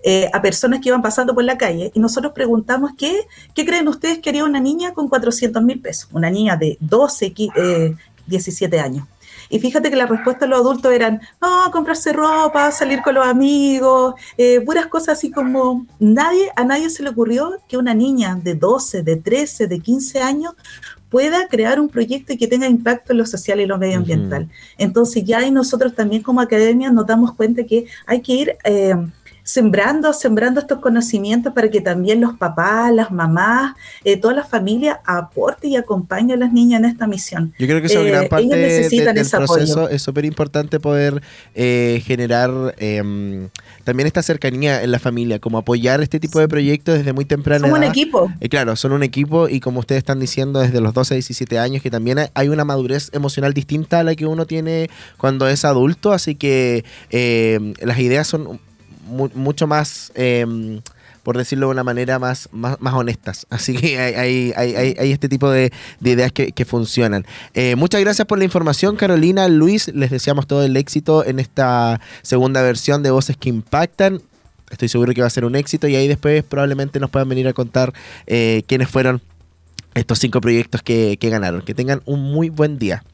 eh, 0.05 0.31
a 0.33 0.41
personas 0.41 0.81
que 0.81 0.89
iban 0.89 1.03
pasando 1.03 1.35
por 1.35 1.45
la 1.45 1.59
calle 1.59 1.91
y 1.93 2.01
nosotros 2.01 2.33
preguntamos 2.33 2.93
qué, 2.97 3.21
qué 3.53 3.67
creen 3.67 3.89
ustedes 3.89 4.21
que 4.21 4.31
haría 4.31 4.45
una 4.45 4.61
niña 4.61 4.93
con 4.95 5.09
400 5.09 5.63
mil 5.63 5.81
pesos, 5.81 6.09
una 6.13 6.31
niña 6.31 6.57
de 6.57 6.79
12, 6.81 7.35
qui- 7.35 7.53
eh, 7.57 7.95
17 8.27 8.79
años. 8.81 9.07
Y 9.51 9.59
fíjate 9.59 9.91
que 9.91 9.97
la 9.97 10.07
respuesta 10.07 10.45
de 10.45 10.51
los 10.51 10.61
adultos 10.61 10.93
eran, 10.93 11.21
no, 11.41 11.71
comprarse 11.71 12.13
ropa, 12.13 12.71
salir 12.71 13.03
con 13.03 13.15
los 13.15 13.27
amigos, 13.27 14.15
eh, 14.37 14.61
puras 14.61 14.87
cosas 14.87 15.19
así 15.19 15.31
como 15.31 15.87
nadie, 15.99 16.51
a 16.57 16.65
nadie 16.65 16.91
se 16.91 17.03
le 17.03 17.11
ocurrió 17.11 17.59
que 17.69 17.77
una 17.77 17.95
niña 17.95 18.39
de 18.43 18.55
12, 18.55 19.03
de 19.03 19.17
13, 19.17 19.67
de 19.67 19.81
15 19.81 20.21
años 20.21 20.55
pueda 21.09 21.49
crear 21.49 21.81
un 21.81 21.89
proyecto 21.89 22.33
y 22.33 22.37
que 22.37 22.47
tenga 22.47 22.67
impacto 22.67 23.13
en 23.13 23.19
lo 23.19 23.27
social 23.27 23.61
y 23.61 23.67
lo 23.67 23.79
medioambiental. 23.79 24.49
Entonces 24.77 25.25
ya 25.25 25.39
ahí 25.39 25.51
nosotros 25.51 25.95
también 25.95 26.23
como 26.23 26.41
academia 26.41 26.91
nos 26.91 27.07
damos 27.07 27.33
cuenta 27.33 27.65
que 27.65 27.87
hay 28.07 28.21
que 28.21 28.33
ir 28.33 28.57
eh, 28.65 28.95
sembrando, 29.53 30.13
sembrando 30.13 30.61
estos 30.61 30.79
conocimientos 30.79 31.55
para 31.55 31.71
que 31.71 31.81
también 31.81 32.21
los 32.21 32.37
papás, 32.37 32.93
las 32.93 33.11
mamás, 33.11 33.75
eh, 34.05 34.19
toda 34.19 34.35
la 34.35 34.45
familia 34.45 35.01
aporte 35.07 35.69
y 35.69 35.77
acompañe 35.77 36.35
a 36.35 36.37
las 36.37 36.53
niñas 36.53 36.81
en 36.81 36.85
esta 36.85 37.07
misión. 37.07 37.55
Yo 37.59 37.67
creo 37.67 37.81
que 37.81 37.87
eso 37.87 38.01
es 38.01 38.07
Eh, 38.07 38.11
gran 38.11 38.29
parte 38.29 38.47
de- 38.47 38.89
del 38.91 39.15
proceso. 39.15 39.39
apoyo. 39.41 39.89
Es 39.89 40.03
súper 40.03 40.27
importante 40.27 40.79
poder 40.81 41.23
eh, 41.55 42.03
generar 42.05 42.51
em, 42.77 43.49
también 43.85 44.07
esta 44.07 44.23
cercanía 44.23 44.83
en 44.83 44.91
la 44.91 44.99
familia, 44.99 45.39
como 45.39 45.57
apoyar 45.57 46.03
este 46.03 46.21
tipo 46.21 46.39
de 46.41 46.47
proyectos 46.47 46.99
desde 46.99 47.15
muy 47.15 47.25
temprana 47.25 47.67
Somos 47.69 47.79
un 47.79 47.85
equipo. 47.85 48.31
Eh, 48.41 48.51
claro, 48.51 48.77
son 48.77 48.93
un 48.93 49.03
equipo 49.03 49.49
y 49.49 49.61
como 49.61 49.81
ustedes 49.81 50.01
están 50.01 50.21
diciendo, 50.21 50.61
desde 50.61 50.83
los 50.83 50.93
12 50.93 51.15
a 51.15 51.17
17 51.17 51.59
años, 51.59 51.83
que 51.83 51.91
también 51.91 52.19
hay- 52.35 52.49
una 52.51 52.65
madurez 52.67 53.09
emocional 53.15 53.55
distinta 53.55 54.01
a 54.01 54.03
la 54.03 54.15
que 54.15 54.27
uno 54.27 54.45
tiene 54.45 54.91
cuando 55.17 55.49
es 55.49 55.65
adulto, 55.65 56.13
así 56.13 56.35
que 56.35 56.85
eh, 57.11 57.73
las 57.81 57.99
ideas 57.99 58.27
son 58.27 58.61
mu- 59.09 59.31
mucho 59.35 59.67
más... 59.67 60.13
em, 60.15 60.81
por 61.25 61.37
decirlo 61.37 61.67
de 61.67 61.73
una 61.73 61.85
manera 61.85 62.19
más, 62.19 62.49
más, 62.53 62.81
más 62.81 62.95
honestas. 62.95 63.47
Así 63.51 63.77
que 63.77 63.99
hay, 63.99 64.15
hay, 64.15 64.53
hay, 64.57 64.95
hay- 64.99 65.13
este 65.13 65.29
tipo 65.29 65.51
de, 65.51 65.71
de 66.01 66.11
ideas 66.13 66.33
que, 66.33 66.53
que 66.53 66.65
funcionan. 66.65 67.27
Eh, 67.53 67.77
muchas 67.77 68.01
gracias 68.01 68.27
por 68.27 68.39
la 68.39 68.45
información, 68.45 68.97
Carolina, 68.97 69.47
Luis. 69.49 69.89
Les 69.89 70.11
deseamos 70.11 70.47
todo 70.47 70.65
el 70.65 70.75
éxito 70.79 71.27
en 71.27 71.39
esta 71.39 72.01
segunda 72.23 72.63
versión 72.63 73.03
de 73.03 73.11
Voces 73.11 73.37
que 73.37 73.51
Impactan. 73.51 74.23
Estoy 74.71 74.89
seguro 74.89 75.13
que 75.13 75.21
va 75.21 75.27
a 75.27 75.31
ser 75.31 75.45
un 75.45 75.55
éxito 75.55 75.87
y 75.87 75.97
ahí 75.97 76.09
después 76.09 76.43
probablemente 76.45 76.99
nos 76.99 77.11
puedan 77.11 77.29
venir 77.29 77.47
a 77.47 77.53
contar 77.53 77.93
eh, 78.27 78.63
quiénes 78.67 78.89
fueron 78.89 79.21
estos 79.95 80.19
cinco 80.21 80.41
proyectos 80.41 80.81
que, 80.83 81.19
que 81.21 81.29
ganaron. 81.29 81.61
Que 81.61 81.75
tengan 81.75 82.01
un 82.07 82.21
muy 82.23 82.49
buen 82.49 82.79
día. 82.79 83.05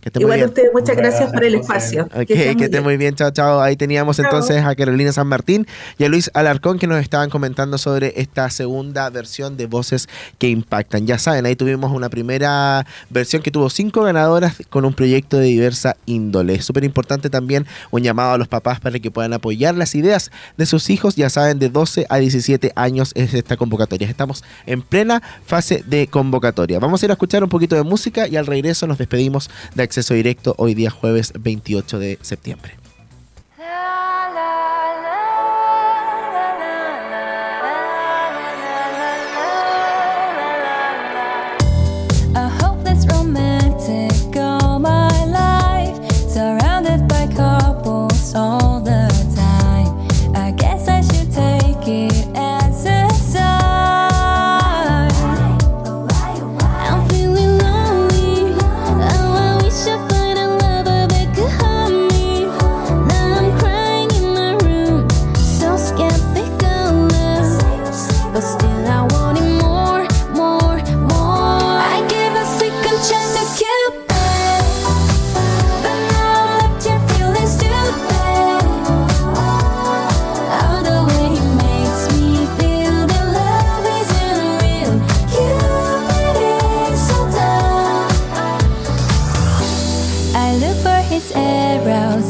Que 0.00 0.10
muy 0.14 0.22
Igual 0.22 0.32
a 0.32 0.36
bien. 0.36 0.48
ustedes, 0.48 0.70
muchas 0.72 0.96
gracias 0.96 1.32
por 1.32 1.44
el 1.44 1.54
espacio. 1.56 2.04
Ok, 2.14 2.26
que 2.26 2.64
estén 2.64 2.82
muy 2.82 2.96
bien, 2.96 3.14
chao, 3.14 3.30
chao. 3.30 3.60
Ahí 3.60 3.76
teníamos 3.76 4.16
Chao. 4.16 4.26
entonces 4.26 4.62
a 4.64 4.74
Carolina 4.76 5.12
San 5.12 5.26
Martín 5.26 5.66
y 5.98 6.04
a 6.04 6.08
Luis 6.08 6.30
Alarcón 6.34 6.78
que 6.78 6.86
nos 6.86 7.00
estaban 7.00 7.30
comentando 7.30 7.78
sobre 7.78 8.12
esta 8.20 8.48
segunda 8.50 9.10
versión 9.10 9.56
de 9.56 9.66
Voces 9.66 10.08
que 10.38 10.48
Impactan. 10.48 11.06
Ya 11.06 11.18
saben, 11.18 11.46
ahí 11.46 11.56
tuvimos 11.56 11.90
una 11.92 12.08
primera 12.08 12.86
versión 13.10 13.42
que 13.42 13.50
tuvo 13.50 13.70
cinco 13.70 14.02
ganadoras 14.02 14.56
con 14.70 14.84
un 14.84 14.94
proyecto 14.94 15.36
de 15.38 15.46
diversa 15.46 15.96
índole. 16.06 16.54
Es 16.54 16.64
súper 16.64 16.84
importante 16.84 17.28
también 17.28 17.66
un 17.90 18.02
llamado 18.02 18.32
a 18.32 18.38
los 18.38 18.48
papás 18.48 18.80
para 18.80 18.98
que 18.98 19.10
puedan 19.10 19.32
apoyar 19.32 19.74
las 19.74 19.94
ideas 19.94 20.30
de 20.56 20.66
sus 20.66 20.90
hijos. 20.90 21.16
Ya 21.16 21.28
saben, 21.28 21.58
de 21.58 21.68
12 21.70 22.06
a 22.08 22.18
17 22.18 22.72
años 22.76 23.12
es 23.14 23.34
esta 23.34 23.56
convocatoria. 23.56 24.08
Estamos 24.08 24.44
en 24.66 24.82
plena 24.82 25.22
fase 25.44 25.82
de 25.86 26.06
convocatoria. 26.06 26.78
Vamos 26.78 27.02
a 27.02 27.06
ir 27.06 27.10
a 27.10 27.14
escuchar 27.14 27.42
un 27.42 27.50
poquito 27.50 27.74
de 27.74 27.82
música 27.82 28.28
y 28.28 28.36
al 28.36 28.46
regreso 28.46 28.86
nos 28.86 28.98
despedimos 28.98 29.50
de 29.74 29.87
acceso 29.88 30.12
directo 30.12 30.54
hoy 30.58 30.74
día 30.74 30.90
jueves 30.90 31.32
28 31.40 31.98
de 31.98 32.18
septiembre. 32.20 32.87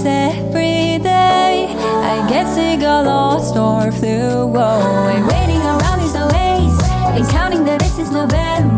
Every 0.08 0.98
day. 0.98 1.68
I 2.14 2.26
guess 2.28 2.56
he 2.56 2.76
got 2.76 3.04
lost 3.06 3.56
or 3.56 3.92
flew 3.92 4.48
away. 4.48 5.22
Waiting 5.32 5.62
around 5.62 6.00
his 6.00 6.14
ways 6.14 6.76
and 7.14 7.28
counting 7.28 7.64
the 7.64 7.76
days 7.78 7.94
since 7.94 8.10
November. 8.10 8.77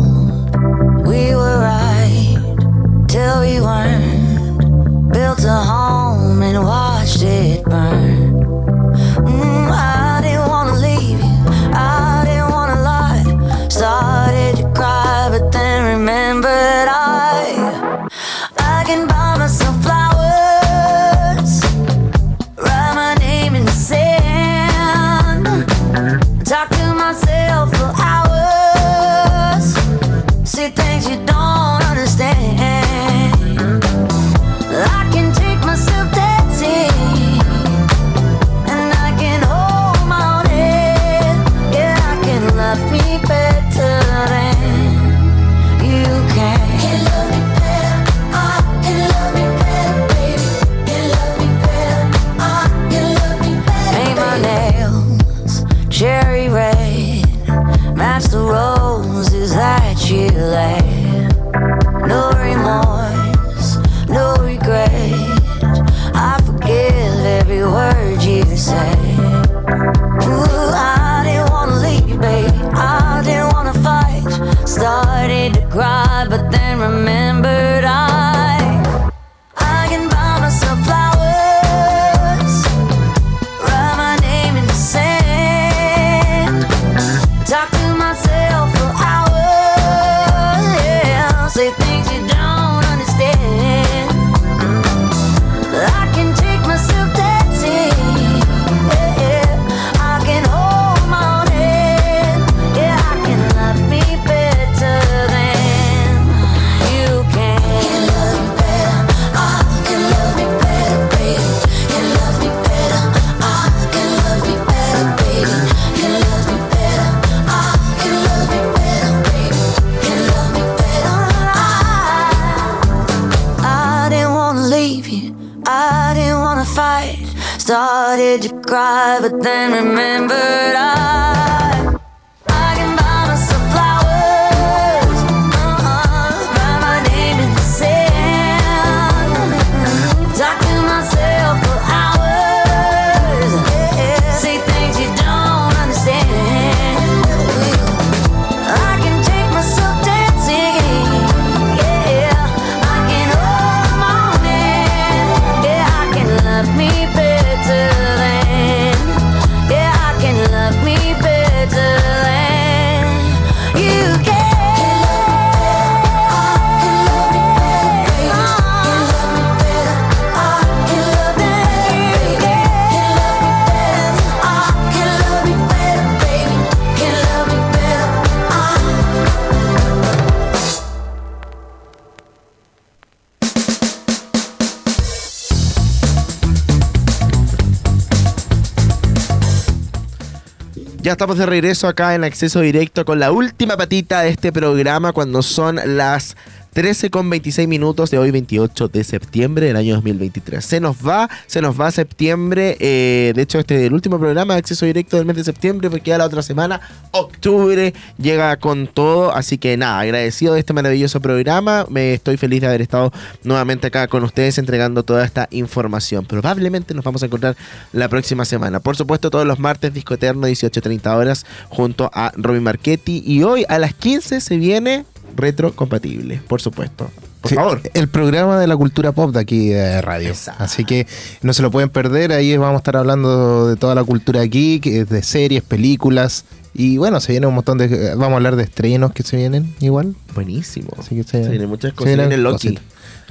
Estamos 191.11 191.37
de 191.37 191.45
regreso 191.45 191.89
acá 191.89 192.15
en 192.15 192.23
acceso 192.23 192.61
directo 192.61 193.03
con 193.03 193.19
la 193.19 193.33
última 193.33 193.75
patita 193.75 194.21
de 194.21 194.29
este 194.29 194.53
programa 194.53 195.11
cuando 195.11 195.41
son 195.41 195.79
las 195.97 196.37
13 196.73 197.09
con 197.09 197.29
26 197.29 197.67
minutos 197.67 198.11
de 198.11 198.17
hoy 198.17 198.31
28 198.31 198.87
de 198.87 199.03
septiembre 199.03 199.67
del 199.67 199.75
año 199.75 199.95
2023. 199.95 200.63
Se 200.63 200.79
nos 200.79 201.05
va, 201.05 201.29
se 201.45 201.61
nos 201.61 201.79
va 201.79 201.91
septiembre. 201.91 202.77
eh, 202.79 203.33
de 203.35 203.41
hecho, 203.41 203.59
este 203.59 203.75
es 203.75 203.81
el 203.87 203.93
último 203.93 204.17
programa 204.19 204.53
de 204.53 204.59
acceso 204.59 204.85
directo 204.85 205.17
del 205.17 205.25
mes 205.25 205.35
de 205.35 205.43
septiembre 205.43 205.89
porque 205.89 206.11
ya 206.11 206.17
la 206.17 206.25
otra 206.25 206.41
semana, 206.41 206.79
octubre, 207.11 207.93
llega 208.17 208.55
con 208.55 208.87
todo. 208.87 209.35
Así 209.35 209.57
que 209.57 209.75
nada, 209.75 209.99
agradecido 209.99 210.53
de 210.53 210.61
este 210.61 210.71
maravilloso 210.71 211.19
programa. 211.19 211.85
Me 211.89 212.13
estoy 212.13 212.37
feliz 212.37 212.61
de 212.61 212.67
haber 212.67 212.81
estado 212.81 213.11
nuevamente 213.43 213.87
acá 213.87 214.07
con 214.07 214.23
ustedes 214.23 214.57
entregando 214.57 215.03
toda 215.03 215.25
esta 215.25 215.49
información. 215.51 216.25
Probablemente 216.25 216.93
nos 216.93 217.03
vamos 217.03 217.21
a 217.21 217.25
encontrar 217.25 217.57
la 217.91 218.07
próxima 218.07 218.45
semana. 218.45 218.79
Por 218.79 218.95
supuesto, 218.95 219.29
todos 219.29 219.45
los 219.45 219.59
martes, 219.59 219.93
Disco 219.93 220.13
Eterno, 220.13 220.47
18.30 220.47 221.17
horas, 221.17 221.45
junto 221.67 222.09
a 222.13 222.31
Robin 222.37 222.63
Marchetti. 222.63 223.21
Y 223.25 223.43
hoy 223.43 223.65
a 223.67 223.77
las 223.77 223.93
15 223.93 224.39
se 224.39 224.55
viene 224.55 225.03
retrocompatible, 225.35 226.41
por 226.47 226.61
supuesto. 226.61 227.09
Por 227.41 227.49
Sí, 227.49 227.55
favor. 227.55 227.81
El 227.95 228.07
programa 228.07 228.59
de 228.59 228.67
la 228.67 228.77
cultura 228.77 229.11
pop 229.13 229.33
de 229.33 229.39
aquí 229.39 229.69
de 229.69 229.99
radio. 230.01 230.29
Exacto. 230.29 230.63
Así 230.63 230.85
que 230.85 231.07
no 231.41 231.53
se 231.53 231.61
lo 231.63 231.71
pueden 231.71 231.89
perder. 231.89 232.31
Ahí 232.31 232.55
vamos 232.55 232.75
a 232.75 232.77
estar 232.77 232.97
hablando 232.97 233.67
de 233.67 233.75
toda 233.77 233.95
la 233.95 234.03
cultura 234.03 234.43
geek, 234.43 234.85
eh, 234.85 235.05
de 235.05 235.23
series, 235.23 235.63
películas. 235.63 236.45
Y 236.73 236.97
bueno, 236.97 237.19
se 237.19 237.31
viene 237.33 237.47
un 237.47 237.55
montón 237.55 237.79
de. 237.79 238.11
Vamos 238.11 238.33
a 238.33 238.35
hablar 238.35 238.55
de 238.55 238.63
estrenos 238.63 239.11
que 239.13 239.23
se 239.23 239.37
vienen 239.37 239.73
igual. 239.79 240.15
Buenísimo. 240.35 240.89
Así 240.99 241.15
que 241.15 241.23
se, 241.23 241.43
Se 241.43 241.49
vienen 241.49 241.67
muchas 241.67 241.91
se 241.91 241.95
cosas. 241.95 242.15
Viene 242.15 242.37
Loki. 242.37 242.77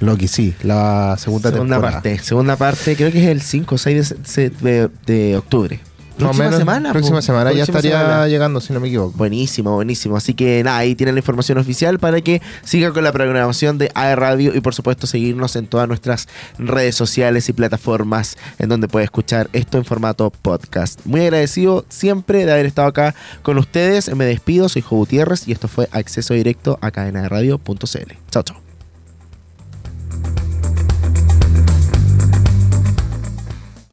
Loki, 0.01 0.27
sí. 0.29 0.55
La 0.63 1.15
segunda, 1.19 1.51
Segunda 1.51 1.77
temporada. 1.77 1.93
parte, 2.03 2.19
segunda 2.19 2.57
parte, 2.57 2.97
creo 2.97 3.13
que 3.13 3.23
es 3.23 3.29
el 3.29 3.43
5 3.43 3.75
o 3.77 3.79
6 3.79 4.15
de, 4.35 4.51
de- 4.51 4.89
de 5.07 5.37
octubre. 5.37 5.79
Próxima 6.21 6.45
menos, 6.45 6.59
semana. 6.59 6.93
Próxima 6.93 7.17
po. 7.19 7.23
semana 7.23 7.53
ya 7.53 7.65
estaría 7.65 8.01
semana. 8.01 8.29
llegando, 8.29 8.61
si 8.61 8.73
no 8.73 8.81
me 8.81 8.89
equivoco. 8.89 9.17
Buenísimo, 9.17 9.75
buenísimo. 9.75 10.17
Así 10.17 10.35
que 10.35 10.63
nada, 10.63 10.79
ahí 10.79 10.95
tienen 10.95 11.15
la 11.15 11.21
información 11.21 11.59
oficial 11.59 11.99
para 11.99 12.21
que 12.21 12.41
sigan 12.63 12.93
con 12.93 13.05
la 13.05 13.13
programación 13.13 13.79
de 13.79 13.91
AE 13.95 14.17
Radio 14.17 14.55
y 14.55 14.61
por 14.61 14.75
supuesto 14.75 15.07
seguirnos 15.07 15.57
en 15.57 15.67
todas 15.67 15.89
nuestras 15.89 16.29
redes 16.59 16.95
sociales 16.95 17.49
y 17.49 17.53
plataformas 17.53 18.37
en 18.59 18.69
donde 18.69 18.89
puede 18.89 19.05
escuchar 19.05 19.49
esto 19.53 19.79
en 19.79 19.85
formato 19.85 20.31
podcast. 20.31 21.01
Muy 21.05 21.23
agradecido 21.23 21.85
siempre 21.89 22.45
de 22.45 22.53
haber 22.53 22.67
estado 22.67 22.89
acá 22.89 23.15
con 23.43 23.59
ustedes. 23.59 24.15
Me 24.15 24.25
despido, 24.25 24.69
soy 24.69 24.83
Jo 24.83 24.97
Gutiérrez 24.97 25.49
y 25.49 25.53
esto 25.53 25.69
fue 25.69 25.89
Acceso 25.93 26.35
Directo 26.35 26.79
a 26.81 26.91
cadenaradio.cl. 26.91 28.13
Chao, 28.31 28.43
chao. 28.43 28.70